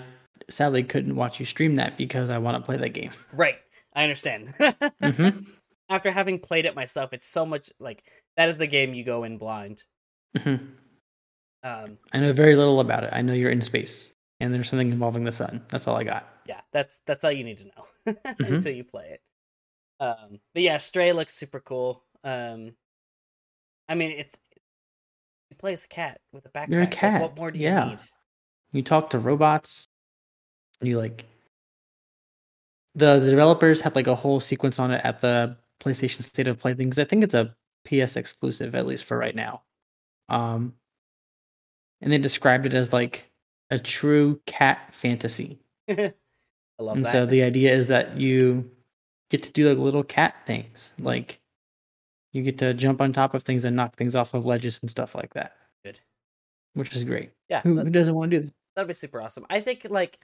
sadly 0.49 0.83
couldn't 0.85 1.17
watch 1.17 1.41
you 1.41 1.47
stream 1.47 1.75
that 1.77 1.97
because 1.99 2.31
I 2.31 2.39
want 2.39 2.57
to 2.57 2.63
play 2.65 2.77
that 2.77 2.91
game. 2.91 3.11
Right. 3.33 3.59
I 3.95 4.03
understand. 4.05 4.55
hmm 5.03 5.29
After 5.89 6.11
having 6.11 6.39
played 6.39 6.67
it 6.67 6.75
myself, 6.77 7.13
it's 7.13 7.27
so 7.27 7.45
much 7.47 7.71
like 7.81 8.05
that 8.37 8.49
is 8.49 8.59
the 8.59 8.67
game 8.67 8.95
you 8.95 9.03
go 9.05 9.25
in 9.25 9.39
blind. 9.39 9.83
hmm 10.37 10.57
Um, 11.65 11.99
I 12.13 12.21
know 12.21 12.33
very 12.33 12.55
little 12.57 12.81
about 12.81 13.05
it. 13.05 13.11
I 13.13 13.23
know 13.23 13.33
you're 13.33 13.51
in 13.51 13.61
space 13.63 14.13
and 14.41 14.55
there's 14.55 14.69
something 14.69 14.93
involving 14.93 15.25
the 15.25 15.33
sun. 15.33 15.65
That's 15.69 15.89
all 15.89 15.97
I 15.97 16.05
got. 16.05 16.29
yeah, 16.47 16.61
that's 16.73 17.01
that's 17.07 17.25
all 17.25 17.33
you 17.33 17.45
need 17.45 17.59
to 17.59 17.65
know 17.65 17.87
Mm-hmm. 18.25 18.55
until 18.55 18.73
you 18.73 18.85
play 18.85 19.11
it. 19.19 19.21
Um, 20.01 20.39
but 20.55 20.63
yeah, 20.63 20.79
Stray 20.79 21.13
looks 21.13 21.35
super 21.35 21.59
cool. 21.61 22.05
Um, 22.23 22.75
I 23.89 23.95
mean, 23.97 24.13
it's 24.13 24.39
play 25.59 25.73
as 25.73 25.85
a 25.85 25.89
cat 25.89 26.21
with 26.33 26.47
a 26.47 26.49
backpack. 26.51 26.69
You're 26.71 26.81
a 26.81 26.85
Like, 26.85 26.91
cat, 26.93 27.21
what 27.23 27.37
more 27.37 27.51
do 27.51 27.59
you 27.59 27.67
yeah. 27.67 27.85
need? 27.91 27.99
You 28.73 28.83
talk 28.83 29.11
to 29.11 29.19
robots. 29.19 29.87
You 30.81 30.99
like 30.99 31.25
the, 32.95 33.19
the 33.19 33.31
developers 33.31 33.81
had 33.81 33.95
like 33.97 34.07
a 34.07 34.15
whole 34.15 34.41
sequence 34.41 34.79
on 34.79 34.91
it 34.91 35.01
at 35.05 35.21
the 35.21 35.57
PlayStation 35.81 36.23
State 36.23 36.49
of 36.49 36.59
Play 36.59 36.75
thing 36.75 36.87
'cause 36.91 36.99
I 36.99 37.05
think 37.05 37.23
it's 37.25 37.35
a 37.35 37.55
PS 37.85 38.17
exclusive 38.17 38.75
at 38.75 38.87
least 38.87 39.05
for 39.05 39.17
right 39.17 39.35
now. 39.35 39.63
Um, 40.29 40.75
and 42.01 42.13
they 42.13 42.19
described 42.19 42.67
it 42.67 42.75
as 42.75 42.93
like 42.93 43.25
a 43.71 43.79
true 43.79 44.41
cat 44.47 44.93
fantasy. 44.95 45.59
I 45.89 45.95
love 45.95 46.95
that. 46.95 46.97
and 46.97 47.05
that. 47.05 47.13
so 47.13 47.27
the 47.27 47.43
idea 47.43 47.73
is 47.75 47.87
that 47.89 48.17
you 48.19 48.71
get 49.31 49.43
to 49.45 49.53
do 49.53 49.69
like 49.69 49.79
little 49.79 50.05
cat 50.05 50.35
things, 50.47 50.95
like 51.01 51.41
you 52.33 52.43
get 52.43 52.59
to 52.59 52.75
jump 52.75 53.01
on 53.01 53.13
top 53.13 53.35
of 53.35 53.43
things 53.43 53.65
and 53.65 53.75
knock 53.77 53.97
things 53.97 54.15
off 54.17 54.35
of 54.35 54.45
ledges 54.47 54.79
and 54.83 54.91
stuff 54.91 55.15
like 55.15 55.35
that. 55.35 55.53
Good. 55.85 56.01
which 56.75 56.95
is 56.95 57.05
great. 57.05 57.31
yeah, 57.49 57.61
Who, 57.63 57.79
who 57.79 57.91
doesn't 57.91 58.15
want 58.15 58.31
to 58.33 58.41
do 58.41 58.47
that? 58.47 58.55
that'd 58.77 58.89
be 58.89 58.95
super 58.95 59.21
awesome. 59.21 59.47
I 59.51 59.61
think 59.61 59.87
like 59.89 60.19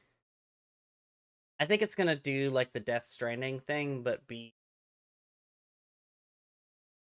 I 1.61 1.65
think 1.67 1.83
it's 1.83 1.95
gonna 1.95 2.17
do 2.17 2.51
like 2.51 2.73
the 2.73 2.81
Death 2.81 3.07
Stranding 3.07 3.61
thing, 3.61 4.03
but 4.03 4.27
be 4.27 4.55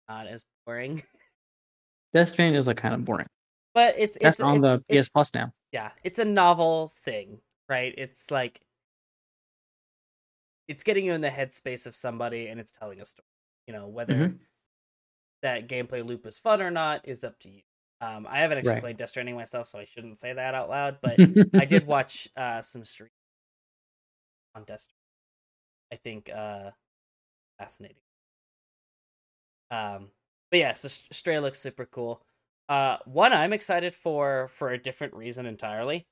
not 0.08 0.26
as 0.26 0.44
boring. 0.66 1.02
Death 2.14 2.28
Stranding 2.30 2.58
is 2.58 2.66
like 2.66 2.76
kind 2.76 2.94
of 2.94 3.04
boring. 3.04 3.26
But 3.74 3.94
it's 3.98 4.18
That's 4.20 4.38
it's 4.38 4.40
on 4.40 4.56
it's, 4.56 4.60
the 4.62 4.84
it's- 4.88 5.06
PS 5.06 5.08
Plus 5.10 5.34
now. 5.34 5.52
yeah, 5.72 5.90
it's 6.04 6.18
a 6.18 6.24
novel 6.24 6.92
thing, 7.04 7.38
right? 7.68 7.94
It's 7.96 8.30
like 8.30 8.60
it's 10.68 10.84
getting 10.84 11.04
you 11.06 11.12
in 11.14 11.20
the 11.22 11.30
headspace 11.30 11.86
of 11.86 11.94
somebody 11.94 12.48
and 12.48 12.60
it's 12.60 12.72
telling 12.72 13.00
a 13.00 13.04
story. 13.04 13.24
You 13.66 13.72
know, 13.72 13.88
whether 13.88 14.14
Mhm. 14.14 14.38
That 15.42 15.68
gameplay 15.68 16.06
loop 16.06 16.26
is 16.26 16.38
fun 16.38 16.62
or 16.62 16.70
not 16.70 17.06
is 17.08 17.24
up 17.24 17.38
to 17.40 17.50
you. 17.50 17.62
Um, 18.00 18.26
I 18.28 18.40
haven't 18.40 18.58
actually 18.58 18.72
Right. 18.74 18.82
played 18.82 18.96
Death 18.96 19.10
Stranding 19.10 19.36
myself, 19.36 19.68
so 19.68 19.78
I 19.78 19.84
shouldn't 19.84 20.18
say 20.18 20.32
that 20.32 20.54
out 20.54 20.68
loud. 20.68 20.98
But 21.02 21.18
I 21.54 21.64
did 21.64 21.86
watch 21.86 22.28
uh, 22.36 22.60
some 22.62 22.84
stream 22.84 23.10
on 24.54 24.64
Death. 24.64 24.80
Stranding. 24.80 24.96
I 25.92 25.96
think 25.96 26.30
uh, 26.34 26.70
fascinating. 27.58 27.96
Um, 29.70 30.08
but 30.50 30.58
yeah, 30.60 30.72
so 30.72 30.88
Stray 30.88 31.38
looks 31.38 31.58
super 31.60 31.86
cool. 31.86 32.22
Uh, 32.68 32.98
one 33.04 33.32
I'm 33.32 33.52
excited 33.52 33.94
for 33.94 34.48
for 34.48 34.70
a 34.70 34.78
different 34.78 35.14
reason 35.14 35.46
entirely. 35.46 36.06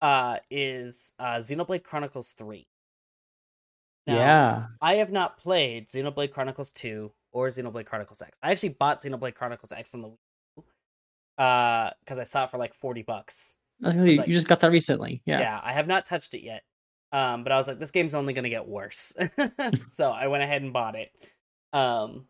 Uh, 0.00 0.38
is 0.50 1.14
uh 1.18 1.36
Xenoblade 1.36 1.84
Chronicles 1.84 2.32
Three. 2.32 2.66
Now, 4.06 4.16
yeah. 4.16 4.66
I 4.80 4.96
have 4.96 5.12
not 5.12 5.38
played 5.38 5.88
Xenoblade 5.88 6.32
Chronicles 6.32 6.72
2 6.72 7.12
or 7.32 7.48
Xenoblade 7.48 7.86
Chronicles 7.86 8.22
X. 8.22 8.38
I 8.42 8.50
actually 8.52 8.70
bought 8.70 9.00
Xenoblade 9.02 9.34
Chronicles 9.34 9.72
X 9.72 9.94
on 9.94 10.02
the 10.02 10.08
Wii 10.08 10.16
U, 10.58 10.64
uh 11.44 11.90
because 12.00 12.18
I 12.18 12.24
saw 12.24 12.44
it 12.44 12.50
for 12.50 12.58
like 12.58 12.74
40 12.74 13.02
bucks. 13.02 13.54
Like- 13.80 13.96
you 13.96 14.34
just 14.34 14.48
got 14.48 14.60
that 14.60 14.70
recently. 14.70 15.22
Yeah. 15.26 15.40
Yeah. 15.40 15.60
I 15.62 15.72
have 15.72 15.86
not 15.86 16.04
touched 16.06 16.34
it 16.34 16.42
yet. 16.42 16.62
Um 17.12 17.42
but 17.42 17.52
I 17.52 17.56
was 17.56 17.66
like 17.68 17.78
this 17.78 17.90
game's 17.90 18.14
only 18.14 18.32
going 18.32 18.44
to 18.44 18.50
get 18.50 18.68
worse. 18.68 19.12
so 19.88 20.10
I 20.10 20.28
went 20.28 20.42
ahead 20.42 20.62
and 20.62 20.72
bought 20.72 20.94
it. 20.94 21.10
Um 21.72 22.26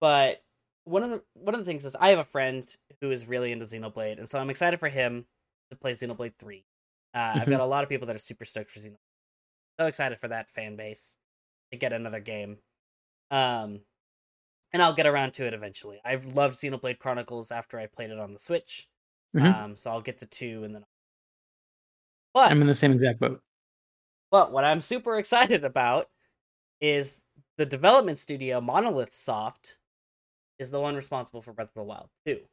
but 0.00 0.42
one 0.84 1.02
of 1.04 1.10
the 1.10 1.22
one 1.34 1.54
of 1.54 1.60
the 1.60 1.64
things 1.66 1.84
is 1.84 1.94
I 1.94 2.08
have 2.10 2.18
a 2.18 2.24
friend 2.24 2.68
who 3.00 3.10
is 3.10 3.28
really 3.28 3.52
into 3.52 3.64
Xenoblade 3.66 4.18
and 4.18 4.28
so 4.28 4.38
I'm 4.38 4.50
excited 4.50 4.80
for 4.80 4.88
him 4.88 5.26
to 5.70 5.76
play 5.76 5.92
Xenoblade 5.92 6.34
3. 6.38 6.64
Uh, 7.14 7.18
I've 7.36 7.42
Mhm. 7.46 7.50
got 7.50 7.60
a 7.60 7.66
lot 7.66 7.82
of 7.84 7.88
people 7.90 8.06
that 8.08 8.16
are 8.16 8.18
super 8.18 8.44
stoked 8.44 8.70
for 8.70 8.80
Xenoblade. 8.80 8.96
So 9.78 9.86
excited 9.86 10.18
for 10.18 10.28
that 10.28 10.48
fan 10.50 10.76
base 10.76 11.16
to 11.70 11.78
get 11.78 11.92
another 11.92 12.20
game. 12.20 12.58
Um, 13.32 13.80
and 14.72 14.82
I'll 14.82 14.94
get 14.94 15.06
around 15.06 15.34
to 15.34 15.46
it 15.46 15.54
eventually. 15.54 16.00
I've 16.04 16.34
loved 16.34 16.56
Xenoblade 16.56 16.98
Chronicles 16.98 17.50
after 17.50 17.78
I 17.78 17.86
played 17.86 18.10
it 18.10 18.18
on 18.20 18.32
the 18.32 18.38
Switch. 18.38 18.88
Mhm. 19.34 19.54
Um, 19.54 19.76
so 19.76 19.90
I'll 19.90 20.00
get 20.02 20.18
to 20.18 20.26
two 20.26 20.64
and 20.64 20.74
then. 20.74 20.86
But 22.34 22.50
I'm 22.50 22.60
in 22.62 22.66
the 22.68 22.74
same 22.74 22.92
exact 22.92 23.18
boat. 23.20 23.42
but 24.30 24.52
what 24.52 24.64
I'm 24.64 24.80
super 24.80 25.18
excited 25.18 25.64
about 25.64 26.10
is 26.80 27.24
the 27.58 27.66
development 27.66 28.18
studio 28.18 28.60
Monolith 28.60 29.12
Soft 29.14 29.78
is 30.58 30.70
the 30.70 30.80
one 30.80 30.96
responsible 30.96 31.42
for 31.42 31.52
Breath 31.52 31.68
of 31.68 31.74
the 31.74 31.82
Wild 31.84 32.10
2. 32.26 32.48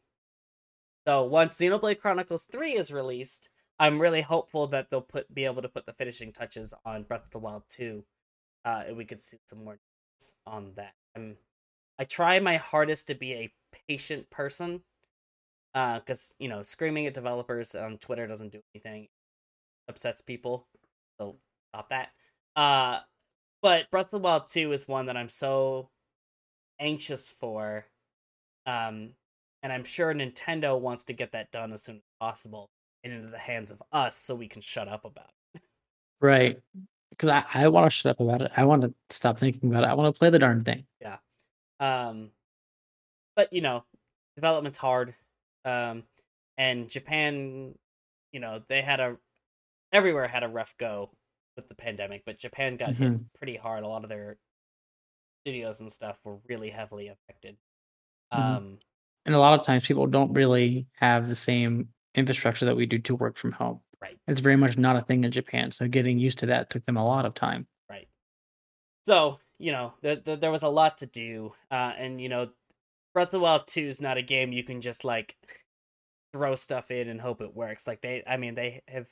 So 1.07 1.23
once 1.23 1.57
Xenoblade 1.57 1.99
Chronicles 1.99 2.45
3 2.45 2.73
is 2.73 2.91
released, 2.91 3.49
I'm 3.79 3.99
really 4.01 4.21
hopeful 4.21 4.67
that 4.67 4.89
they'll 4.89 5.01
put 5.01 5.33
be 5.33 5.45
able 5.45 5.61
to 5.61 5.69
put 5.69 5.85
the 5.85 5.93
finishing 5.93 6.33
touches 6.33 6.73
on 6.85 7.03
Breath 7.03 7.25
of 7.25 7.31
the 7.31 7.39
Wild 7.39 7.63
2. 7.69 8.05
Uh, 8.65 8.83
and 8.87 8.97
we 8.97 9.05
could 9.05 9.21
see 9.21 9.37
some 9.47 9.63
more 9.63 9.79
on 10.45 10.73
that. 10.75 10.93
I'm, 11.15 11.37
I 11.97 12.05
try 12.05 12.39
my 12.39 12.57
hardest 12.57 13.07
to 13.07 13.15
be 13.15 13.33
a 13.33 13.53
patient 13.87 14.29
person. 14.29 14.81
because 15.73 16.33
you 16.39 16.47
know, 16.49 16.63
screaming 16.63 17.07
at 17.07 17.13
developers 17.13 17.75
on 17.75 17.97
Twitter 17.97 18.27
doesn't 18.27 18.51
do 18.51 18.61
anything. 18.73 19.07
Upsets 19.87 20.21
people. 20.21 20.67
So 21.19 21.35
stop 21.73 21.89
that. 21.89 22.09
Uh 22.55 22.99
but 23.61 23.89
Breath 23.91 24.05
of 24.07 24.11
the 24.11 24.19
Wild 24.19 24.47
2 24.47 24.71
is 24.71 24.87
one 24.87 25.07
that 25.07 25.17
I'm 25.17 25.29
so 25.29 25.89
anxious 26.79 27.29
for. 27.31 27.85
Um 28.65 29.11
and 29.61 29.73
I'm 29.73 29.83
sure 29.83 30.13
Nintendo 30.13 30.79
wants 30.79 31.03
to 31.05 31.13
get 31.13 31.33
that 31.33 31.51
done 31.51 31.73
as 31.73 31.83
soon 31.83 31.97
as 31.97 32.01
possible 32.19 32.69
and 33.03 33.13
into 33.13 33.29
the 33.29 33.37
hands 33.37 33.71
of 33.71 33.81
us 33.91 34.15
so 34.15 34.35
we 34.35 34.47
can 34.47 34.61
shut 34.61 34.87
up 34.87 35.05
about 35.05 35.29
it. 35.53 35.61
Right. 36.21 36.59
Because 37.19 37.43
I, 37.53 37.65
I 37.65 37.67
want 37.67 37.85
to 37.85 37.89
shut 37.89 38.11
up 38.11 38.21
about 38.21 38.41
it. 38.41 38.51
I 38.55 38.63
want 38.63 38.81
to 38.83 38.93
stop 39.09 39.37
thinking 39.37 39.69
about 39.69 39.83
it. 39.83 39.87
I 39.89 39.93
want 39.93 40.15
to 40.15 40.17
play 40.17 40.29
the 40.29 40.39
darn 40.39 40.63
thing. 40.63 40.85
Yeah. 41.01 41.17
Um 41.81 42.31
but 43.35 43.51
you 43.53 43.61
know, 43.61 43.83
development's 44.35 44.77
hard. 44.77 45.15
Um 45.65 46.03
and 46.57 46.89
Japan, 46.89 47.77
you 48.31 48.39
know, 48.39 48.61
they 48.67 48.81
had 48.81 48.99
a 48.99 49.17
everywhere 49.91 50.27
had 50.27 50.43
a 50.43 50.47
rough 50.47 50.75
go 50.77 51.11
with 51.55 51.67
the 51.69 51.75
pandemic, 51.75 52.23
but 52.25 52.37
Japan 52.39 52.77
got 52.77 52.95
hit 52.95 53.13
Mhm. 53.13 53.25
pretty 53.37 53.57
hard. 53.57 53.83
A 53.83 53.87
lot 53.87 54.03
of 54.03 54.09
their 54.09 54.37
studios 55.45 55.79
and 55.81 55.91
stuff 55.91 56.17
were 56.23 56.37
really 56.47 56.69
heavily 56.69 57.07
affected. 57.07 57.57
Mhm. 58.33 58.39
Um 58.39 58.79
And 59.25 59.35
a 59.35 59.39
lot 59.39 59.57
of 59.59 59.65
times 59.65 59.85
people 59.85 60.07
don't 60.07 60.33
really 60.33 60.87
have 60.93 61.27
the 61.29 61.35
same 61.35 61.93
infrastructure 62.15 62.65
that 62.65 62.75
we 62.75 62.85
do 62.85 62.99
to 62.99 63.15
work 63.15 63.37
from 63.37 63.51
home. 63.51 63.81
Right. 64.01 64.19
It's 64.27 64.39
very 64.41 64.55
much 64.55 64.77
not 64.77 64.95
a 64.95 65.01
thing 65.01 65.23
in 65.25 65.31
Japan. 65.31 65.71
So 65.71 65.87
getting 65.87 66.19
used 66.19 66.39
to 66.39 66.45
that 66.47 66.69
took 66.69 66.85
them 66.85 66.97
a 66.97 67.05
lot 67.05 67.25
of 67.25 67.33
time. 67.33 67.67
Right. 67.89 68.07
So, 69.05 69.39
you 69.59 69.71
know, 69.71 69.95
there, 70.01 70.17
there, 70.17 70.37
there 70.37 70.51
was 70.51 70.63
a 70.63 70.69
lot 70.69 70.99
to 70.99 71.07
do. 71.07 71.53
Uh, 71.71 71.93
and, 71.97 72.21
you 72.21 72.29
know, 72.29 72.51
Breath 73.13 73.29
of 73.29 73.31
the 73.33 73.39
Wild 73.41 73.67
2 73.67 73.87
is 73.87 74.01
not 74.01 74.17
a 74.17 74.21
game 74.23 74.53
you 74.53 74.63
can 74.63 74.81
just, 74.81 75.05
like, 75.05 75.37
throw 76.33 76.55
stuff 76.55 76.91
in 76.91 77.09
and 77.09 77.21
hope 77.21 77.41
it 77.41 77.55
works. 77.55 77.87
Like, 77.87 78.01
they, 78.01 78.23
I 78.27 78.37
mean, 78.37 78.55
they 78.55 78.83
have 78.87 79.07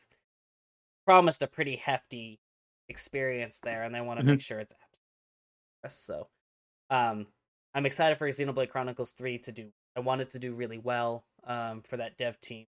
promised 1.05 1.41
a 1.41 1.47
pretty 1.47 1.75
hefty 1.75 2.41
experience 2.89 3.59
there, 3.59 3.83
and 3.83 3.93
they 3.93 4.01
want 4.01 4.19
to 4.19 4.23
Mhm. 4.23 4.37
make 4.37 4.41
sure 4.41 4.59
it's 4.59 4.73
so. 5.89 6.29
Um, 6.89 7.27
I'm 7.75 7.85
excited 7.85 8.17
for 8.17 8.27
Xenoblade 8.29 8.69
Chronicles 8.69 9.13
3 9.13 9.39
to 9.39 9.51
do. 9.51 9.71
I 9.95 10.01
want 10.01 10.21
it 10.21 10.29
to 10.31 10.39
do 10.39 10.55
really 10.55 10.79
well 10.79 11.25
um, 11.45 11.83
for 11.83 11.97
that 11.97 12.17
dev 12.17 12.39
team. 12.39 12.67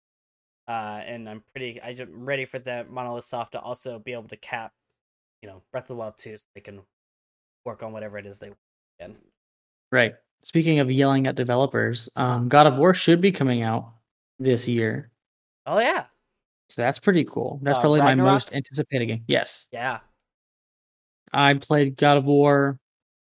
Uh, 0.67 1.01
and 1.05 1.29
I'm 1.29 1.43
pretty. 1.53 1.81
I'm 1.81 2.25
ready 2.25 2.45
for 2.45 2.59
that 2.59 2.89
Monolith 2.89 3.23
Soft 3.23 3.53
to 3.53 3.59
also 3.61 3.99
be 3.99 4.11
able 4.13 4.27
to 4.27 4.37
cap 4.37 4.73
you 5.41 5.47
know 5.47 5.61
Breath 5.71 5.85
of 5.85 5.89
the 5.89 5.95
Wild 5.95 6.17
2 6.17 6.37
so 6.37 6.43
they 6.55 6.61
can 6.61 6.81
work 7.65 7.83
on 7.83 7.93
whatever 7.93 8.17
it 8.17 8.25
is 8.25 8.39
they 8.39 8.47
want 8.49 8.59
again. 8.99 9.15
Right. 9.91 10.15
Speaking 10.41 10.79
of 10.79 10.91
yelling 10.91 11.27
at 11.27 11.35
developers, 11.35 12.09
um, 12.15 12.49
God 12.49 12.67
of 12.67 12.75
War 12.75 12.93
should 12.93 13.21
be 13.21 13.31
coming 13.31 13.63
out 13.63 13.93
this 14.39 14.67
year. 14.67 15.11
Oh 15.65 15.79
yeah. 15.79 16.05
So 16.69 16.81
that's 16.81 16.99
pretty 16.99 17.23
cool. 17.23 17.59
That's 17.63 17.77
Uh, 17.77 17.81
probably 17.81 18.01
my 18.01 18.15
most 18.15 18.53
anticipated 18.53 19.05
game. 19.05 19.23
Yes. 19.27 19.67
Yeah. 19.71 19.99
I 21.33 21.53
played 21.53 21.97
God 21.97 22.17
of 22.17 22.25
War 22.25 22.77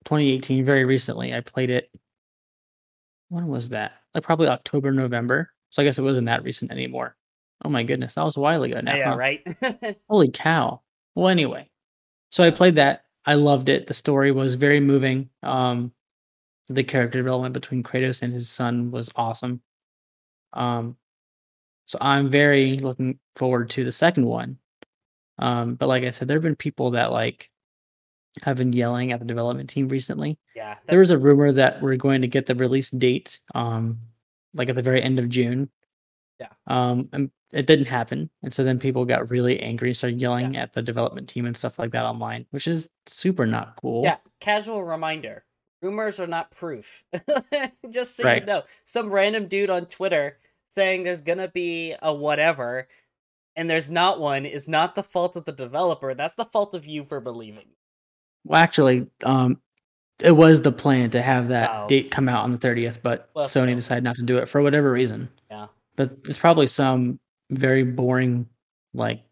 2018 0.05 0.63
very 0.65 0.85
recently. 0.85 1.33
I 1.33 1.41
played 1.41 1.69
it. 1.69 1.89
When 3.29 3.47
was 3.47 3.69
that? 3.69 3.93
Like 4.13 4.23
probably 4.23 4.47
October, 4.47 4.91
November. 4.91 5.49
So 5.69 5.81
I 5.81 5.85
guess 5.85 5.97
it 5.97 6.03
wasn't 6.03 6.25
that 6.25 6.43
recent 6.43 6.71
anymore. 6.71 7.15
Oh 7.65 7.69
my 7.69 7.83
goodness, 7.83 8.15
that 8.15 8.23
was 8.23 8.37
a 8.37 8.41
while 8.41 8.63
ago 8.63 8.81
now. 8.81 8.95
yeah, 8.95 9.09
huh? 9.09 9.17
right? 9.17 9.97
Holy 10.09 10.29
cow. 10.29 10.81
Well, 11.15 11.29
anyway, 11.29 11.69
so 12.31 12.43
I 12.43 12.51
played 12.51 12.75
that. 12.75 13.05
I 13.25 13.35
loved 13.35 13.69
it. 13.69 13.87
The 13.87 13.93
story 13.93 14.31
was 14.31 14.55
very 14.55 14.79
moving. 14.79 15.29
Um, 15.43 15.93
the 16.67 16.83
character 16.83 17.19
development 17.19 17.53
between 17.53 17.83
Kratos 17.83 18.21
and 18.21 18.33
his 18.33 18.49
son 18.49 18.91
was 18.91 19.09
awesome. 19.15 19.61
Um, 20.53 20.97
so 21.85 21.97
I'm 22.01 22.29
very 22.29 22.77
looking 22.77 23.19
forward 23.35 23.69
to 23.71 23.83
the 23.83 23.91
second 23.91 24.25
one. 24.25 24.57
Um, 25.39 25.75
but 25.75 25.87
like 25.87 26.03
I 26.03 26.11
said, 26.11 26.27
there 26.27 26.35
have 26.37 26.43
been 26.43 26.55
people 26.55 26.91
that 26.91 27.11
like 27.11 27.49
have 28.41 28.57
been 28.57 28.73
yelling 28.73 29.11
at 29.11 29.19
the 29.19 29.25
development 29.25 29.69
team 29.69 29.87
recently. 29.87 30.37
Yeah, 30.55 30.75
There 30.87 30.99
was 30.99 31.11
a 31.11 31.17
rumor 31.17 31.51
that 31.51 31.81
we're 31.81 31.97
going 31.97 32.21
to 32.21 32.27
get 32.27 32.45
the 32.45 32.55
release 32.55 32.89
date, 32.89 33.39
um, 33.53 33.99
like 34.53 34.69
at 34.69 34.75
the 34.75 34.81
very 34.81 35.01
end 35.01 35.19
of 35.19 35.29
June. 35.29 35.69
Yeah. 36.39 36.49
Um, 36.67 37.09
and 37.13 37.31
it 37.53 37.67
didn't 37.67 37.85
happen, 37.85 38.29
and 38.41 38.53
so 38.53 38.63
then 38.63 38.79
people 38.79 39.05
got 39.05 39.29
really 39.29 39.59
angry, 39.59 39.89
and 39.89 39.97
started 39.97 40.19
yelling 40.19 40.57
at 40.57 40.73
the 40.73 40.81
development 40.81 41.29
team 41.29 41.45
and 41.45 41.55
stuff 41.55 41.77
like 41.79 41.91
that 41.91 42.03
online, 42.05 42.45
which 42.51 42.67
is 42.67 42.87
super 43.05 43.45
not 43.45 43.75
cool. 43.81 44.03
yeah. 44.03 44.17
Casual 44.39 44.83
reminder: 44.83 45.45
rumors 45.81 46.19
are 46.19 46.27
not 46.27 46.51
proof. 46.51 47.03
Just 47.89 48.17
so 48.17 48.23
Right. 48.23 48.41
you 48.41 48.45
know, 48.47 48.63
some 48.85 49.09
random 49.09 49.47
dude 49.47 49.69
on 49.69 49.85
Twitter 49.85 50.37
saying 50.69 51.03
there's 51.03 51.21
gonna 51.21 51.47
be 51.47 51.95
a 52.01 52.13
whatever, 52.13 52.87
and 53.55 53.69
there's 53.69 53.89
not 53.91 54.19
one, 54.19 54.45
is 54.45 54.67
not 54.67 54.95
the 54.95 55.03
fault 55.03 55.35
of 55.35 55.45
the 55.45 55.51
developer. 55.51 56.13
That's 56.15 56.35
the 56.35 56.45
fault 56.45 56.73
of 56.73 56.85
you 56.87 57.05
for 57.05 57.19
believing. 57.21 57.67
Well, 58.43 58.59
actually, 58.59 59.07
um, 59.23 59.61
it 60.19 60.31
was 60.31 60.61
the 60.61 60.71
plan 60.71 61.11
to 61.11 61.21
have 61.21 61.49
that 61.49 61.69
Oh. 61.71 61.87
date 61.87 62.11
come 62.11 62.27
out 62.27 62.43
on 62.43 62.51
the 62.51 62.57
30th, 62.57 63.01
but 63.03 63.29
Well, 63.35 63.45
Sony 63.45 63.75
decided 63.75 64.03
not 64.03 64.15
to 64.15 64.23
do 64.23 64.37
it 64.37 64.47
for 64.49 64.61
whatever 64.61 64.91
reason. 64.91 65.29
Yeah. 65.49 65.67
But 65.95 66.17
it's 66.27 66.39
probably 66.39 66.67
some 66.67 67.19
very 67.55 67.83
boring, 67.83 68.47
like 68.93 69.23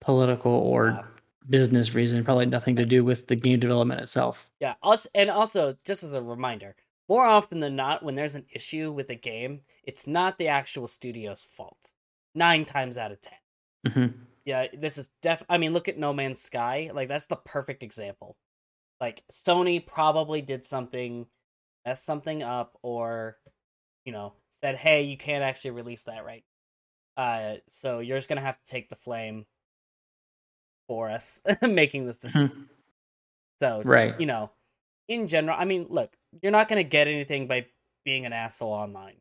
political 0.00 0.52
or 0.52 1.06
business 1.48 1.94
reason. 1.94 2.24
Probably 2.24 2.46
nothing 2.46 2.76
to 2.76 2.84
do 2.84 3.04
with 3.04 3.26
the 3.26 3.36
game 3.36 3.60
development 3.60 4.00
itself. 4.00 4.50
Yeah. 4.60 4.74
Also, 4.82 5.08
and 5.14 5.30
also, 5.30 5.76
just 5.84 6.02
as 6.02 6.14
a 6.14 6.22
reminder, 6.22 6.76
more 7.08 7.26
often 7.26 7.60
than 7.60 7.76
not, 7.76 8.02
when 8.02 8.14
there's 8.14 8.34
an 8.34 8.46
issue 8.52 8.90
with 8.92 9.10
a 9.10 9.14
game, 9.14 9.60
it's 9.84 10.06
not 10.06 10.38
the 10.38 10.48
actual 10.48 10.86
studio's 10.86 11.44
fault. 11.44 11.92
Nine 12.34 12.64
times 12.64 12.98
out 12.98 13.12
of 13.12 13.20
ten. 13.20 13.92
hmm 13.92 14.06
Yeah, 14.44 14.66
this 14.76 14.98
is 14.98 15.10
def. 15.22 15.42
I 15.48 15.58
mean, 15.58 15.72
look 15.72 15.88
at 15.88 15.98
No 15.98 16.12
Man's 16.12 16.42
Sky. 16.42 16.90
Like 16.92 17.08
that's 17.08 17.26
the 17.26 17.36
perfect 17.36 17.82
example. 17.82 18.36
Like 19.00 19.22
Sony 19.30 19.86
probably 19.86 20.42
did 20.42 20.64
something, 20.64 21.26
messed 21.86 22.04
something 22.04 22.42
up, 22.42 22.78
or 22.82 23.36
you 24.04 24.12
know, 24.12 24.34
said, 24.50 24.76
"Hey, 24.76 25.02
you 25.02 25.16
can't 25.16 25.44
actually 25.44 25.72
release 25.72 26.02
that 26.04 26.24
right." 26.24 26.44
Uh, 27.16 27.54
so 27.66 28.00
you're 28.00 28.16
just 28.18 28.28
gonna 28.28 28.40
have 28.40 28.58
to 28.58 28.66
take 28.66 28.88
the 28.88 28.96
flame 28.96 29.46
for 30.88 31.10
us 31.10 31.42
making 31.62 32.06
this 32.06 32.16
decision. 32.18 32.68
So 33.60 33.82
Right. 33.84 34.18
you 34.20 34.26
know, 34.26 34.50
in 35.08 35.28
general, 35.28 35.56
I 35.58 35.64
mean, 35.64 35.86
look, 35.88 36.10
you're 36.42 36.52
not 36.52 36.68
gonna 36.68 36.82
get 36.84 37.08
anything 37.08 37.46
by 37.46 37.66
being 38.04 38.26
an 38.26 38.32
asshole 38.32 38.72
online. 38.72 39.16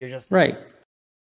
You're 0.00 0.10
just. 0.10 0.30
Right. 0.30 0.58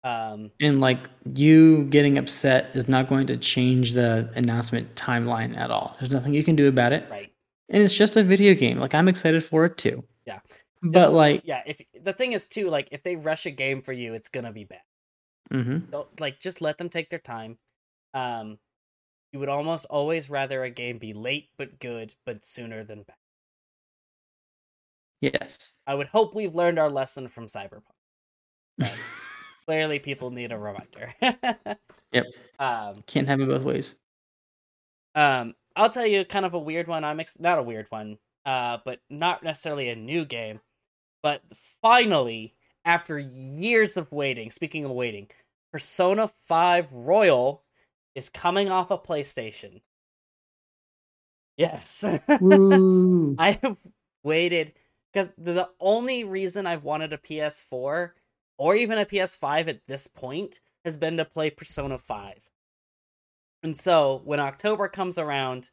Um, 0.04 0.52
And 0.62 0.80
like 0.80 1.10
you 1.36 1.86
getting 1.86 2.18
upset 2.18 2.76
is 2.76 2.88
not 2.88 3.10
going 3.10 3.28
to 3.28 3.38
change 3.38 3.94
the 3.94 4.32
announcement 4.36 4.96
timeline 4.96 5.58
at 5.58 5.72
all. 5.72 5.96
There's 6.00 6.12
nothing 6.12 6.34
you 6.34 6.44
can 6.44 6.56
do 6.56 6.68
about 6.70 6.94
it. 6.94 7.10
right. 7.10 7.32
And 7.70 7.84
it's 7.84 7.94
just 7.94 8.16
a 8.18 8.24
video 8.24 8.54
game. 8.56 8.80
Like 8.80 8.94
I'm 8.96 9.08
excited 9.08 9.44
for 9.44 9.66
it 9.66 9.78
too. 9.78 10.04
Yeah. 10.26 10.40
But 10.82 11.14
like, 11.14 11.42
Yeah. 11.44 11.64
If 11.66 11.82
the 12.02 12.14
thing 12.14 12.32
is 12.34 12.46
too, 12.46 12.70
like, 12.70 12.88
if 12.92 13.04
they 13.04 13.16
rush 13.16 13.46
a 13.46 13.52
game 13.52 13.82
for 13.82 13.92
you, 13.94 14.14
it's 14.14 14.28
gonna 14.30 14.52
be 14.54 14.64
bad. 14.64 14.82
Mhm. 15.54 15.90
Don't 15.92 16.20
like 16.20 16.40
just 16.40 16.62
let 16.62 16.78
them 16.78 16.90
take 16.90 17.10
their 17.10 17.20
time. 17.20 17.58
Um, 18.14 18.60
you 19.34 19.40
would 19.40 19.50
almost 19.50 19.86
always 19.86 20.30
rather 20.30 20.64
a 20.64 20.70
game 20.72 20.98
be 21.00 21.14
late 21.14 21.50
but 21.58 21.80
good, 21.80 22.16
but 22.26 22.46
sooner 22.46 22.84
than 22.84 23.04
bad. 23.04 23.16
yes. 25.22 25.72
I 25.88 25.96
would 25.96 26.08
hope 26.08 26.34
we've 26.36 26.56
learned 26.56 26.80
our 26.80 26.90
lesson 26.90 27.28
from 27.28 27.48
Cyberpunk. 27.48 27.84
Clearly, 29.68 30.00
people 30.00 30.32
need 30.32 30.52
a 30.52 30.58
reminder. 30.58 31.14
Yep. 32.12 32.26
Um, 32.60 33.04
Can't 33.08 33.28
have 33.28 33.40
it 33.42 33.48
both 33.48 33.64
ways. 33.64 33.96
um, 35.16 35.54
I'll 35.76 35.90
tell 35.90 36.06
you 36.06 36.26
kind 36.26 36.46
of 36.46 36.54
a 36.54 36.60
weird 36.60 36.88
one. 36.88 37.04
I'm 37.04 37.20
ex- 37.20 37.40
not 37.40 37.60
a 37.60 37.64
weird 37.64 37.88
one, 37.90 38.18
uh, 38.46 38.80
but 38.84 39.00
not 39.10 39.44
necessarily 39.44 39.90
a 39.90 39.96
new 39.96 40.26
game. 40.26 40.60
But 41.24 41.42
finally, 41.82 42.56
after 42.86 43.20
years 43.20 43.98
of 43.98 44.12
waiting, 44.12 44.52
speaking 44.52 44.86
of 44.86 44.92
waiting, 44.92 45.28
Persona 45.72 46.28
5 46.28 46.92
Royal 46.92 47.64
is 48.16 48.30
coming 48.30 48.70
off 48.70 48.92
a 48.92 48.98
PlayStation. 48.98 49.82
Yes. 51.58 52.04
I 52.30 53.60
have 53.62 53.78
waited 54.24 54.74
because 55.12 55.30
the 55.38 55.70
only 55.80 56.24
reason 56.24 56.66
I've 56.66 56.84
wanted 56.84 57.14
a 57.14 57.18
PS4 57.18 58.12
or 58.58 58.76
even 58.76 58.98
a 58.98 59.06
PS5 59.06 59.68
at 59.68 59.88
this 59.88 60.08
point 60.08 60.60
has 60.86 60.98
been 60.98 61.18
to 61.18 61.26
play 61.26 61.50
Persona 61.50 61.98
5. 61.98 62.50
And 63.64 63.76
so 63.76 64.22
when 64.24 64.40
October 64.40 64.88
comes 64.88 65.18
around, 65.18 65.70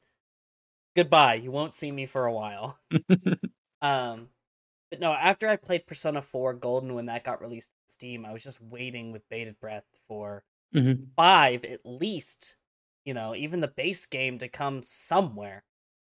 goodbye. 0.97 1.35
You 1.35 1.53
won't 1.53 1.75
see 1.75 1.93
me 1.93 2.07
for 2.07 2.27
a 2.27 2.33
while. 2.33 2.79
Um, 3.83 4.29
but 4.91 5.01
no, 5.01 5.13
after 5.13 5.49
I 5.49 5.57
played 5.57 5.87
Persona 5.87 6.23
4 6.23 6.55
Golden 6.55 6.95
when 6.95 7.07
that 7.07 7.25
got 7.25 7.41
released 7.41 7.73
on 7.73 7.89
Steam, 7.89 8.25
I 8.25 8.33
was 8.33 8.43
just 8.45 8.61
waiting 8.61 9.13
with 9.13 9.29
bated 9.29 9.59
breath 9.61 9.87
for 10.09 10.45
Mhm. 10.73 11.17
5 11.17 11.65
at 11.65 11.81
least, 11.87 12.57
you 13.05 13.15
know, 13.15 13.35
even 13.35 13.61
the 13.61 13.69
base 13.69 14.07
game 14.07 14.39
to 14.39 14.49
come 14.49 14.83
somewhere. 14.83 15.65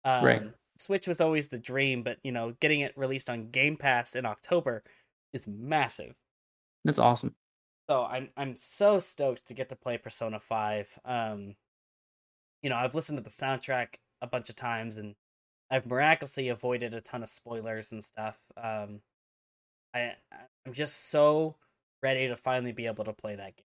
Um, 0.05 0.41
Right. 0.41 0.55
Switch 0.79 1.09
was 1.09 1.21
always 1.23 1.49
the 1.51 1.59
dream, 1.59 2.03
but 2.05 2.19
you 2.25 2.33
know, 2.33 2.53
getting 2.61 2.81
it 2.81 2.97
released 2.99 3.31
on 3.31 3.51
Game 3.51 3.77
Pass 3.79 4.17
in 4.17 4.27
October 4.27 4.85
is 5.33 5.47
massive. 5.49 6.17
That's 6.85 6.99
awesome. 6.99 7.37
So 7.91 8.05
I'm 8.05 8.31
I'm 8.37 8.55
so 8.55 8.99
stoked 8.99 9.47
to 9.47 9.55
get 9.55 9.69
to 9.71 9.77
play 9.77 9.99
Persona 9.99 10.39
5. 10.41 10.99
Um 11.05 11.57
you 12.63 12.71
know, 12.71 12.77
I've 12.77 12.95
listened 12.95 13.19
to 13.19 13.23
the 13.25 13.31
soundtrack 13.31 13.97
a 14.21 14.27
bunch 14.27 14.49
of 14.51 14.57
times 14.57 14.99
and 14.99 15.15
I've 15.71 15.87
miraculously 15.87 16.49
avoided 16.49 16.95
a 16.95 17.01
ton 17.01 17.23
of 17.23 17.29
spoilers 17.29 17.93
and 17.93 18.03
stuff. 18.03 18.41
Um 18.57 19.01
I 19.95 20.15
I'm 20.67 20.73
just 20.73 21.11
so 21.11 21.57
ready 22.03 22.29
to 22.29 22.37
finally 22.37 22.73
be 22.73 22.87
able 22.87 23.05
to 23.05 23.13
play 23.13 23.37
that 23.37 23.55
game. 23.57 23.65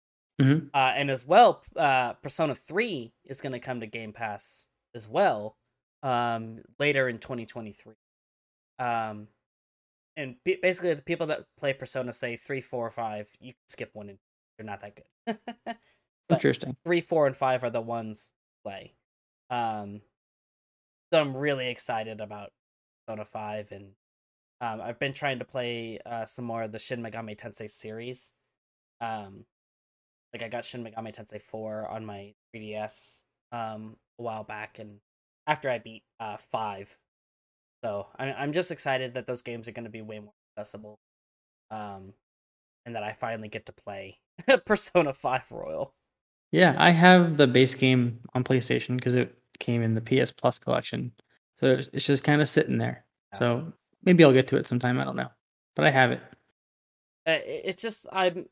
Mhm. 0.42 0.70
Uh 0.74 0.94
and 0.96 1.10
as 1.10 1.26
well, 1.26 1.64
uh 1.76 2.14
Persona 2.14 2.56
3 2.56 3.14
is 3.26 3.42
going 3.42 3.54
to 3.54 3.60
come 3.60 3.80
to 3.80 3.88
Game 3.88 4.14
Pass 4.14 4.68
as 4.94 5.08
well 5.08 5.58
um 6.04 6.62
later 6.80 7.08
in 7.10 7.20
2023. 7.20 7.94
Um 8.80 9.28
and 10.18 10.36
ba- 10.46 10.58
basically 10.62 10.94
the 10.94 11.02
people 11.02 11.28
that 11.28 11.46
play 11.58 11.74
Persona 11.74 12.14
say 12.14 12.38
three, 12.38 12.62
four, 12.62 12.90
five. 12.90 13.30
You 13.40 13.54
can 13.54 13.68
skip 13.68 13.92
one 13.96 14.10
and 14.10 14.20
they're 14.58 14.66
not 14.66 14.80
that 14.82 14.96
good. 14.96 15.38
Interesting. 16.30 16.76
three, 16.86 17.02
four, 17.02 17.28
and 17.28 17.36
five 17.36 17.64
are 17.64 17.70
the 17.70 17.82
ones 17.82 18.30
to 18.32 18.70
play. 18.70 18.94
Um, 19.50 20.02
so 21.12 21.20
I'm 21.20 21.36
really 21.36 21.68
excited 21.70 22.22
about 22.22 22.52
Persona 23.08 23.26
Five, 23.26 23.72
and 23.72 23.92
um, 24.62 24.82
I've 24.82 25.00
been 25.00 25.14
trying 25.14 25.40
to 25.40 25.46
play 25.46 26.00
uh, 26.06 26.26
some 26.26 26.46
more 26.46 26.64
of 26.64 26.72
the 26.72 26.80
Shin 26.80 27.02
Megami 27.02 27.38
Tensei 27.38 27.70
series. 27.70 28.32
Um, 29.02 29.46
like 30.34 30.44
I 30.44 30.50
got 30.50 30.66
Shin 30.66 30.84
Megami 30.84 31.16
Tensei 31.16 31.42
Four 31.42 31.88
on 31.90 32.06
my 32.06 32.34
3DS 32.56 33.22
um 33.52 33.96
a 34.20 34.24
while 34.24 34.44
back, 34.44 34.80
and 34.80 35.00
after 35.48 35.70
I 35.70 35.80
beat 35.80 36.04
uh 36.20 36.38
five, 36.38 36.98
so 37.84 38.08
I'm 38.18 38.34
I'm 38.38 38.54
just 38.54 38.72
excited 38.72 39.14
that 39.14 39.28
those 39.28 39.42
games 39.42 39.68
are 39.68 39.72
going 39.72 39.86
to 39.86 39.92
be 39.92 40.02
way 40.02 40.20
more 40.20 40.34
accessible, 40.58 41.00
um, 41.72 42.14
and 42.86 42.96
that 42.96 43.04
I 43.04 43.14
finally 43.14 43.48
get 43.48 43.68
to 43.68 43.74
play 43.74 44.18
Persona 44.66 45.14
Five 45.14 45.52
Royal. 45.52 45.94
Yeah, 46.52 46.76
I 46.78 46.92
have 46.92 47.38
the 47.38 47.48
base 47.48 47.76
game 47.76 48.20
on 48.34 48.44
PlayStation 48.44 48.96
because 48.96 49.16
it 49.16 49.38
came 49.60 49.82
in 49.82 49.96
the 49.96 50.02
PS 50.02 50.32
Plus 50.32 50.60
collection. 50.60 51.12
So 51.58 51.68
it's 51.68 52.06
just 52.06 52.24
kind 52.24 52.42
of 52.42 52.50
sitting 52.50 52.78
there. 52.78 53.06
So 53.36 53.74
maybe 54.04 54.24
I'll 54.24 54.34
get 54.34 54.48
to 54.50 54.58
it 54.58 54.68
sometime. 54.68 55.00
I 55.00 55.04
don't 55.04 55.16
know, 55.16 55.30
but 55.76 55.86
I 55.86 55.92
have 55.92 56.12
it. 56.12 56.22
Uh, 57.28 57.40
it's 57.44 57.82
just 57.82 58.06
I'm 58.14 58.46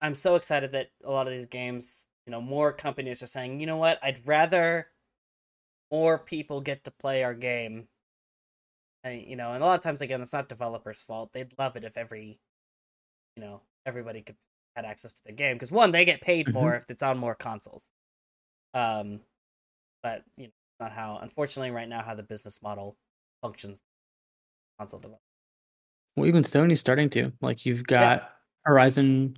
I'm 0.00 0.14
so 0.14 0.34
excited 0.34 0.72
that 0.72 0.88
a 1.04 1.10
lot 1.10 1.26
of 1.26 1.32
these 1.32 1.46
games, 1.46 2.08
you 2.26 2.30
know, 2.30 2.40
more 2.40 2.72
companies 2.72 3.22
are 3.22 3.26
saying, 3.26 3.60
you 3.60 3.66
know 3.66 3.76
what, 3.76 3.98
I'd 4.02 4.26
rather 4.26 4.88
more 5.90 6.18
people 6.18 6.60
get 6.60 6.84
to 6.84 6.90
play 6.90 7.22
our 7.22 7.34
game. 7.34 7.88
And, 9.04 9.22
you 9.22 9.36
know, 9.36 9.52
and 9.52 9.62
a 9.62 9.66
lot 9.66 9.76
of 9.76 9.82
times 9.82 10.00
again, 10.00 10.20
it's 10.20 10.32
not 10.32 10.48
developers' 10.48 11.02
fault. 11.02 11.32
They'd 11.32 11.54
love 11.58 11.76
it 11.76 11.84
if 11.84 11.96
every, 11.96 12.38
you 13.36 13.42
know, 13.42 13.60
everybody 13.86 14.22
could 14.22 14.36
had 14.76 14.84
access 14.84 15.12
to 15.12 15.22
the 15.24 15.32
game 15.32 15.54
because 15.54 15.70
one, 15.70 15.92
they 15.92 16.04
get 16.04 16.20
paid 16.20 16.52
more 16.52 16.74
if 16.74 16.90
it's 16.90 17.02
on 17.02 17.18
more 17.18 17.34
consoles. 17.34 17.92
Um, 18.72 19.20
but 20.04 20.22
you 20.36 20.44
know, 20.44 20.52
not 20.78 20.92
how. 20.92 21.18
Unfortunately, 21.20 21.72
right 21.72 21.88
now, 21.88 22.02
how 22.02 22.14
the 22.14 22.22
business 22.22 22.60
model 22.62 22.96
functions, 23.42 23.80
console 24.78 25.00
development. 25.00 25.22
Well, 26.16 26.26
even 26.26 26.44
Sony's 26.44 26.78
starting 26.78 27.10
to. 27.10 27.32
Like 27.40 27.66
you've 27.66 27.84
got 27.84 28.30
Horizon 28.64 29.36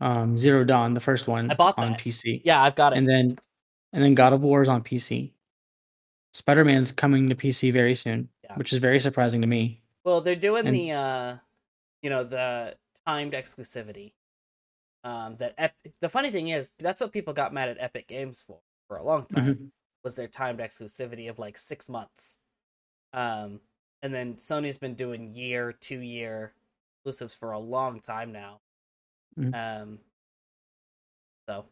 um, 0.00 0.38
Zero 0.38 0.64
Dawn, 0.64 0.94
the 0.94 1.00
first 1.00 1.26
one 1.28 1.50
I 1.50 1.54
bought 1.54 1.78
on. 1.78 1.94
PC. 1.96 2.40
Yeah, 2.44 2.62
I've 2.62 2.74
got 2.76 2.92
it. 2.94 2.98
And 2.98 3.08
then 3.08 3.38
and 3.92 4.02
then 4.02 4.14
God 4.14 4.32
of 4.32 4.40
War 4.40 4.62
is 4.62 4.68
on 4.68 4.82
PC. 4.82 5.32
Spider-Man's 6.32 6.92
coming 6.92 7.28
to 7.28 7.34
PC 7.34 7.72
very 7.72 7.94
soon, 7.96 8.28
Yeah. 8.44 8.54
which 8.54 8.72
is 8.72 8.78
very 8.78 9.00
surprising 9.00 9.40
to 9.40 9.48
me. 9.48 9.82
Well, 10.04 10.20
they're 10.20 10.36
doing 10.36 10.66
And- 10.66 10.76
the 10.76 10.92
uh 10.92 11.36
you 12.02 12.08
know, 12.08 12.24
the 12.24 12.76
timed 13.04 13.32
exclusivity. 13.34 14.12
Um, 15.04 15.36
that 15.36 15.54
Ep- 15.58 15.74
the 16.00 16.08
funny 16.08 16.30
thing 16.30 16.48
is 16.48 16.70
that's 16.78 17.00
what 17.00 17.10
people 17.12 17.32
got 17.34 17.52
mad 17.52 17.68
at 17.70 17.76
Epic 17.80 18.06
Games 18.06 18.40
for 18.46 18.60
for 18.88 18.96
a 18.96 19.02
long 19.02 19.26
time 19.26 19.54
Mhm. 19.54 19.70
Was 20.04 20.14
their 20.14 20.28
timed 20.28 20.60
exclusivity 20.60 21.28
of 21.28 21.38
like 21.38 21.58
six 21.58 21.88
months. 21.88 22.38
Um, 23.12 23.60
and 24.02 24.14
then 24.14 24.34
Sony's 24.34 24.78
been 24.78 24.94
doing 24.94 25.34
year, 25.34 25.72
two 25.72 26.00
year 26.00 26.54
exclusives 26.98 27.34
for 27.34 27.52
a 27.52 27.58
long 27.58 28.00
time 28.00 28.32
now. 28.32 28.60
Mhm. 29.38 29.54
Um, 29.82 29.98
so 31.48 31.66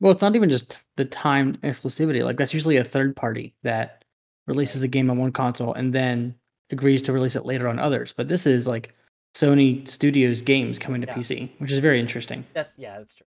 Well, 0.00 0.12
it's 0.12 0.22
not 0.22 0.36
even 0.36 0.50
just 0.50 0.84
the 0.96 1.04
timed 1.04 1.60
exclusivity. 1.62 2.22
Like 2.24 2.36
that's 2.36 2.54
usually 2.54 2.76
a 2.76 2.84
third 2.84 3.16
party 3.16 3.54
that 3.62 4.04
releases 4.46 4.82
a 4.82 4.88
game 4.88 5.10
on 5.10 5.18
one 5.18 5.32
console 5.32 5.74
and 5.74 5.92
then 5.94 6.34
agrees 6.70 7.02
to 7.02 7.12
release 7.12 7.34
it 7.36 7.44
later 7.46 7.68
on 7.68 7.78
others. 7.78 8.12
But 8.16 8.28
this 8.28 8.46
is 8.46 8.66
like 8.66 8.94
Sony 9.34 9.86
Studios 9.88 10.42
games 10.42 10.78
coming 10.78 11.00
to 11.00 11.06
Yeah. 11.06 11.14
PC, 11.14 11.50
which 11.58 11.70
is 11.70 11.78
very 11.78 11.98
interesting. 12.00 12.44
that's 12.52 12.78
yeah, 12.78 12.98
that's 12.98 13.14
true. 13.14 13.26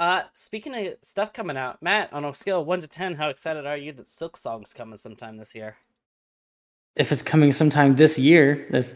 Uh, 0.00 0.22
speaking 0.32 0.74
of 0.74 0.94
stuff 1.02 1.30
coming 1.30 1.58
out, 1.58 1.82
Matt, 1.82 2.10
on 2.10 2.24
a 2.24 2.34
scale 2.34 2.62
of 2.62 2.66
one 2.66 2.80
to 2.80 2.88
ten, 2.88 3.16
how 3.16 3.28
excited 3.28 3.66
are 3.66 3.76
you 3.76 3.92
that 3.92 4.06
Silksong's 4.06 4.72
coming 4.72 4.96
sometime 4.96 5.36
this 5.36 5.54
year? 5.54 5.76
If 6.96 7.12
it's 7.12 7.22
coming 7.22 7.52
sometime 7.52 7.94
this 7.96 8.18
year, 8.18 8.66
if, 8.70 8.94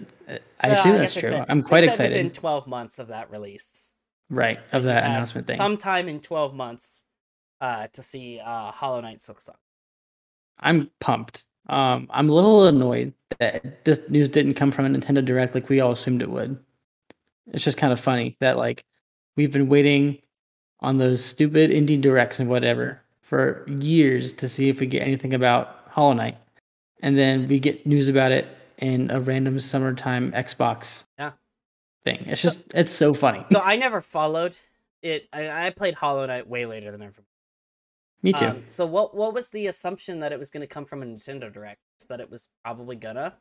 I 0.61 0.69
Well, 0.69 0.73
assume 0.73 0.93
guess 0.93 1.01
that's 1.01 1.15
true. 1.15 1.29
said- 1.29 1.45
I'm 1.51 1.63
quite 1.63 1.85
excited. 1.85 2.17
Within 2.17 2.31
twelve 2.33 2.67
months 2.67 2.99
of 2.99 3.09
that 3.09 3.31
release, 3.31 3.93
Right, 4.31 4.59
of 4.73 4.85
that 4.85 5.03
have 5.03 5.13
announcement 5.13 5.47
thing. 5.47 5.59
sometime 5.59 6.09
in 6.09 6.21
twelve 6.21 6.55
months, 6.55 7.05
uh, 7.61 7.87
to 7.89 8.03
see 8.03 8.41
uh 8.41 8.73
Hollow 8.73 9.03
Knight 9.03 9.19
Silksong. 9.19 9.57
I'm 10.59 10.91
pumped. 11.01 11.45
Um, 11.69 12.07
I'm 12.11 12.31
a 12.31 12.33
little 12.33 12.67
annoyed 12.67 13.13
that 13.41 13.85
this 13.85 14.01
news 14.09 14.31
didn't 14.31 14.55
come 14.55 14.71
from 14.73 14.87
a 14.87 14.89
Nintendo 14.89 15.23
Direct 15.23 15.55
like 15.55 15.69
we 15.69 15.81
all 15.81 15.93
assumed 15.93 16.23
it 16.23 16.31
would. 16.31 16.59
It's 17.53 17.63
just 17.65 17.77
kind 17.77 17.93
of 17.93 18.01
funny 18.01 18.39
that 18.41 18.57
like 18.57 18.85
we've 19.37 19.53
been 19.53 19.69
waiting 19.69 20.19
on 20.85 20.99
those 20.99 21.25
stupid 21.25 21.71
indie 21.71 22.01
directs 22.01 22.39
and 22.39 22.49
whatever 22.49 23.01
for 23.23 23.65
years 23.69 24.33
to 24.35 24.47
see 24.47 24.69
if 24.69 24.81
we 24.81 24.87
get 24.87 25.03
anything 25.03 25.33
about 25.35 25.81
Hollow 25.89 26.13
Knight, 26.13 26.37
and 27.01 27.17
then 27.17 27.47
we 27.47 27.59
get 27.59 27.87
news 27.87 28.09
about 28.09 28.33
it 28.33 28.47
in 28.79 29.11
a 29.11 29.19
random 29.21 29.59
summertime 29.59 30.31
Xbox 30.33 31.05
Yeah. 31.19 31.33
thing. 32.05 32.25
It's 32.27 32.43
just 32.43 32.61
it's 32.75 32.91
so 32.91 33.15
funny. 33.15 33.45
So 33.51 33.61
I 33.61 33.77
never 33.77 34.01
followed 34.01 34.57
it. 35.03 35.27
I, 35.33 35.67
I 35.67 35.71
played 35.71 35.95
Hollow 35.95 36.27
Knight 36.27 36.47
way 36.49 36.67
later 36.67 36.91
than 36.93 37.01
everyone. 37.03 37.25
Me 38.23 38.33
too. 38.33 38.47
Um, 38.47 38.63
so 38.67 38.85
what 38.87 39.15
what 39.15 39.33
was 39.33 39.51
the 39.51 39.67
assumption 39.69 40.21
that 40.21 40.33
it 40.33 40.39
was 40.39 40.51
going 40.51 40.61
to 40.61 40.67
come 40.67 40.85
from 40.85 41.03
a 41.03 41.07
Nintendo 41.07 41.53
Direct? 41.53 41.81
That 42.09 42.21
it 42.21 42.31
was 42.31 42.49
probably 42.63 42.97
gonna. 42.97 43.35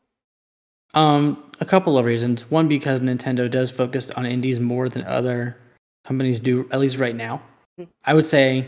Um, 0.94 1.52
a 1.60 1.66
couple 1.66 1.98
of 1.98 2.06
reasons. 2.06 2.50
One, 2.52 2.68
because 2.68 3.02
Nintendo 3.02 3.50
does 3.50 3.72
focus 3.72 4.12
on 4.12 4.26
indies 4.26 4.60
more 4.60 4.88
than 4.90 5.04
other 5.06 5.58
companies 6.04 6.40
do, 6.40 6.68
at 6.72 6.80
least 6.80 6.98
right 6.98 7.16
now. 7.16 7.42
Hmm. 7.78 7.86
I 8.06 8.14
would 8.14 8.26
say 8.26 8.68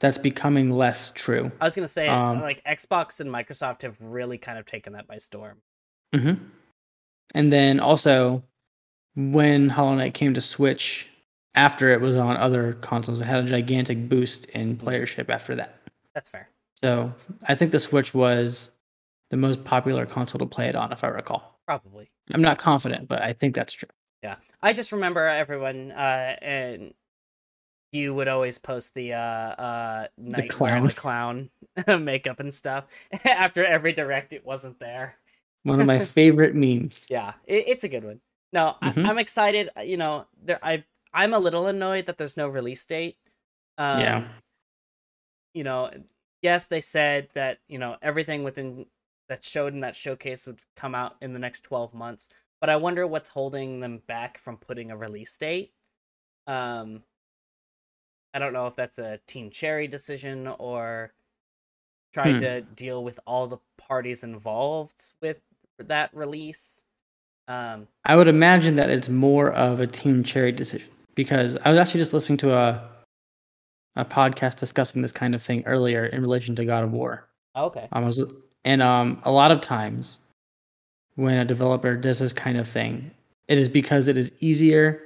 that's 0.00 0.18
becoming 0.18 0.70
less 0.70 1.10
true. 1.14 1.52
I 1.60 1.64
was 1.64 1.74
gonna 1.74 1.86
say 1.88 2.08
Um, 2.08 2.40
like 2.40 2.62
Xbox 2.64 3.20
and 3.20 3.30
Microsoft 3.30 3.82
have 3.82 3.96
really 4.00 4.38
kind 4.38 4.58
of 4.58 4.66
taken 4.66 4.92
that 4.94 5.06
by 5.06 5.18
storm. 5.18 5.58
hmm 6.14 6.34
And 7.34 7.52
then 7.52 7.78
also, 7.80 8.42
when 9.14 9.68
Hollow 9.68 9.94
Knight 9.94 10.14
came 10.14 10.34
to 10.34 10.40
Switch, 10.40 11.08
after 11.54 11.90
it 11.90 12.00
was 12.00 12.16
on 12.16 12.36
other 12.36 12.74
consoles, 12.74 13.20
it 13.20 13.26
had 13.26 13.44
a 13.44 13.48
gigantic 13.48 14.08
boost 14.08 14.46
in 14.46 14.76
playership 14.76 15.28
after 15.28 15.54
that. 15.56 15.80
That's 16.14 16.28
fair. 16.28 16.48
So 16.80 17.12
I 17.46 17.54
think 17.54 17.72
the 17.72 17.78
Switch 17.78 18.14
was 18.14 18.70
the 19.30 19.36
most 19.36 19.62
popular 19.64 20.06
console 20.06 20.38
to 20.38 20.46
play 20.46 20.68
it 20.68 20.74
on, 20.74 20.92
if 20.92 21.04
I 21.04 21.08
recall. 21.08 21.60
Probably. 21.66 22.10
I'm 22.32 22.42
not 22.42 22.58
confident, 22.58 23.06
but 23.06 23.22
I 23.22 23.32
think 23.32 23.54
that's 23.54 23.72
true. 23.72 23.88
Yeah. 24.22 24.36
I 24.62 24.72
just 24.72 24.92
remember 24.92 25.26
everyone 25.26 25.92
uh 25.92 26.36
and 26.42 26.94
you 27.92 28.14
would 28.14 28.28
always 28.28 28.58
post 28.58 28.94
the 28.94 29.14
uh 29.14 29.16
uh 29.18 30.06
night 30.18 30.50
clown. 30.50 30.88
clown 30.90 31.50
makeup 32.00 32.38
and 32.40 32.52
stuff 32.54 32.86
after 33.24 33.64
every 33.64 33.92
direct 33.92 34.32
it 34.32 34.44
wasn't 34.44 34.78
there. 34.78 35.16
One 35.64 35.80
of 35.80 35.86
my 35.86 35.98
favorite 36.04 36.54
memes. 36.54 37.06
Yeah, 37.10 37.34
it, 37.46 37.64
it's 37.68 37.84
a 37.84 37.88
good 37.88 38.04
one. 38.04 38.20
No, 38.52 38.76
Mhm. 38.82 39.04
I, 39.06 39.10
I'm 39.10 39.18
excited. 39.18 39.70
uh, 39.76 39.80
You 39.82 39.96
know, 39.96 40.26
there 40.42 40.58
I 40.62 40.84
I'm 41.12 41.34
a 41.34 41.38
little 41.38 41.66
annoyed 41.66 42.06
that 42.06 42.18
there's 42.18 42.36
no 42.36 42.48
release 42.48 42.84
date. 42.86 43.16
Um, 43.78 44.00
yeah. 44.00 44.28
You 45.54 45.64
know, 45.64 45.90
yes, 46.42 46.66
they 46.66 46.80
said 46.80 47.28
that 47.34 47.58
you 47.68 47.78
know 47.78 47.96
everything 48.02 48.44
within 48.44 48.86
that 49.28 49.44
showed 49.44 49.72
in 49.74 49.80
that 49.80 49.96
showcase 49.96 50.46
would 50.46 50.60
come 50.76 50.94
out 50.94 51.16
in 51.20 51.32
the 51.32 51.38
next 51.38 51.62
12 51.64 51.94
months, 51.94 52.28
but 52.60 52.70
I 52.70 52.76
wonder 52.76 53.06
what's 53.06 53.28
holding 53.28 53.80
them 53.80 54.02
back 54.06 54.38
from 54.38 54.56
putting 54.56 54.90
a 54.90 54.96
release 54.96 55.36
date. 55.36 55.72
Um, 56.46 57.02
I 58.34 58.38
don't 58.38 58.52
know 58.52 58.66
if 58.66 58.76
that's 58.76 58.98
a 58.98 59.18
Team 59.26 59.50
Cherry 59.50 59.88
decision 59.88 60.46
or 60.46 61.12
trying 62.12 62.34
Hmm. 62.36 62.40
to 62.40 62.60
deal 62.62 63.02
with 63.04 63.18
all 63.26 63.46
the 63.46 63.58
parties 63.76 64.22
involved 64.24 65.12
with 65.20 65.38
that 65.78 66.14
release. 66.14 66.84
Um, 67.48 67.88
I 68.04 68.14
would 68.16 68.28
imagine 68.28 68.76
that 68.76 68.90
it's 68.90 69.08
more 69.08 69.52
of 69.52 69.80
a 69.80 69.86
Team 69.86 70.22
Cherry 70.22 70.52
decision 70.52 70.88
because 71.16 71.56
I 71.64 71.70
was 71.70 71.78
actually 71.78 72.00
just 72.00 72.12
listening 72.12 72.36
to 72.38 72.56
a 72.56 72.88
a 73.96 74.04
podcast 74.04 74.56
discussing 74.56 75.02
this 75.02 75.10
kind 75.10 75.34
of 75.34 75.42
thing 75.42 75.64
earlier 75.66 76.06
in 76.06 76.20
relation 76.22 76.54
to 76.54 76.64
God 76.64 76.84
of 76.84 76.92
War. 76.92 77.28
okay. 77.56 77.88
I 77.90 77.98
was, 77.98 78.24
and 78.64 78.80
um, 78.80 79.20
a 79.24 79.32
lot 79.32 79.50
of 79.50 79.60
times 79.60 80.19
when 81.16 81.36
a 81.38 81.44
developer 81.44 81.96
does 81.96 82.18
this 82.18 82.32
kind 82.32 82.56
of 82.58 82.68
thing, 82.68 83.10
it 83.48 83.58
is 83.58 83.68
because 83.68 84.08
it 84.08 84.16
is 84.16 84.32
easier 84.40 85.02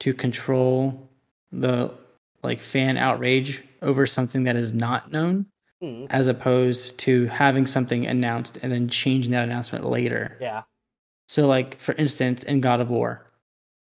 to 0.00 0.12
control 0.14 1.08
the 1.52 1.90
like 2.42 2.60
fan 2.60 2.96
outrage 2.96 3.62
over 3.82 4.06
something 4.06 4.44
that 4.44 4.56
is 4.56 4.72
not 4.72 5.12
known 5.12 5.46
Hmm, 5.80 6.06
as 6.10 6.28
opposed 6.28 6.96
to 6.98 7.26
having 7.26 7.66
something 7.66 8.06
announced 8.06 8.58
and 8.62 8.70
then 8.72 8.88
changing 8.88 9.32
that 9.32 9.42
announcement 9.44 9.84
later. 9.84 10.36
yeah. 10.40 10.62
So, 11.28 11.46
like 11.48 11.80
for 11.80 11.92
instance, 11.94 12.42
in 12.44 12.60
God 12.60 12.80
of 12.80 12.90
War, 12.90 13.26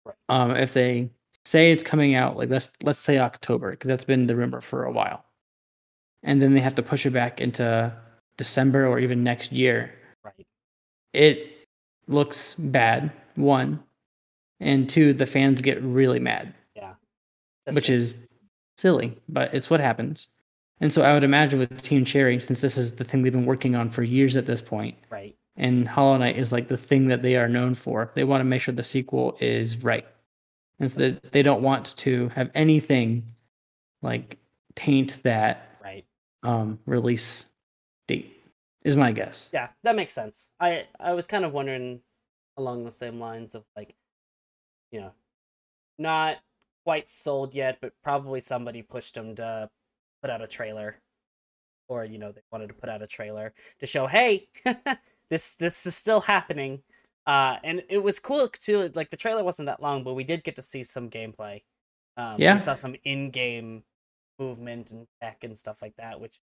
Right. 0.05 0.15
um, 0.29 0.51
if 0.55 0.73
they 0.73 1.09
say 1.45 1.71
it's 1.71 1.83
coming 1.83 2.15
out, 2.15 2.37
like 2.37 2.49
let's 2.49 2.71
let's 2.83 2.99
say 2.99 3.19
October, 3.19 3.71
because 3.71 3.89
that's 3.89 4.03
been 4.03 4.25
the 4.25 4.35
rumor 4.35 4.61
for 4.61 4.85
a 4.85 4.91
while, 4.91 5.23
and 6.23 6.41
then 6.41 6.53
they 6.53 6.59
have 6.59 6.75
to 6.75 6.83
push 6.83 7.05
it 7.05 7.11
back 7.11 7.39
into 7.39 7.91
December 8.37 8.87
or 8.87 8.97
even 8.99 9.23
next 9.23 9.51
year, 9.51 9.93
Right. 10.23 10.45
it 11.13 11.60
looks 12.11 12.55
bad. 12.55 13.11
One, 13.35 13.81
and 14.59 14.89
two, 14.89 15.13
the 15.13 15.25
fans 15.25 15.61
get 15.61 15.81
really 15.81 16.19
mad, 16.19 16.53
Yeah. 16.75 16.93
That's 17.65 17.75
which 17.75 17.85
true. 17.87 17.95
is 17.95 18.17
silly, 18.77 19.17
but 19.29 19.53
it's 19.53 19.69
what 19.69 19.79
happens. 19.79 20.27
And 20.81 20.91
so 20.91 21.03
I 21.03 21.13
would 21.13 21.23
imagine 21.23 21.59
with 21.59 21.81
Team 21.81 22.03
Cherry, 22.05 22.39
since 22.39 22.59
this 22.61 22.77
is 22.77 22.95
the 22.95 23.03
thing 23.03 23.21
they've 23.21 23.31
been 23.31 23.45
working 23.45 23.75
on 23.75 23.89
for 23.89 24.03
years 24.03 24.35
at 24.35 24.45
this 24.47 24.61
point, 24.61 24.95
right. 25.09 25.35
and 25.55 25.87
Hollow 25.87 26.17
Knight 26.17 26.37
is 26.37 26.51
like 26.51 26.67
the 26.67 26.77
thing 26.77 27.05
that 27.05 27.21
they 27.21 27.35
are 27.37 27.47
known 27.47 27.73
for. 27.75 28.11
They 28.15 28.23
want 28.23 28.41
to 28.41 28.45
make 28.45 28.61
sure 28.61 28.73
the 28.73 28.83
sequel 28.83 29.37
is 29.39 29.83
right, 29.83 30.05
and 30.79 30.91
so 30.91 30.99
that 30.99 31.31
they 31.31 31.43
don't 31.43 31.61
want 31.61 31.95
to 31.97 32.29
have 32.29 32.49
anything 32.55 33.23
like 34.01 34.37
taint 34.75 35.21
that 35.23 35.67
Right. 35.83 36.05
um, 36.43 36.79
release 36.85 37.45
date. 38.07 38.40
Is 38.83 38.95
my 38.97 39.11
guess. 39.11 39.49
Yeah, 39.53 39.69
that 39.83 39.95
makes 39.95 40.13
sense. 40.13 40.49
I 40.59 40.87
I 40.99 41.13
was 41.13 41.27
kind 41.27 41.45
of 41.45 41.53
wondering 41.53 42.01
along 42.57 42.83
the 42.83 42.91
same 42.91 43.19
lines 43.19 43.53
of 43.55 43.63
like, 43.75 43.95
you 44.91 45.01
know, 45.01 45.11
not 45.99 46.37
quite 46.83 47.09
sold 47.09 47.53
yet, 47.53 47.77
but 47.81 47.93
probably 48.03 48.39
somebody 48.39 48.81
pushed 48.81 49.15
them 49.15 49.35
to 49.35 49.69
put 50.21 50.31
out 50.31 50.41
a 50.41 50.47
trailer, 50.47 50.95
or 51.87 52.05
you 52.05 52.17
know 52.17 52.31
they 52.31 52.41
wanted 52.51 52.67
to 52.67 52.73
put 52.73 52.89
out 52.89 53.01
a 53.03 53.07
trailer 53.07 53.53
to 53.79 53.85
show, 53.85 54.07
hey, 54.07 54.49
this 55.29 55.55
this 55.55 55.85
is 55.85 55.95
still 55.95 56.21
happening. 56.21 56.81
Uh, 57.27 57.57
and 57.63 57.83
it 57.87 57.99
was 57.99 58.17
cool 58.19 58.47
too. 58.47 58.91
Like 58.95 59.11
the 59.11 59.17
trailer 59.17 59.43
wasn't 59.43 59.67
that 59.67 59.81
long, 59.81 60.03
but 60.03 60.15
we 60.15 60.23
did 60.23 60.43
get 60.43 60.55
to 60.55 60.63
see 60.63 60.81
some 60.83 61.07
gameplay. 61.09 61.61
Um, 62.17 62.35
Yeah. 62.39 62.53
we 62.55 62.59
saw 62.59 62.73
some 62.73 62.95
in-game 63.03 63.83
movement 64.39 64.91
and 64.91 65.07
tech 65.21 65.43
and 65.43 65.55
stuff 65.55 65.83
like 65.83 65.95
that, 65.97 66.19
which 66.19 66.41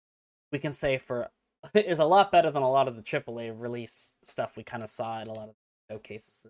we 0.54 0.60
can 0.60 0.72
say 0.72 0.98
for 0.98 1.30
is 1.74 1.99
a 1.99 2.05
lot 2.05 2.32
better 2.32 2.51
than 2.51 2.64
a 2.64 2.70
lot 2.70 2.88
of 2.88 2.95
the 2.95 3.01
AAA 3.01 3.53
release 3.57 4.14
stuff 4.24 4.57
we 4.57 4.64
kind 4.64 4.84
of 4.84 4.89
saw 4.89 5.22
at 5.22 5.28
a 5.28 5.32
lot 5.32 5.49
of 5.49 5.55
showcases. 5.89 6.45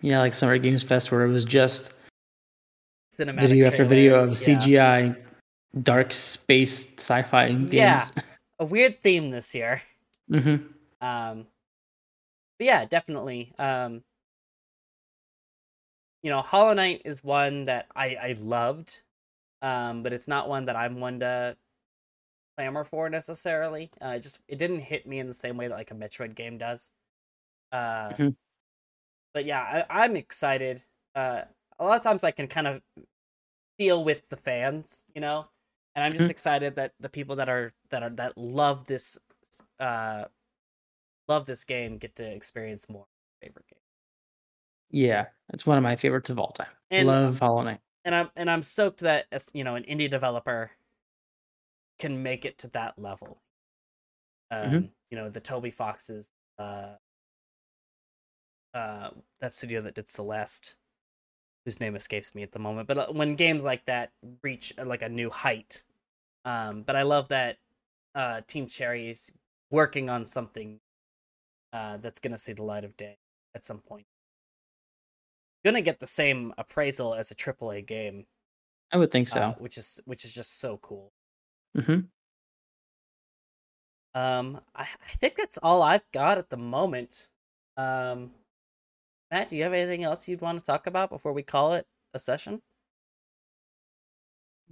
Yeah, 0.00 0.18
like 0.18 0.34
Summer 0.34 0.58
Games 0.58 0.82
Fest, 0.82 1.10
where 1.10 1.24
it 1.24 1.32
was 1.32 1.44
just 1.44 1.92
Cinematic 3.14 3.40
video 3.40 3.66
after 3.66 3.84
video 3.84 4.22
of 4.22 4.30
yeah. 4.30 4.58
CGI, 4.58 5.22
dark 5.82 6.12
space 6.12 6.92
sci-fi 6.98 7.48
games. 7.48 7.72
Yeah. 7.72 8.04
A 8.58 8.64
weird 8.64 9.00
theme 9.00 9.30
this 9.30 9.54
year. 9.54 9.82
hmm 10.28 10.56
Um, 11.00 11.46
but 12.58 12.66
yeah, 12.66 12.84
definitely. 12.84 13.52
Um, 13.58 14.02
you 16.22 16.30
know, 16.30 16.40
Hollow 16.40 16.72
Knight 16.72 17.02
is 17.04 17.22
one 17.22 17.66
that 17.66 17.86
I 17.94 18.16
I 18.16 18.36
loved, 18.40 19.02
um, 19.62 20.02
but 20.02 20.12
it's 20.12 20.26
not 20.26 20.48
one 20.48 20.64
that 20.66 20.76
I'm 20.76 20.98
one 20.98 21.20
to 21.20 21.56
clamor 22.56 22.84
for 22.84 23.08
necessarily. 23.10 23.90
Uh, 24.02 24.08
it 24.16 24.20
just 24.20 24.38
it 24.48 24.58
didn't 24.58 24.80
hit 24.80 25.06
me 25.06 25.18
in 25.18 25.26
the 25.28 25.34
same 25.34 25.56
way 25.56 25.68
that 25.68 25.74
like 25.74 25.90
a 25.90 25.94
Metroid 25.94 26.34
game 26.34 26.58
does. 26.58 26.90
Uh, 27.72 28.10
Mhm. 28.10 28.36
but 29.32 29.44
yeah, 29.44 29.84
I, 29.88 30.04
I'm 30.04 30.16
excited. 30.16 30.82
Uh, 31.14 31.42
a 31.78 31.84
lot 31.84 31.96
of 31.96 32.02
times 32.02 32.24
I 32.24 32.30
can 32.30 32.46
kind 32.48 32.66
of 32.66 32.82
feel 33.78 34.04
with 34.04 34.28
the 34.28 34.36
fans, 34.36 35.04
you 35.14 35.20
know. 35.20 35.48
And 35.96 36.04
I'm 36.04 36.12
just 36.12 36.26
Mhm. 36.28 36.30
excited 36.30 36.74
that 36.76 36.92
the 37.00 37.08
people 37.08 37.36
that 37.36 37.48
are 37.48 37.72
that 37.90 38.02
are 38.02 38.10
that 38.10 38.36
love 38.36 38.86
this 38.86 39.18
uh 39.78 40.24
love 41.28 41.46
this 41.46 41.64
game 41.64 41.98
get 41.98 42.16
to 42.16 42.24
experience 42.26 42.88
more 42.88 43.06
favorite 43.40 43.66
game. 43.68 43.78
Yeah, 44.90 45.26
it's 45.52 45.66
one 45.66 45.76
of 45.78 45.82
my 45.82 45.96
favorites 45.96 46.30
of 46.30 46.38
all 46.38 46.52
time. 46.52 46.70
And- 46.90 47.06
Love 47.08 47.38
Hollow 47.38 47.62
Knight. 47.62 47.80
And 48.04 48.14
I'm 48.14 48.30
and 48.36 48.50
I'm 48.50 48.62
stoked 48.62 49.00
that 49.00 49.26
as 49.32 49.50
you 49.54 49.64
know 49.64 49.74
an 49.76 49.84
indie 49.84 50.10
developer 50.10 50.70
can 51.98 52.22
make 52.22 52.44
it 52.44 52.58
to 52.58 52.68
that 52.68 52.98
level. 52.98 53.42
Um, 54.50 54.70
Mhm. 54.70 54.90
you 55.10 55.16
know 55.18 55.30
the 55.30 55.40
Toby 55.40 55.70
Foxes, 55.70 56.32
uh, 56.58 56.96
uh, 58.72 59.10
that 59.40 59.54
studio 59.54 59.80
that 59.82 59.94
did 59.94 60.08
Celeste, 60.08 60.76
whose 61.64 61.80
name 61.80 61.96
escapes 61.96 62.34
me 62.34 62.42
at 62.42 62.52
the 62.52 62.58
moment. 62.58 62.88
But 62.88 62.98
uh, 62.98 63.12
when 63.12 63.36
games 63.36 63.62
like 63.62 63.84
that 63.86 64.12
reach 64.42 64.72
uh, 64.78 64.84
like 64.84 65.02
a 65.02 65.08
new 65.08 65.30
height, 65.30 65.84
um, 66.44 66.82
but 66.82 66.96
I 66.96 67.02
love 67.02 67.28
that 67.28 67.58
uh, 68.14 68.42
Team 68.46 68.66
Cherry 68.66 69.10
is 69.10 69.32
working 69.70 70.10
on 70.10 70.26
something 70.26 70.80
uh, 71.72 71.96
that's 71.98 72.20
gonna 72.20 72.38
see 72.38 72.52
the 72.52 72.62
light 72.64 72.84
of 72.84 72.96
day 72.96 73.18
at 73.54 73.64
some 73.64 73.80
point. 73.80 74.06
Gonna 75.64 75.82
get 75.82 75.98
the 76.00 76.06
same 76.06 76.52
appraisal 76.58 77.14
as 77.14 77.30
a 77.30 77.34
AAA 77.34 77.80
game, 77.86 78.26
I 78.92 78.96
would 78.98 79.10
think 79.10 79.28
so. 79.28 79.40
uh, 79.40 79.54
which 79.54 79.78
is 79.78 80.00
which 80.04 80.24
is 80.24 80.34
just 80.34 80.58
so 80.58 80.78
cool. 80.78 81.12
Hmm 81.76 82.00
Um, 84.14 84.60
I, 84.74 84.82
I 84.82 85.08
think 85.16 85.34
that's 85.36 85.58
all 85.58 85.82
I've 85.82 86.10
got 86.12 86.38
at 86.38 86.50
the 86.50 86.56
moment. 86.56 87.28
Um, 87.76 88.30
Matt, 89.30 89.48
do 89.48 89.56
you 89.56 89.64
have 89.64 89.72
anything 89.72 90.04
else 90.04 90.28
you'd 90.28 90.40
want 90.40 90.60
to 90.60 90.64
talk 90.64 90.86
about 90.86 91.10
before 91.10 91.32
we 91.32 91.42
call 91.42 91.72
it 91.72 91.86
a 92.14 92.18
session? 92.18 92.62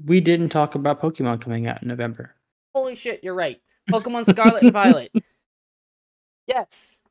We 0.04 0.20
didn't 0.20 0.50
talk 0.50 0.74
about 0.74 1.00
Pokemon 1.02 1.40
coming 1.40 1.66
out 1.66 1.82
in 1.82 1.88
November. 1.88 2.34
Holy 2.74 2.94
shit, 2.94 3.22
you're 3.22 3.34
right. 3.34 3.60
Pokemon 3.90 4.26
Scarlet 4.26 4.62
and 4.62 4.72
Violet. 4.72 5.12
Yes. 6.46 7.02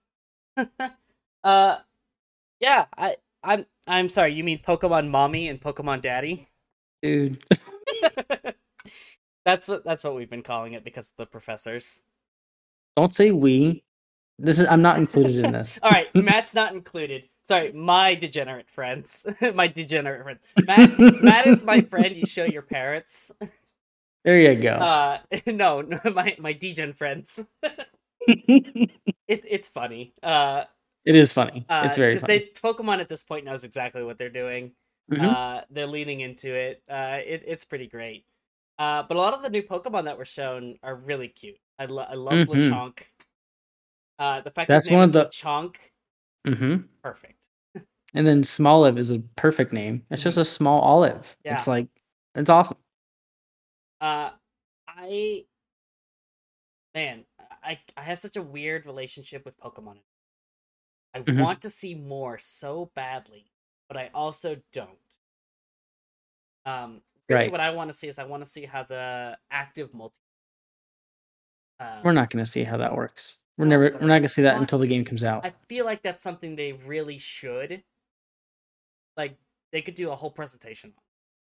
uh, 1.44 1.78
yeah. 2.60 2.86
I 2.98 3.18
I'm 3.44 3.66
I'm 3.88 4.10
sorry. 4.10 4.34
You 4.34 4.44
mean 4.44 4.60
Pokemon 4.60 5.10
Mommy 5.10 5.50
and 5.50 5.60
Pokemon 5.60 6.02
Daddy? 6.02 6.48
Dude, 7.02 7.44
that's 9.46 9.68
what 9.68 9.84
that's 9.84 10.04
what 10.04 10.16
we've 10.16 10.30
been 10.30 10.44
calling 10.44 10.74
it 10.74 10.84
because 10.84 11.10
of 11.12 11.18
the 11.18 11.26
professors. 11.26 12.02
don't 12.98 13.14
say 13.14 13.32
we. 13.32 13.84
This 14.40 14.58
is 14.60 14.68
I'm 14.68 14.82
not 14.82 14.98
included 14.98 15.44
in 15.46 15.52
this. 15.52 15.80
All 15.84 15.92
right, 15.92 16.14
Matt's 16.16 16.54
not 16.56 16.74
included. 16.74 17.24
Sorry, 17.44 17.72
my 17.72 18.16
degenerate 18.16 18.70
friends. 18.70 19.26
my 19.54 19.68
degenerate 19.68 20.24
friends. 20.24 20.40
Matt, 20.66 21.24
Matt 21.24 21.48
is 21.48 21.64
my 21.64 21.82
friend. 21.82 22.16
You 22.16 22.26
show 22.26 22.46
your 22.46 22.62
parents. 22.64 23.32
There 24.24 24.40
you 24.40 24.54
go. 24.62 24.74
Uh, 24.74 25.18
no, 25.48 25.82
no, 25.82 26.00
my 26.14 26.36
my 26.38 26.54
degen 26.54 26.94
friends. 26.94 27.40
It 28.28 28.92
it's 29.28 29.68
funny. 29.68 30.14
Uh, 30.22 30.66
it 31.06 31.16
is 31.16 31.34
funny. 31.34 31.66
uh, 31.68 31.84
it's 31.88 31.98
very 31.98 32.20
funny. 32.20 32.38
They, 32.38 32.50
Pokemon 32.62 33.00
at 33.00 33.10
this 33.10 33.24
point 33.24 33.46
knows 33.46 33.64
exactly 33.64 34.04
what 34.04 34.20
they're 34.20 34.30
doing. 34.30 34.74
Mhm. 35.12 35.24
Uh, 35.24 35.62
they're 35.72 35.88
leaning 35.88 36.20
into 36.20 36.54
it. 36.54 36.84
Uh, 36.88 37.18
it 37.26 37.44
it's 37.48 37.66
pretty 37.66 37.88
great. 37.88 38.26
Uh, 38.80 39.04
but 39.04 39.16
a 39.16 39.20
lot 39.20 39.34
of 39.34 39.42
the 39.44 39.50
new 39.50 39.62
Pokemon 39.62 40.06
that 40.06 40.18
were 40.18 40.26
shown 40.26 40.78
are 40.82 40.96
really 40.96 41.28
cute. 41.28 41.58
I, 41.78 41.86
lo- 41.86 42.06
I 42.10 42.16
love 42.16 42.34
Mhm. 42.34 42.48
Lechonk. 42.48 43.04
Uh, 44.18 44.42
the 44.42 44.52
fact 44.52 44.68
That's 44.70 44.90
one 44.90 45.04
is 45.04 45.10
of 45.10 45.14
the- 45.14 45.26
Lechonk, 45.30 45.76
hmm 46.46 46.76
perfect. 47.04 47.48
And 48.14 48.28
then 48.28 48.42
Smoliv 48.42 48.98
is 48.98 49.10
a 49.12 49.20
perfect 49.38 49.72
name. 49.72 50.06
It's 50.10 50.24
just 50.24 50.38
a 50.38 50.44
small 50.46 50.82
olive. 50.82 51.38
Yeah. 51.46 51.54
It's 51.56 51.68
like 51.68 51.88
it's 52.36 52.50
awesome. 52.50 52.78
Uh, 54.02 54.32
I, 54.88 55.46
man, 56.94 57.26
I 57.64 57.80
I 57.96 58.02
have 58.02 58.20
such 58.20 58.36
a 58.36 58.42
weird 58.42 58.86
relationship 58.86 59.46
with 59.46 59.58
Pokemon. 59.60 60.00
I 61.14 61.22
Mhm. 61.22 61.42
want 61.42 61.62
to 61.62 61.70
see 61.70 61.94
more 61.96 62.38
so 62.38 62.92
badly, 62.96 63.52
but 63.88 63.96
I 63.98 64.10
also 64.14 64.62
don't. 64.74 65.18
Um, 66.66 67.02
really 67.32 67.46
Right. 67.46 67.52
what 67.52 67.62
I 67.62 67.72
want 67.72 67.90
to 67.90 67.94
see 67.94 68.08
is 68.08 68.20
I 68.20 68.24
want 68.26 68.44
to 68.46 68.50
see 68.50 68.66
how 68.66 68.84
the 68.84 69.38
active 69.50 69.94
multi. 69.94 70.18
Um, 71.80 72.04
We're 72.04 72.12
not 72.14 72.30
going 72.30 72.44
to 72.46 72.50
see 72.50 72.64
how 72.64 72.78
that 72.78 72.96
works. 72.96 73.40
We're 73.58 73.66
never. 73.66 73.84
We're 74.00 74.08
not 74.08 74.08
going 74.08 74.24
to 74.24 74.30
see 74.30 74.44
that 74.44 74.58
until 74.58 74.80
the 74.80 74.88
game 74.88 75.04
comes 75.06 75.24
out. 75.24 75.46
I 75.46 75.54
feel 75.68 75.86
like 75.86 76.02
that's 76.02 76.22
something 76.22 76.56
they 76.56 76.74
really 76.74 77.18
should. 77.18 77.84
Like 79.18 79.38
they 79.72 79.82
could 79.82 79.96
do 79.96 80.10
a 80.12 80.16
whole 80.16 80.32
presentation 80.32 80.94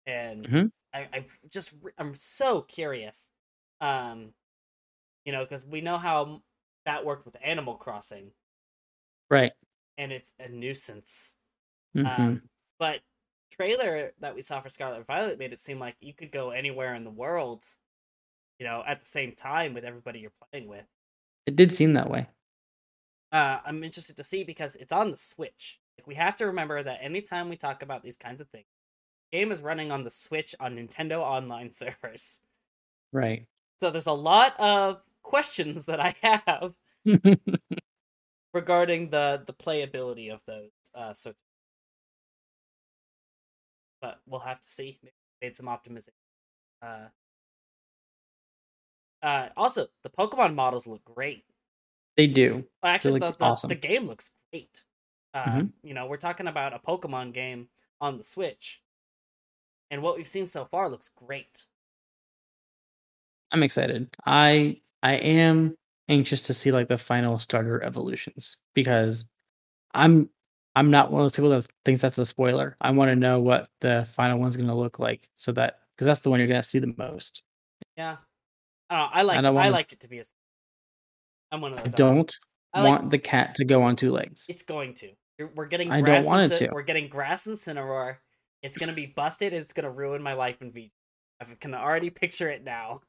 and 0.07 0.47
Mhm. 0.47 0.73
I, 0.93 1.09
I 1.13 1.27
just 1.51 1.73
I'm 1.99 2.15
so 2.15 2.63
curious, 2.63 3.31
um, 3.81 4.35
you 5.25 5.33
know, 5.33 5.45
because 5.45 5.67
we 5.67 5.81
know 5.81 5.99
how 5.99 6.43
that 6.85 7.05
worked 7.05 7.25
with 7.25 7.37
Animal 7.43 7.77
Crossing, 7.77 8.33
Right. 9.31 9.53
and 9.97 10.13
it's 10.13 10.35
a 10.39 10.49
nuisance. 10.49 11.35
hmm 11.95 12.07
Um, 12.07 12.43
but 12.79 13.01
trailer 13.57 14.13
that 14.21 14.35
we 14.35 14.43
saw 14.43 14.61
for 14.61 14.69
Scarlet 14.69 14.97
and 14.99 15.07
Violet 15.07 15.39
made 15.39 15.53
it 15.53 15.61
seem 15.61 15.79
like 15.79 15.97
you 16.01 16.13
could 16.15 16.31
go 16.33 16.51
anywhere 16.51 16.95
in 16.95 17.05
the 17.05 17.11
world, 17.11 17.65
you 18.59 18.67
know, 18.67 18.83
at 18.87 19.01
the 19.01 19.07
same 19.07 19.33
time 19.33 19.75
with 19.75 19.85
everybody 19.85 20.19
you're 20.21 20.33
playing 20.51 20.69
with. 20.69 20.87
it 21.47 21.57
did 21.57 21.71
seem 21.73 21.93
that 21.95 22.11
way. 22.11 22.27
uh, 23.33 23.59
I'm 23.65 23.83
interested 23.85 24.17
to 24.17 24.25
see 24.25 24.45
because 24.45 24.77
it's 24.77 24.93
on 24.93 25.11
the 25.11 25.17
Switch. 25.17 25.81
Like 25.99 26.07
we 26.07 26.15
have 26.15 26.37
to 26.37 26.47
remember 26.47 26.83
that 26.83 26.99
anytime 27.03 27.49
we 27.49 27.57
talk 27.57 27.83
about 27.83 28.03
these 28.03 28.17
kinds 28.17 28.41
of 28.41 28.49
things, 28.49 28.67
game 29.33 29.53
is 29.53 29.63
running 29.63 29.91
on 29.93 30.05
the 30.05 30.11
Switch 30.11 30.55
on 30.61 30.77
Nintendo 30.77 31.19
Online 31.21 31.71
servers. 31.83 32.41
Right. 33.13 33.47
So 33.81 33.91
there's 33.91 34.07
a 34.07 34.13
lot 34.13 34.59
of 34.59 35.01
questions 35.23 35.87
that 35.87 36.01
I 36.01 36.15
have 36.23 36.75
regarding 38.53 39.11
the 39.11 39.43
the 39.47 39.53
playability 39.53 40.33
of 40.33 40.41
those 40.47 40.71
uh 40.95 41.13
sorts. 41.15 41.41
But 44.05 44.21
we'll 44.27 44.41
have 44.41 44.61
to 44.61 44.69
see. 44.69 44.99
Maybe 45.03 45.15
made 45.41 45.57
some 45.57 45.65
optimization. 45.65 46.11
Uh, 46.83 47.09
uh, 49.23 49.49
also, 49.57 49.87
the 50.03 50.11
Pokemon 50.11 50.55
models 50.55 50.87
look 50.87 51.03
great. 51.07 51.45
they 52.19 52.27
do. 52.27 52.67
Well, 52.83 52.93
actually, 52.93 53.21
the, 53.21 53.33
the, 53.33 53.45
awesome. 53.45 53.69
the 53.69 53.75
game 53.75 54.07
looks 54.07 54.31
great. 54.53 54.85
Uh, 55.33 55.45
Mhm. 55.45 55.73
You 55.83 55.95
know, 55.95 56.05
we're 56.05 56.19
talking 56.19 56.49
about 56.49 56.75
a 56.75 56.79
Pokemon 56.79 57.33
game 57.33 57.69
on 57.99 58.19
the 58.19 58.25
Switch, 58.25 58.83
and 59.91 60.03
what 60.03 60.19
we've 60.19 60.27
seen 60.27 60.45
so 60.45 60.67
far 60.67 60.91
looks 60.91 61.09
great. 61.09 61.65
I'm 63.53 63.63
excited. 63.63 64.15
I 64.27 64.83
I 65.03 65.15
am 65.15 65.79
anxious 66.11 66.43
to 66.43 66.53
see 66.53 66.73
like 66.73 66.89
the 66.89 66.99
final 66.99 67.39
starter 67.39 67.83
evolutions 67.83 68.59
because 68.75 69.25
I'm 69.95 70.29
I'm 70.77 70.91
not 70.91 71.11
one 71.13 71.21
of 71.21 71.25
those 71.27 71.37
people 71.37 71.51
that 71.51 71.67
thinks 71.85 72.01
that's 72.01 72.19
a 72.19 72.27
spoiler. 72.27 72.77
I 72.81 72.91
want 72.91 73.11
to 73.11 73.17
know 73.17 73.41
what 73.41 73.69
the 73.81 74.07
final 74.15 74.39
one's 74.39 74.57
going 74.57 74.69
to 74.69 74.75
look 74.75 74.99
like 74.99 75.29
so 75.35 75.53
that 75.53 75.79
because 75.97 76.07
that's 76.07 76.21
the 76.21 76.31
one 76.31 76.41
you're 76.41 76.49
going 76.49 76.61
to 76.63 76.69
see 76.69 76.81
the 76.81 76.93
most. 76.99 77.43
Yeah, 77.97 78.17
oh, 78.91 78.97
I 78.97 78.99
don't 78.99 78.99
know. 78.99 79.19
I 79.19 79.23
like. 79.23 79.39
I, 79.39 79.41
don't 79.43 79.55
wanna- 79.55 79.71
liked 79.71 79.93
it 79.93 80.01
to 80.01 80.09
be 80.09 80.19
a. 80.19 80.25
I'm 81.53 81.61
one 81.61 81.73
of 81.73 81.79
those. 81.79 81.93
I 81.93 81.97
don't 81.97 82.39
I 82.73 82.81
like- 82.83 82.89
want 82.91 83.11
the 83.11 83.19
cat 83.19 83.55
to 83.57 83.65
go 83.65 83.83
on 83.83 83.95
two 83.97 84.11
legs. 84.11 84.47
It's 84.49 84.63
going 84.63 84.95
to. 84.95 85.11
We're 85.55 85.67
getting. 85.67 85.91
I 85.91 85.97
don't 85.97 86.05
grass 86.05 86.27
want 86.27 86.53
it 86.53 86.57
Cin- 86.57 86.69
to. 86.69 86.75
We're 86.75 86.83
getting 86.83 87.09
grass 87.09 87.47
and 87.47 87.57
Cineroar. 87.57 88.17
It's 88.63 88.79
gonna 88.79 88.93
be 88.93 89.07
busted. 89.07 89.53
and 89.53 89.63
It's 89.63 89.73
gonna 89.73 89.91
ruin 89.91 90.23
my 90.23 90.33
life 90.35 90.61
in 90.63 90.73
VG. 90.73 90.91
I 91.41 91.45
can 91.61 91.75
already 91.75 92.11
picture 92.11 92.49
it 92.49 92.65
now. 92.65 93.03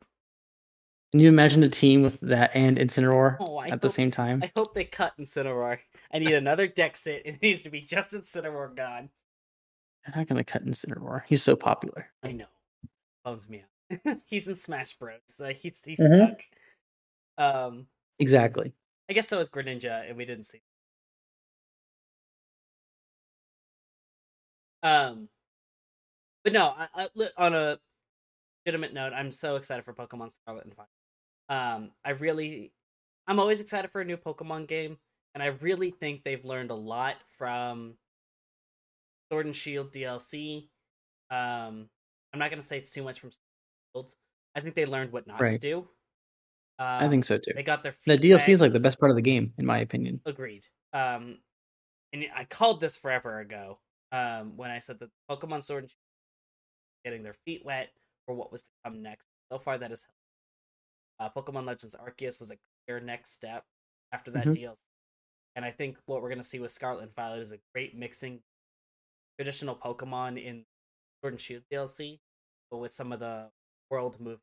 Can 1.16 1.22
you 1.22 1.30
imagine 1.30 1.63
a 1.63 1.70
team 1.70 2.01
with 2.01 2.20
that 2.20 2.53
and 2.57 2.76
Incineroar 2.78 3.38
Oh, 3.39 3.61
at 3.61 3.80
the 3.80 3.88
same 3.88 4.11
time? 4.11 4.41
I 4.43 4.51
hope 4.53 4.74
they 4.74 4.84
cut 4.84 5.13
Incineroar. 5.18 5.80
I 6.13 6.20
need 6.20 6.34
another 6.34 6.68
deck 6.68 6.97
sit. 6.97 7.22
It 7.24 7.41
needs 7.41 7.61
to 7.61 7.70
be 7.70 7.80
just 7.80 8.11
Incineroar 8.11 8.76
gone. 8.76 9.09
They're 10.05 10.13
not 10.18 10.28
going 10.28 10.43
to 10.43 10.43
cut 10.43 10.66
Incineroar. 10.66 11.22
He's 11.26 11.41
so 11.41 11.55
popular. 11.55 12.07
I 12.22 12.34
know. 12.34 12.47
Bums 13.24 13.47
me 13.47 13.63
out. 14.03 14.18
he's 14.26 14.49
in 14.49 14.55
Smash 14.55 14.95
Bros. 14.95 15.22
So 15.28 15.53
he's 15.53 15.82
he's 15.86 16.01
Mhm. 16.01 16.16
stuck. 16.18 16.41
Um, 17.38 17.88
Exactly. 18.20 18.74
I 19.09 19.13
guess 19.13 19.30
so 19.30 19.39
is 19.39 19.47
Greninja, 19.47 20.09
and 20.09 20.18
we 20.18 20.26
didn't 20.26 20.43
see. 20.43 20.63
Um, 24.84 25.30
but 26.43 26.51
no, 26.51 26.74
I, 26.78 26.88
I, 26.93 27.09
on 27.38 27.53
a 27.55 27.80
legitimate 28.66 28.93
note, 28.93 29.13
I'm 29.13 29.32
so 29.32 29.55
excited 29.55 29.86
for 29.86 29.93
Pokemon 29.93 30.34
Scarlet 30.34 30.66
and 30.66 30.76
Violet. 30.76 30.89
Um, 31.50 31.91
I 32.04 32.12
really, 32.12 32.72
I'm 33.28 33.39
always 33.39 33.62
excited 33.62 33.91
for 33.91 34.02
a 34.02 34.06
new 34.06 34.18
Pokemon 34.18 34.68
game, 34.68 34.98
and 35.34 35.43
I 35.43 35.48
really 35.48 35.91
think 35.91 36.24
they've 36.24 36.43
learned 36.43 36.72
a 36.72 36.76
lot 36.76 37.16
from 37.38 37.96
Sword 39.32 39.46
and 39.46 39.56
Shield 39.56 39.91
DLC. 39.91 40.68
Um, 41.30 41.89
I'm 42.34 42.39
not 42.39 42.50
gonna 42.50 42.64
say 42.64 42.78
it's 42.78 42.91
too 42.91 43.04
much 43.04 43.20
from 43.20 43.32
Shield. 43.96 44.14
I 44.56 44.60
think 44.62 44.76
they 44.76 44.86
learned 44.86 45.12
what 45.12 45.28
not 45.28 45.39
to 45.39 45.58
do. 45.58 45.80
Um, 46.78 46.88
I 46.88 47.08
think 47.10 47.26
so 47.26 47.38
too. 47.38 47.52
they 47.56 47.64
got 47.64 47.84
their 47.84 47.96
The. 48.06 48.18
DLC 48.18 48.50
is 48.50 48.62
like 48.62 48.74
the 48.74 48.80
best 48.80 49.00
part 49.00 49.10
of 49.10 49.16
the 49.16 49.22
game, 49.22 49.54
in 49.58 49.66
my 49.66 49.80
opinion. 49.80 50.20
Agreed. 50.26 50.66
Um, 50.93 51.38
and 52.12 52.26
I 52.36 52.43
called 52.46 52.82
this 52.82 52.98
forever 52.98 53.39
ago. 53.39 53.80
Um, 54.12 54.56
when 54.56 54.72
I 54.72 54.80
said 54.80 55.00
that 55.00 55.10
Pokemon 55.30 55.64
Sword 55.64 55.84
and 55.84 55.89
Shield 55.91 56.00
getting 57.04 57.24
their 57.24 57.36
feet 57.46 57.64
wet 57.66 57.89
for 58.26 58.34
what 58.36 58.52
was 58.52 58.64
to 58.64 58.70
come 58.84 59.02
next. 59.02 59.26
So 59.52 59.58
far, 59.60 59.78
that 59.78 59.91
is 59.91 60.06
uh, 61.20 61.30
Pokemon 61.30 61.66
Legends 61.66 61.95
Arceus 61.95 62.39
was 62.39 62.51
a 62.51 62.57
clear 62.86 62.99
next 62.99 63.32
step 63.32 63.66
after 64.11 64.32
that 64.32 64.45
Mhm. 64.47 64.53
deal, 64.53 64.80
and 65.55 65.63
I 65.66 65.72
think 65.72 65.97
what 66.05 66.22
we're 66.22 66.30
gonna 66.30 66.43
see 66.43 66.59
with 66.59 66.72
Scarlet 66.72 67.03
and 67.03 67.13
Violet 67.13 67.39
is 67.39 67.51
a 67.51 67.59
great 67.74 67.95
mixing 67.95 68.43
traditional 69.38 69.76
Pokemon 69.76 70.41
in 70.43 70.66
Sword 71.22 71.34
and 71.34 71.41
Shield 71.41 71.63
DLC, 71.72 72.20
but 72.70 72.78
with 72.78 72.93
some 72.93 73.11
of 73.11 73.20
the 73.20 73.51
world 73.89 74.20
move. 74.20 74.41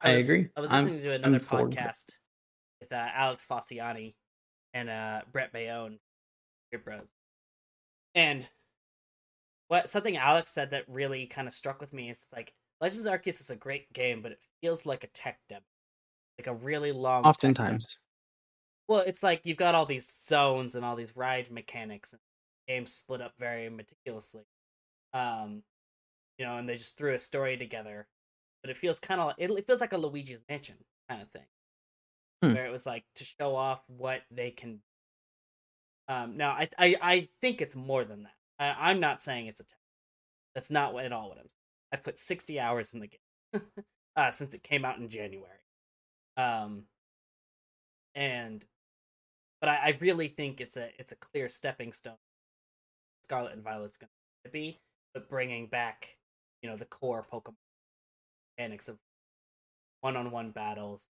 I 0.00 0.12
was- 0.12 0.20
agree. 0.20 0.48
I 0.56 0.60
was 0.60 0.72
I'm- 0.72 0.84
listening 0.84 1.02
to 1.02 1.12
another 1.12 1.40
podcast 1.44 2.18
with 2.80 2.92
uh, 2.92 3.10
Alex 3.12 3.44
Fossiani 3.46 4.14
and 4.72 4.88
uh, 4.88 5.22
Brett 5.32 5.52
Bayonne, 5.52 5.98
Great 6.70 6.84
Bros. 6.84 7.12
And 8.14 8.48
what 9.66 9.90
something 9.90 10.16
Alex 10.16 10.52
said 10.52 10.70
that 10.70 10.88
really 10.88 11.26
kind 11.26 11.48
of 11.48 11.54
struck 11.54 11.80
with 11.80 11.92
me 11.92 12.10
is 12.10 12.28
like 12.32 12.54
Legends 12.80 13.06
Arceus 13.06 13.40
is 13.40 13.50
a 13.50 13.56
great 13.56 13.92
game, 13.92 14.22
but 14.22 14.32
it 14.32 14.40
feels 14.60 14.86
like 14.86 15.04
a 15.04 15.08
tech 15.08 15.40
demo, 15.48 15.62
like 16.38 16.46
a 16.46 16.54
really 16.54 16.92
long. 16.92 17.24
Oftentimes. 17.24 17.98
Well, 18.88 19.02
it's 19.06 19.22
like 19.22 19.42
you've 19.44 19.56
got 19.58 19.74
all 19.74 19.84
these 19.86 20.10
zones 20.10 20.74
and 20.74 20.84
all 20.84 20.96
these 20.96 21.16
ride 21.16 21.50
mechanics, 21.50 22.12
and 22.12 22.20
game's 22.66 22.92
split 22.92 23.20
up 23.20 23.32
very 23.38 23.68
meticulously. 23.68 24.44
Um, 25.12 25.62
you 26.38 26.46
know, 26.46 26.56
and 26.56 26.68
they 26.68 26.76
just 26.76 26.96
threw 26.96 27.14
a 27.14 27.18
story 27.18 27.56
together, 27.56 28.06
but 28.62 28.70
it 28.70 28.76
feels 28.76 29.00
kind 29.00 29.20
of 29.20 29.34
it, 29.38 29.50
it 29.50 29.66
feels 29.66 29.80
like 29.80 29.92
a 29.92 29.98
Luigi's 29.98 30.40
Mansion 30.48 30.76
kind 31.08 31.20
of 31.22 31.30
thing, 31.30 31.46
Hmm. 32.42 32.54
where 32.54 32.66
it 32.66 32.70
was 32.70 32.86
like 32.86 33.04
to 33.16 33.24
show 33.24 33.56
off 33.56 33.82
what 33.88 34.22
they 34.30 34.50
can. 34.50 34.80
Um, 36.06 36.36
now 36.36 36.50
I 36.52 36.68
I 36.78 36.96
I 37.02 37.28
think 37.40 37.60
it's 37.60 37.76
more 37.76 38.04
than 38.04 38.22
that. 38.22 38.34
I, 38.58 38.90
I'm 38.90 39.00
not 39.00 39.20
saying 39.20 39.46
it's 39.46 39.60
a 39.60 39.64
tech. 39.64 39.78
That's 40.54 40.70
not 40.70 40.94
what, 40.94 41.04
at 41.04 41.12
all 41.12 41.28
what 41.28 41.38
I'm 41.38 41.44
saying. 41.48 41.57
I've 41.92 42.02
put 42.04 42.18
60 42.18 42.60
hours 42.60 42.92
in 42.92 43.00
the 43.00 43.08
game 43.08 43.62
uh, 44.16 44.30
since 44.30 44.54
it 44.54 44.62
came 44.62 44.84
out 44.84 44.98
in 44.98 45.08
January. 45.08 45.58
Um, 46.36 46.84
and 48.14 48.64
but 49.60 49.70
I, 49.70 49.76
I 49.76 49.98
really 50.00 50.28
think 50.28 50.60
it's 50.60 50.76
a 50.76 50.90
it's 50.98 51.12
a 51.12 51.16
clear 51.16 51.48
stepping 51.48 51.92
stone. 51.92 52.14
Scarlet 53.24 53.52
and 53.52 53.62
Violet's 53.62 53.96
going 53.96 54.08
to 54.44 54.50
be, 54.50 54.80
but 55.14 55.28
bringing 55.28 55.66
back 55.66 56.16
you 56.62 56.70
know 56.70 56.76
the 56.76 56.84
core 56.84 57.26
Pokemon 57.32 57.54
mechanics 58.56 58.88
of 58.88 58.98
one-on-one 60.00 60.50
battles. 60.52 61.08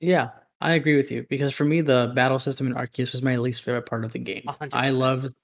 Yeah, 0.00 0.30
I 0.60 0.72
agree 0.74 0.96
with 0.96 1.10
you 1.10 1.26
because 1.28 1.52
for 1.52 1.64
me, 1.64 1.80
the 1.82 2.12
battle 2.14 2.38
system 2.38 2.66
in 2.66 2.74
Arceus 2.74 3.12
was 3.12 3.22
my 3.22 3.36
least 3.36 3.62
favorite 3.62 3.86
part 3.86 4.04
of 4.04 4.12
the 4.12 4.18
game. 4.18 4.42
A 4.46 4.52
hundred 4.52 4.74
I 4.74 4.90
percent. 4.90 4.98
loved 4.98 5.34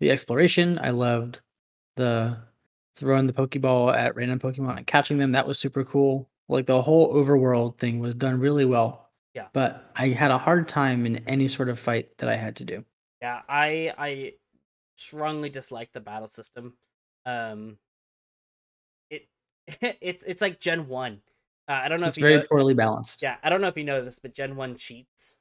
the 0.00 0.10
exploration. 0.10 0.78
I 0.80 0.90
loved 0.90 1.40
the 1.96 2.38
throwing 2.96 3.26
the 3.26 3.32
Pokeball 3.32 3.94
at 3.96 4.16
random 4.16 4.38
Pokemon 4.38 4.78
and 4.78 4.86
catching 4.86 5.18
them. 5.18 5.32
That 5.32 5.46
was 5.46 5.58
super 5.58 5.84
cool. 5.84 6.30
Like 6.48 6.66
the 6.66 6.82
whole 6.82 7.14
overworld 7.14 7.78
thing 7.78 8.00
was 8.00 8.14
done 8.14 8.40
really 8.40 8.64
well. 8.64 9.10
Yeah. 9.34 9.48
But 9.52 9.92
I 9.96 10.08
had 10.08 10.30
a 10.30 10.38
hard 10.38 10.68
time 10.68 11.06
in 11.06 11.18
any 11.28 11.48
sort 11.48 11.68
of 11.68 11.78
fight 11.78 12.18
that 12.18 12.28
I 12.28 12.36
had 12.36 12.56
to 12.56 12.64
do. 12.64 12.84
Yeah, 13.22 13.42
I 13.48 13.94
I 13.96 14.32
strongly 14.96 15.50
dislike 15.50 15.92
the 15.92 16.00
battle 16.00 16.28
system. 16.28 16.76
Um, 17.26 17.78
it 19.10 19.28
it's 20.00 20.22
it's 20.22 20.40
like 20.42 20.60
Gen 20.60 20.88
One. 20.88 21.20
Uh, 21.68 21.80
I 21.84 21.88
don't 21.88 22.00
know 22.00 22.08
It's 22.08 22.16
if 22.16 22.22
very 22.22 22.38
know, 22.38 22.46
poorly 22.48 22.74
balanced. 22.74 23.22
Yeah, 23.22 23.36
I 23.42 23.48
don't 23.50 23.60
know 23.60 23.68
if 23.68 23.76
you 23.76 23.84
know 23.84 24.04
this, 24.04 24.18
but 24.18 24.34
Gen 24.34 24.56
One 24.56 24.76
cheats 24.76 25.38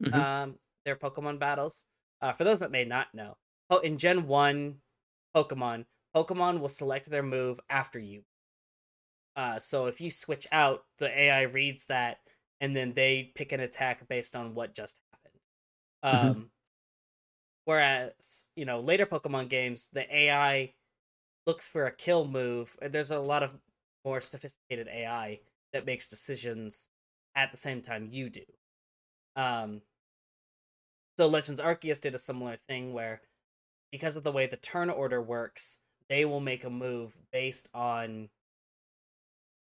Mhm. 0.00 0.12
um 0.14 0.58
their 0.84 0.96
Pokemon 0.96 1.38
battles. 1.38 1.84
Uh, 2.20 2.32
for 2.32 2.44
those 2.44 2.60
that 2.60 2.70
may 2.70 2.84
not 2.84 3.12
know, 3.14 3.36
in 3.80 3.98
Gen 3.98 4.26
One 4.26 4.76
Pokemon, 5.34 5.86
Pokemon 6.14 6.60
will 6.60 6.68
select 6.68 7.10
their 7.10 7.22
move 7.22 7.60
after 7.70 7.98
you. 7.98 8.24
Uh, 9.36 9.58
so 9.58 9.86
if 9.86 10.00
you 10.00 10.10
switch 10.10 10.46
out, 10.52 10.84
the 10.98 11.08
AI 11.08 11.42
reads 11.42 11.86
that, 11.86 12.18
and 12.60 12.76
then 12.76 12.92
they 12.92 13.32
pick 13.34 13.52
an 13.52 13.60
attack 13.60 14.06
based 14.08 14.36
on 14.36 14.54
what 14.54 14.74
just 14.74 15.00
happened. 15.12 15.40
Mhm. 16.12 16.36
Um, 16.36 16.50
whereas 17.64 18.48
you 18.56 18.64
know 18.64 18.80
later 18.80 19.06
Pokemon 19.06 19.48
games, 19.48 19.88
the 19.92 20.06
AI 20.14 20.74
looks 21.46 21.68
for 21.68 21.86
a 21.86 21.92
kill 21.94 22.26
move. 22.26 22.76
There's 22.80 23.10
a 23.10 23.18
lot 23.20 23.42
of 23.42 23.52
more 24.04 24.20
sophisticated 24.20 24.88
AI 24.88 25.40
that 25.72 25.86
makes 25.86 26.08
decisions 26.08 26.88
at 27.34 27.50
the 27.50 27.56
same 27.56 27.82
time 27.82 28.08
you 28.10 28.30
do. 28.30 28.44
Um, 29.36 29.82
so 31.16 31.26
Legends 31.26 31.60
Arceus 31.60 32.00
did 32.00 32.14
a 32.14 32.18
similar 32.18 32.58
thing 32.68 32.92
where, 32.92 33.20
because 33.92 34.16
of 34.16 34.24
the 34.24 34.32
way 34.32 34.46
the 34.46 34.56
turn 34.56 34.90
order 34.90 35.20
works, 35.22 35.78
they 36.08 36.24
will 36.24 36.40
make 36.40 36.64
a 36.64 36.70
move 36.70 37.16
based 37.30 37.68
on 37.72 38.28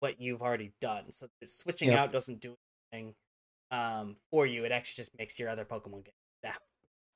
what 0.01 0.21
you've 0.21 0.43
already 0.43 0.73
done. 0.81 1.11
So 1.11 1.29
switching 1.47 1.89
Yep. 1.91 1.99
out 1.99 2.13
doesn't 2.13 2.41
do 2.41 2.57
anything 2.93 3.15
um, 3.71 4.17
for 4.31 4.47
you. 4.47 4.65
It 4.65 4.73
actually 4.73 5.01
just 5.03 5.17
makes 5.19 5.39
your 5.39 5.49
other 5.49 5.65
Pokemon 5.65 6.05
get 6.05 6.15
down. 6.43 6.55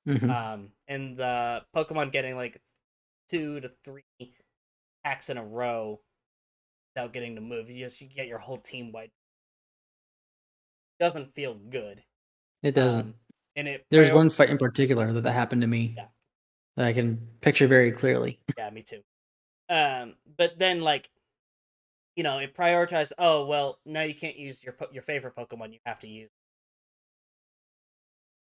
Mhm. 0.07 0.31
Um, 0.31 0.73
and 0.89 1.17
the 1.19 1.67
Pokemon 1.75 2.13
getting 2.13 2.35
like 2.37 2.63
two 3.29 3.61
to 3.61 3.69
three 3.85 4.05
attacks 5.05 5.29
in 5.29 5.37
a 5.37 5.45
row 5.45 6.01
without 6.95 7.13
getting 7.13 7.35
to 7.35 7.41
move, 7.43 7.69
you 7.69 7.85
just 7.85 8.01
you 8.01 8.09
get 8.09 8.27
your 8.27 8.39
whole 8.39 8.57
team 8.59 8.91
wiped. 8.93 9.13
Doesn't 10.99 11.35
feel 11.35 11.55
good. 11.55 12.03
it 12.63 12.73
doesn't. 12.75 13.01
Um, 13.01 13.15
and 13.55 13.69
it 13.69 13.87
There's 13.91 14.09
prior- 14.09 14.17
one 14.17 14.31
fight 14.31 14.49
in 14.51 14.57
particular 14.59 15.13
that 15.13 15.21
that 15.23 15.33
happened 15.33 15.61
to 15.61 15.69
me 15.69 15.95
Yeah. 15.97 16.09
That 16.77 16.87
I 16.87 16.93
can 16.93 17.19
picture 17.41 17.67
very 17.67 17.93
clearly. 17.93 18.39
Yeah, 18.57 18.71
me 18.71 18.83
too. 18.83 19.03
Um, 19.69 20.15
but 20.37 20.59
then 20.59 20.81
like, 20.81 21.11
you 22.15 22.23
know, 22.23 22.39
it 22.39 22.55
prioritized. 22.55 23.13
Oh 23.19 23.47
well, 23.47 23.79
now 23.85 24.03
you 24.03 24.15
can't 24.15 24.37
use 24.37 24.63
your 24.63 24.75
your 24.93 25.03
favorite 25.03 25.35
Pokemon. 25.37 25.73
You 25.73 25.79
have 25.85 26.01
to 26.01 26.09
use, 26.09 26.31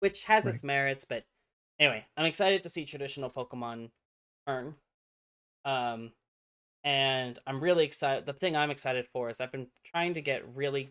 which 0.00 0.24
has 0.24 0.46
its 0.46 0.64
merits. 0.64 1.04
But 1.04 1.24
anyway, 1.78 2.06
I'm 2.16 2.26
excited 2.26 2.62
to 2.62 2.68
see 2.68 2.84
traditional 2.84 3.30
Pokemon 3.30 3.90
turn. 4.46 4.74
Um, 5.64 6.12
and 6.82 7.38
I'm 7.46 7.60
really 7.60 7.84
excited. 7.84 8.26
The 8.26 8.32
thing 8.32 8.56
I'm 8.56 8.70
excited 8.70 9.06
for 9.12 9.28
is 9.28 9.40
I've 9.40 9.52
been 9.52 9.68
trying 9.84 10.14
to 10.14 10.20
get 10.20 10.42
really 10.54 10.90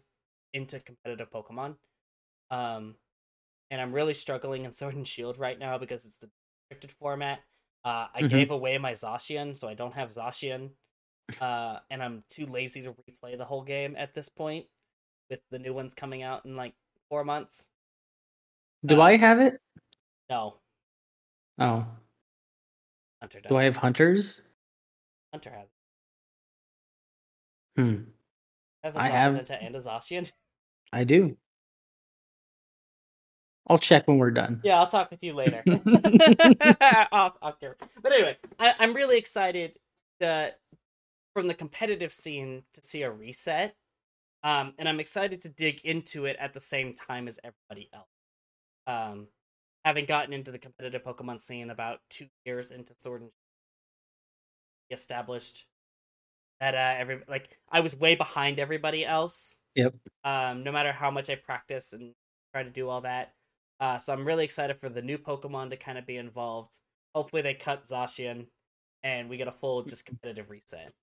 into 0.53 0.79
competitive 0.79 1.31
Pokemon. 1.31 1.75
Um, 2.51 2.95
and 3.71 3.81
I'm 3.81 3.93
really 3.93 4.13
struggling 4.13 4.65
in 4.65 4.71
Sword 4.73 4.95
and 4.95 5.07
Shield 5.07 5.37
right 5.37 5.57
now 5.57 5.77
because 5.77 6.05
it's 6.05 6.17
the 6.17 6.29
restricted 6.70 6.91
format. 6.91 7.39
Uh, 7.84 8.07
I 8.13 8.22
Mhm. 8.22 8.30
gave 8.30 8.51
away 8.51 8.78
my 8.78 8.91
Zacian, 8.93 9.55
so 9.55 9.67
I 9.67 9.74
don't 9.74 9.93
have 9.93 10.09
Zacian. 10.09 10.72
Uh, 11.39 11.80
and 11.89 12.01
I'm 12.03 12.24
too 12.30 12.45
lazy 12.47 12.82
to 12.82 12.93
replay 12.93 13.38
the 13.38 13.45
whole 13.45 13.63
game 13.63 13.95
at 13.95 14.13
this 14.13 14.30
point, 14.30 14.67
with 15.30 15.41
the 15.51 15.59
new 15.59 15.74
ones 15.74 15.93
coming 15.93 16.24
out 16.24 16.45
in 16.45 16.55
like 16.55 16.74
four 17.07 17.24
months. 17.24 17.70
Do 18.86 18.99
I 19.01 19.17
have 19.17 19.39
it? 19.39 19.61
No, 20.30 20.59
Oh, 21.59 21.86
Hunter 23.22 23.41
does. 23.41 23.49
do 23.49 23.57
I 23.57 23.63
have 23.65 23.76
hunters? 23.76 24.41
Hunter 25.34 25.51
has. 25.51 25.67
Hmm, 27.76 28.03
I 28.84 28.88
have 28.88 28.95
a 28.95 28.99
I 28.99 29.07
have- 29.09 29.36
and 29.51 29.76
a 29.76 29.80
Zacian. 29.80 30.32
I 30.91 31.03
do. 31.03 31.38
I'll 33.70 33.78
check 33.78 34.07
when 34.07 34.17
we're 34.17 34.32
done. 34.32 34.61
yeah, 34.63 34.80
I'll 34.80 34.88
talk 34.88 35.11
with 35.11 35.24
you 35.24 35.34
later. 35.34 35.63
off, 37.11 37.38
off 37.41 37.59
camera. 37.59 37.76
But 38.01 38.11
anyway, 38.11 38.38
I, 38.59 38.74
I'm 38.80 38.93
really 38.93 39.17
excited 39.17 39.78
to, 40.20 40.53
from 41.34 41.47
the 41.47 41.53
competitive 41.53 42.11
scene 42.11 42.63
to 42.74 42.84
see 42.84 43.03
a 43.03 43.11
reset. 43.11 43.76
Um, 44.43 44.74
and 44.80 44.88
I'm 44.89 44.99
excited 44.99 45.41
to 45.41 45.49
dig 45.49 45.82
into 45.84 46.26
it 46.26 46.38
at 46.39 46.53
the 46.53 46.59
same 46.59 46.93
time 46.93 47.28
as 47.28 47.39
everybody 47.43 47.89
else. 47.93 48.07
Um, 48.88 49.28
having 49.86 50.05
gotten 50.05 50.34
into 50.34 50.51
the 50.51 50.57
competitive 50.57 51.03
Pokemon 51.03 51.39
scene 51.39 51.70
about 51.70 51.99
two 52.09 52.28
years 52.45 52.72
into 52.72 52.93
Sword 52.97 53.22
and 53.22 53.30
Shield, 53.30 54.99
established 54.99 55.67
that 56.59 56.74
uh, 56.76 56.95
every 56.97 57.20
like 57.28 57.57
I 57.72 57.82
was 57.82 57.95
way 57.95 58.15
behind 58.15 58.59
everybody 58.59 59.05
else. 59.05 59.59
Yep. 59.76 59.93
Um, 60.24 60.63
no 60.63 60.72
matter 60.72 60.91
how 60.91 61.11
much 61.11 61.30
I 61.30 61.36
practice 61.36 61.93
and 61.93 62.13
try 62.53 62.63
to 62.63 62.70
do 62.70 62.89
all 62.89 63.01
that, 63.01 63.34
uh, 63.80 63.97
so 63.97 64.13
I'm 64.13 64.25
really 64.25 64.43
excited 64.43 64.80
for 64.80 64.89
the 64.89 65.01
new 65.01 65.17
Pokemon 65.17 65.69
to 65.71 65.77
kind 65.77 65.97
of 65.97 66.05
be 66.05 66.17
involved. 66.17 66.80
Hopefully 67.15 67.41
they 67.41 67.53
cut 67.53 67.84
Zacian 67.84 68.47
and 69.03 69.30
we 69.30 69.38
get 69.38 69.47
a 69.47 69.51
full 69.51 69.84
just 69.84 70.05
competitive 70.05 70.49
reset. 70.49 70.93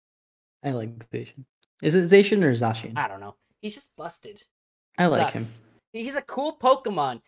I 0.64 0.70
like 0.70 0.99
Zacian. 1.11 1.45
Is 1.83 1.95
it 1.95 2.11
Zacian 2.11 2.43
or 2.43 2.53
Zacian? 2.53 2.97
I 2.97 3.09
don't 3.09 3.20
know. 3.20 3.37
He's 3.61 3.74
just 3.74 3.95
busted. 3.97 4.43
I 4.99 5.07
like 5.07 5.33
him. 5.33 5.43
He's 5.93 6.14
a 6.14 6.22
cool 6.22 6.57
Pokemon. 6.59 7.20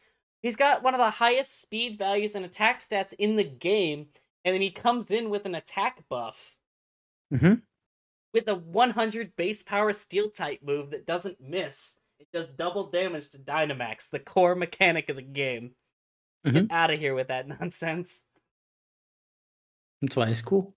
He's 0.42 0.56
got 0.56 0.82
one 0.82 0.94
of 0.94 0.98
the 1.00 1.10
highest 1.10 1.60
speed 1.60 1.98
values 1.98 2.34
and 2.34 2.44
attack 2.44 2.78
stats 2.80 3.12
in 3.18 3.36
the 3.36 3.44
game, 3.44 4.06
and 4.44 4.54
then 4.54 4.62
he 4.62 4.70
comes 4.70 5.10
in 5.10 5.30
with 5.30 5.44
an 5.46 5.54
attack 5.54 6.04
buff 6.08 6.56
Mhm. 7.32 7.62
with 8.32 8.48
a 8.48 8.54
100 8.54 9.34
base 9.36 9.62
power 9.62 9.92
steel 9.92 10.30
type 10.30 10.62
move 10.62 10.90
that 10.90 11.06
doesn't 11.06 11.40
miss. 11.40 11.97
It 12.18 12.28
does 12.32 12.46
double 12.46 12.90
damage 12.90 13.30
to 13.30 13.38
Dynamax, 13.38 14.10
the 14.10 14.18
core 14.18 14.54
mechanic 14.54 15.08
of 15.08 15.16
the 15.16 15.22
game. 15.22 15.74
Get 16.44 16.54
Mhm. 16.54 16.70
out 16.70 16.90
of 16.90 16.98
here 16.98 17.14
with 17.14 17.28
that 17.28 17.46
nonsense. 17.60 18.24
That's 20.02 20.16
why 20.16 20.28
it's 20.28 20.42
cool. 20.42 20.74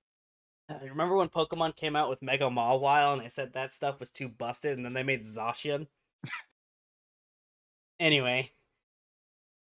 Uh, 0.70 0.80
remember 0.84 1.16
when 1.16 1.30
Pokemon 1.30 1.76
came 1.76 1.96
out 1.96 2.10
with 2.10 2.22
Mega 2.22 2.46
Mawile 2.46 3.14
and 3.14 3.22
they 3.22 3.28
said 3.28 3.54
that 3.54 3.74
stuff 3.74 4.00
was 4.00 4.10
too 4.10 4.30
busted 4.30 4.78
and 4.78 4.86
then 4.86 4.94
they 4.94 5.04
made 5.04 5.24
Zacian? 5.24 5.88
anyway, 8.00 8.52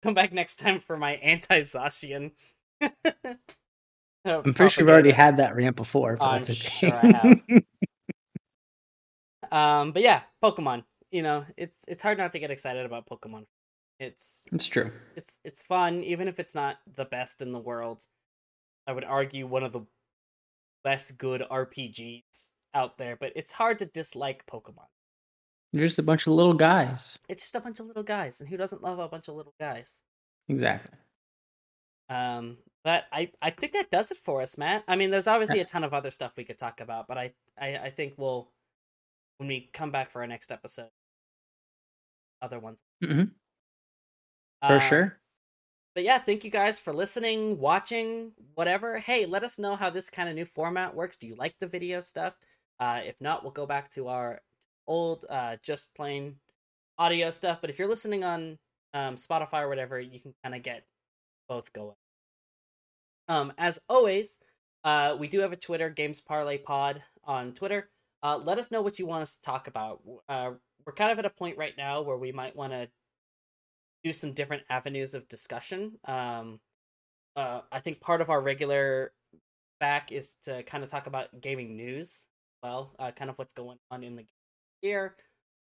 come 0.03 0.15
back 0.15 0.33
next 0.33 0.57
time 0.57 0.81
for 0.81 0.97
my 0.97 1.13
anti 1.17 1.61
Zacian. 1.61 2.33
I'm 4.27 4.55
pretty 4.55 4.71
sure 4.71 4.85
we've 4.87 4.93
already 4.93 5.11
had 5.13 5.37
that 5.37 5.55
rant 5.55 5.77
before, 5.77 6.17
but 6.17 6.25
I'm 6.25 6.43
that's 6.43 6.51
okay. 6.51 6.89
sure 6.89 6.95
I 6.95 7.07
have. 7.07 7.63
Um, 9.53 9.93
but 9.93 10.03
yeah, 10.03 10.23
Pokemon. 10.43 10.85
You 11.15 11.23
know, 11.23 11.45
it's 11.57 11.85
it's 11.87 12.03
hard 12.03 12.19
not 12.19 12.33
to 12.33 12.41
get 12.41 12.51
excited 12.51 12.85
about 12.85 13.09
Pokemon. 13.09 13.45
It's 14.01 14.43
it's 14.53 14.67
true. 14.67 14.91
it's 15.15 15.39
it's 15.45 15.63
fun, 15.63 16.03
even 16.03 16.27
if 16.27 16.41
it's 16.41 16.57
not 16.57 16.79
the 16.93 17.05
best 17.05 17.41
in 17.41 17.53
the 17.53 17.61
world. 17.61 18.03
I 18.85 18.93
would 18.95 19.05
argue 19.05 19.47
one 19.47 19.63
of 19.63 19.71
the 19.71 19.83
less 20.85 21.13
good 21.13 21.45
RPGs 21.49 22.51
out 22.75 22.99
there, 22.99 23.15
but 23.15 23.31
it's 23.37 23.53
hard 23.53 23.79
to 23.79 23.87
dislike 23.87 24.45
Pokemon. 24.47 24.89
They're 25.73 25.87
just 25.87 26.01
a 26.01 26.03
bunch 26.03 26.27
of 26.27 26.33
little 26.33 26.53
guys. 26.53 27.17
It's 27.29 27.43
just 27.43 27.55
a 27.55 27.61
bunch 27.61 27.79
of 27.79 27.87
little 27.87 28.03
guys, 28.03 28.41
and 28.41 28.51
who 28.51 28.57
doesn't 28.57 28.83
love 28.83 28.99
a 28.99 29.07
bunch 29.07 29.29
of 29.29 29.37
little 29.37 29.55
guys? 29.61 30.03
Exactly. 30.49 30.99
Um, 32.09 32.57
but 32.83 33.05
I 33.13 33.31
I 33.41 33.51
think 33.51 33.73
that 33.75 33.89
does 33.89 34.11
it 34.11 34.17
for 34.17 34.43
us, 34.43 34.59
Matt. 34.59 34.83
I 34.89 34.97
mean, 34.97 35.13
there's 35.13 35.29
obviously 35.29 35.61
a 35.61 35.65
ton 35.65 35.85
of 35.85 35.95
other 35.95 36.11
stuff 36.11 36.33
we 36.37 36.43
could 36.43 36.59
talk 36.59 36.81
about, 36.81 37.07
but 37.07 37.19
I 37.19 37.35
I, 37.57 37.77
I 37.77 37.91
think 37.91 38.15
we'll 38.17 38.51
when 39.39 39.47
we 39.47 39.71
come 39.73 39.93
back 39.93 40.11
for 40.11 40.21
our 40.21 40.27
next 40.27 40.51
episode, 40.51 40.91
other 42.43 42.59
ones 42.59 42.83
hmm 43.03 43.25
For 44.63 44.77
Uh, 44.77 44.79
sure. 44.79 45.19
But 45.95 46.03
yeah, 46.03 46.19
thank 46.19 46.43
you 46.45 46.51
guys 46.51 46.81
for 46.81 46.93
listening, 46.93 47.59
watching, 47.59 48.33
whatever. 48.55 48.99
Hey, 48.99 49.27
let 49.27 49.45
us 49.45 49.59
know 49.61 49.77
how 49.77 49.91
this 49.91 50.11
kind 50.11 50.29
of 50.29 50.35
new 50.35 50.45
format 50.45 50.95
works. 50.95 51.17
Do 51.17 51.29
you 51.29 51.37
like 51.37 51.55
the 51.61 51.69
video 51.69 52.01
stuff? 52.01 52.35
Uh, 52.81 53.01
if 53.05 53.21
not, 53.21 53.45
we'll 53.45 53.53
go 53.53 53.67
back 53.67 53.91
to 53.91 54.09
our 54.09 54.41
old, 54.89 55.25
uh, 55.31 55.57
just 55.63 55.95
plain 55.95 56.37
audio 56.99 57.31
stuff. 57.31 57.61
But 57.61 57.71
if 57.71 57.79
you're 57.79 57.89
listening 57.89 58.25
on 58.25 58.59
um, 58.93 59.15
Spotify 59.15 59.63
or 59.63 59.69
whatever, 59.69 60.01
you 60.01 60.19
can 60.21 60.35
kind 60.43 60.57
of 60.57 60.63
get 60.63 60.85
both 61.49 61.73
going. 61.73 61.95
Um, 63.29 63.53
as 63.57 63.79
always, 63.89 64.39
uh, 64.83 65.17
we 65.19 65.29
do 65.29 65.41
have 65.41 65.53
a 65.53 65.57
Twitter, 65.57 65.91
Games 65.91 66.21
Parlay 66.21 66.59
Pod 66.59 67.03
on 67.23 67.53
Twitter. 67.53 67.89
Uh, 68.23 68.37
let 68.39 68.59
us 68.59 68.71
know 68.71 68.83
what 68.83 68.99
you 68.99 69.07
want 69.07 69.23
us 69.23 69.37
to 69.37 69.43
talk 69.43 69.69
about. 69.69 70.01
Uh, 70.29 70.53
we're 70.87 70.93
kind 70.93 71.11
of 71.11 71.19
at 71.19 71.25
a 71.25 71.31
point 71.31 71.59
right 71.59 71.75
now 71.77 72.03
where 72.03 72.17
we 72.17 72.33
might 72.33 72.57
want 72.57 72.73
to 72.73 72.89
do 74.03 74.13
some 74.13 74.33
different 74.33 74.63
avenues 74.69 75.15
of 75.15 75.29
discussion. 75.29 75.99
Um, 76.05 76.61
uh, 77.37 77.63
I 77.73 77.81
think 77.81 78.01
part 78.01 78.21
of 78.21 78.31
our 78.31 78.41
regular 78.41 79.13
back 79.81 80.13
is 80.13 80.37
to 80.45 80.63
kind 80.63 80.85
of 80.85 80.91
talk 80.91 81.07
about 81.07 81.41
gaming 81.41 81.77
news. 81.77 82.27
Well, 82.63 82.95
uh, 82.99 83.11
kind 83.11 83.31
of 83.31 83.37
what's 83.37 83.53
going 83.53 83.79
on 83.91 84.05
in 84.05 84.17
the 84.17 84.25
year, 84.83 85.15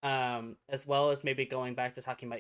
um, 0.04 0.58
as 0.70 0.88
well 0.88 1.12
as 1.12 1.24
maybe 1.24 1.46
going 1.46 1.76
back 1.76 1.96
to 1.96 2.02
talking 2.02 2.28
about 2.28 2.40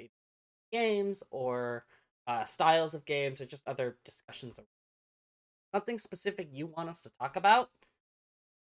games 0.71 1.23
or 1.31 1.85
uh, 2.27 2.43
styles 2.45 2.93
of 2.93 3.05
games 3.05 3.41
or 3.41 3.45
just 3.45 3.67
other 3.67 3.97
discussions. 4.03 4.59
Something 5.73 5.99
specific 5.99 6.49
you 6.51 6.67
want 6.67 6.89
us 6.89 7.01
to 7.01 7.11
talk 7.19 7.35
about? 7.35 7.69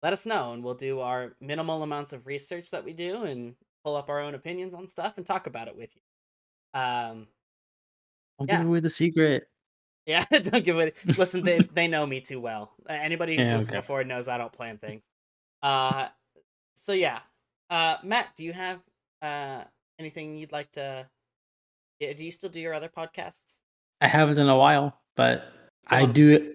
Let 0.04 0.14
us 0.14 0.26
know, 0.26 0.54
and 0.54 0.64
we'll 0.64 0.76
do 0.76 1.00
our 1.00 1.36
minimal 1.42 1.84
amounts 1.84 2.14
of 2.14 2.28
research 2.28 2.72
that 2.72 2.86
we 2.86 2.94
do 2.94 3.24
and 3.24 3.56
pull 3.84 3.96
up 3.96 4.10
our 4.10 4.20
own 4.20 4.36
opinions 4.36 4.74
on 4.74 4.88
stuff 4.88 5.14
and 5.18 5.26
talk 5.26 5.48
about 5.48 5.68
it 5.68 5.76
with 5.78 5.94
you. 5.96 6.80
Um, 6.80 7.28
Don't 8.40 8.50
yeah. 8.50 8.58
give 8.60 8.68
away 8.68 8.80
the 8.80 8.90
secret. 8.90 9.48
yeah, 10.06 10.24
don't 10.32 10.64
give 10.64 10.76
away. 10.76 10.94
Listen, 11.18 11.44
they 11.44 11.60
they 11.60 11.88
know 11.88 12.06
me 12.06 12.22
too 12.22 12.40
well. 12.40 12.72
Anybody 12.90 13.36
who's 13.38 13.48
Yeah, 13.48 13.56
listened 13.56 13.74
okay. 13.74 13.80
before 13.80 14.04
knows 14.04 14.28
I 14.28 14.38
don't 14.38 14.52
plan 14.54 14.78
things. 14.78 15.06
Uh, 15.64 16.08
so 16.76 16.94
yeah, 16.94 17.20
uh, 17.70 17.96
Matt, 18.04 18.36
do 18.36 18.44
you 18.44 18.54
have 18.54 18.80
uh 19.22 19.64
anything 20.00 20.36
you'd 20.38 20.52
like 20.52 20.72
to? 20.74 21.08
Yeah, 22.00 22.14
do 22.14 22.24
you 22.26 22.32
still 22.32 22.50
do 22.50 22.60
your 22.60 22.74
other 22.74 22.90
podcasts? 22.90 23.60
I 24.02 24.08
haven't 24.08 24.38
in 24.38 24.48
a 24.48 24.56
while, 24.58 25.00
but 25.16 25.46
I 25.88 26.06
do 26.06 26.30
it. 26.30 26.54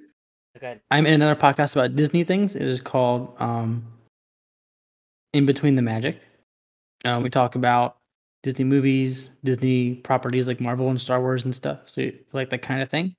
Okay, 0.56 0.78
I'm 0.90 1.06
in 1.06 1.14
another 1.14 1.34
podcast 1.34 1.74
about 1.74 1.96
Disney 1.96 2.22
things. 2.24 2.54
It 2.54 2.62
is 2.62 2.80
called 2.80 3.34
um, 3.40 3.84
In 5.32 5.46
Between 5.46 5.74
the 5.74 5.82
Magic. 5.82 6.20
Um, 7.05 7.22
we 7.22 7.30
talk 7.30 7.55
about 7.55 7.96
Disney 8.42 8.64
movies, 8.64 9.30
Disney 9.44 9.94
properties 9.94 10.46
like 10.46 10.61
Marvel 10.61 10.90
and 10.90 11.00
Star 11.00 11.20
Wars 11.20 11.44
and 11.44 11.55
stuff. 11.55 11.88
So 11.88 12.00
if 12.00 12.14
you 12.14 12.24
like 12.32 12.50
that 12.50 12.62
kind 12.62 12.82
of 12.82 12.88
thing, 12.88 13.14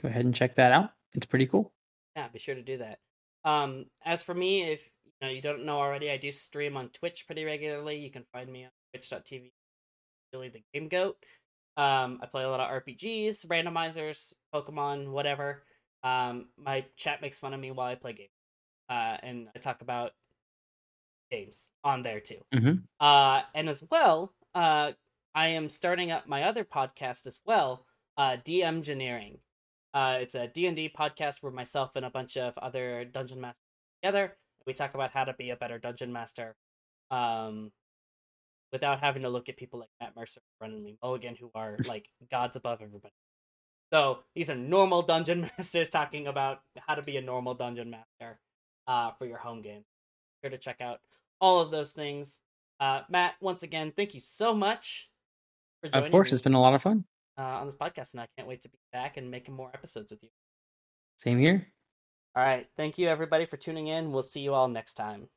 go 0.00 0.08
ahead 0.08 0.24
and 0.24 0.34
check 0.34 0.56
that 0.56 0.72
out. 0.72 0.90
It's 1.14 1.26
pretty 1.26 1.46
cool. 1.46 1.72
yeah, 2.14 2.28
be 2.28 2.38
sure 2.38 2.54
to 2.54 2.62
do 2.62 2.78
that. 2.78 2.98
Um, 3.44 3.86
as 4.04 4.22
for 4.22 4.34
me, 4.34 4.64
if 4.64 4.82
you 5.04 5.12
know 5.22 5.28
you 5.28 5.40
don't 5.40 5.64
know 5.64 5.78
already, 5.78 6.10
I 6.10 6.16
do 6.16 6.30
stream 6.32 6.76
on 6.76 6.88
Twitch 6.90 7.26
pretty 7.26 7.44
regularly. 7.44 7.96
You 7.98 8.10
can 8.10 8.24
find 8.32 8.50
me 8.50 8.64
on 8.64 8.70
Twitch.tv. 8.92 9.52
Billy 10.32 10.48
the 10.48 10.62
Game 10.74 10.88
Goat. 10.88 11.16
Um, 11.76 12.18
I 12.22 12.26
play 12.26 12.42
a 12.42 12.48
lot 12.48 12.60
of 12.60 12.82
RPGs, 12.82 13.46
randomizers, 13.46 14.32
Pokemon, 14.54 15.10
whatever. 15.10 15.62
Um, 16.02 16.46
my 16.56 16.86
chat 16.96 17.20
makes 17.22 17.38
fun 17.38 17.54
of 17.54 17.60
me 17.60 17.70
while 17.70 17.86
I 17.86 17.94
play 17.94 18.12
games, 18.14 18.30
uh, 18.88 19.16
and 19.22 19.48
I 19.54 19.58
talk 19.58 19.82
about 19.82 20.12
games 21.30 21.70
on 21.84 22.02
there 22.02 22.20
too. 22.20 22.40
Mhm. 22.54 22.84
Uh, 23.00 23.42
and 23.54 23.68
as 23.68 23.82
well, 23.90 24.34
uh, 24.54 24.92
I 25.34 25.48
am 25.48 25.68
starting 25.68 26.10
up 26.10 26.26
my 26.26 26.42
other 26.44 26.64
podcast 26.64 27.26
as 27.26 27.40
well, 27.44 27.86
uh, 28.16 28.36
D 28.42 28.62
Engineering. 28.62 29.38
Uh, 29.94 30.18
it's 30.20 30.34
a 30.34 30.48
D 30.48 30.66
and 30.66 30.76
D 30.76 30.88
podcast 30.88 31.42
where 31.42 31.52
myself 31.52 31.96
and 31.96 32.04
a 32.04 32.10
bunch 32.10 32.36
of 32.36 32.56
other 32.58 33.04
dungeon 33.04 33.40
masters 33.40 33.60
together. 34.02 34.36
We 34.66 34.72
talk 34.74 34.94
about 34.94 35.12
how 35.12 35.24
to 35.24 35.34
be 35.34 35.50
a 35.50 35.56
better 35.56 35.78
dungeon 35.78 36.12
master, 36.12 36.56
um, 37.10 37.72
without 38.72 39.00
having 39.00 39.22
to 39.22 39.28
look 39.28 39.48
at 39.48 39.56
people 39.56 39.78
like 39.80 39.88
Matt 40.00 40.16
Mercer, 40.16 40.40
Brennan 40.58 40.84
Lee 40.84 40.98
Mulligan, 41.02 41.36
who 41.36 41.50
are 41.54 41.76
like 41.86 42.08
gods 42.30 42.56
above 42.56 42.82
everybody. 42.82 43.14
So 43.92 44.24
these 44.34 44.50
are 44.50 44.56
normal 44.56 45.02
dungeon 45.02 45.42
masters 45.58 45.90
talking 45.90 46.26
about 46.26 46.60
how 46.78 46.94
to 46.94 47.02
be 47.02 47.16
a 47.16 47.20
normal 47.22 47.54
dungeon 47.54 47.90
master 47.90 48.38
uh, 48.88 49.12
for 49.12 49.26
your 49.26 49.38
home 49.38 49.62
game. 49.62 49.84
Sure 50.46 50.50
to 50.56 50.58
check 50.58 50.80
out 50.80 51.00
all 51.40 51.60
of 51.60 51.70
those 51.72 51.92
things. 51.92 52.40
Uh, 52.78 53.02
Matt, 53.08 53.34
once 53.40 53.62
again, 53.64 53.92
thank 53.96 54.14
you 54.14 54.20
so 54.20 54.54
much 54.54 55.10
for 55.82 55.88
joining 55.90 56.06
Of 56.06 56.12
course, 56.12 56.30
me 56.30 56.34
it's 56.34 56.42
been 56.42 56.54
a 56.54 56.60
lot 56.60 56.74
of 56.74 56.82
fun. 56.82 57.04
uh, 57.36 57.42
on 57.42 57.66
this 57.66 57.74
podcast, 57.74 58.12
and 58.12 58.20
I 58.20 58.28
can't 58.36 58.48
wait 58.48 58.62
to 58.62 58.68
be 58.68 58.78
back 58.92 59.16
and 59.16 59.28
making 59.30 59.54
more 59.54 59.70
episodes 59.74 60.12
with 60.12 60.22
you. 60.22 60.28
Same 61.18 61.38
here. 61.38 61.66
All 62.36 62.44
right, 62.44 62.68
thank 62.76 62.96
you 62.98 63.08
everybody 63.08 63.44
for 63.46 63.56
tuning 63.56 63.88
in. 63.88 64.12
We'll 64.12 64.22
see 64.22 64.40
you 64.40 64.54
all 64.54 64.68
next 64.68 64.94
time. 64.94 65.28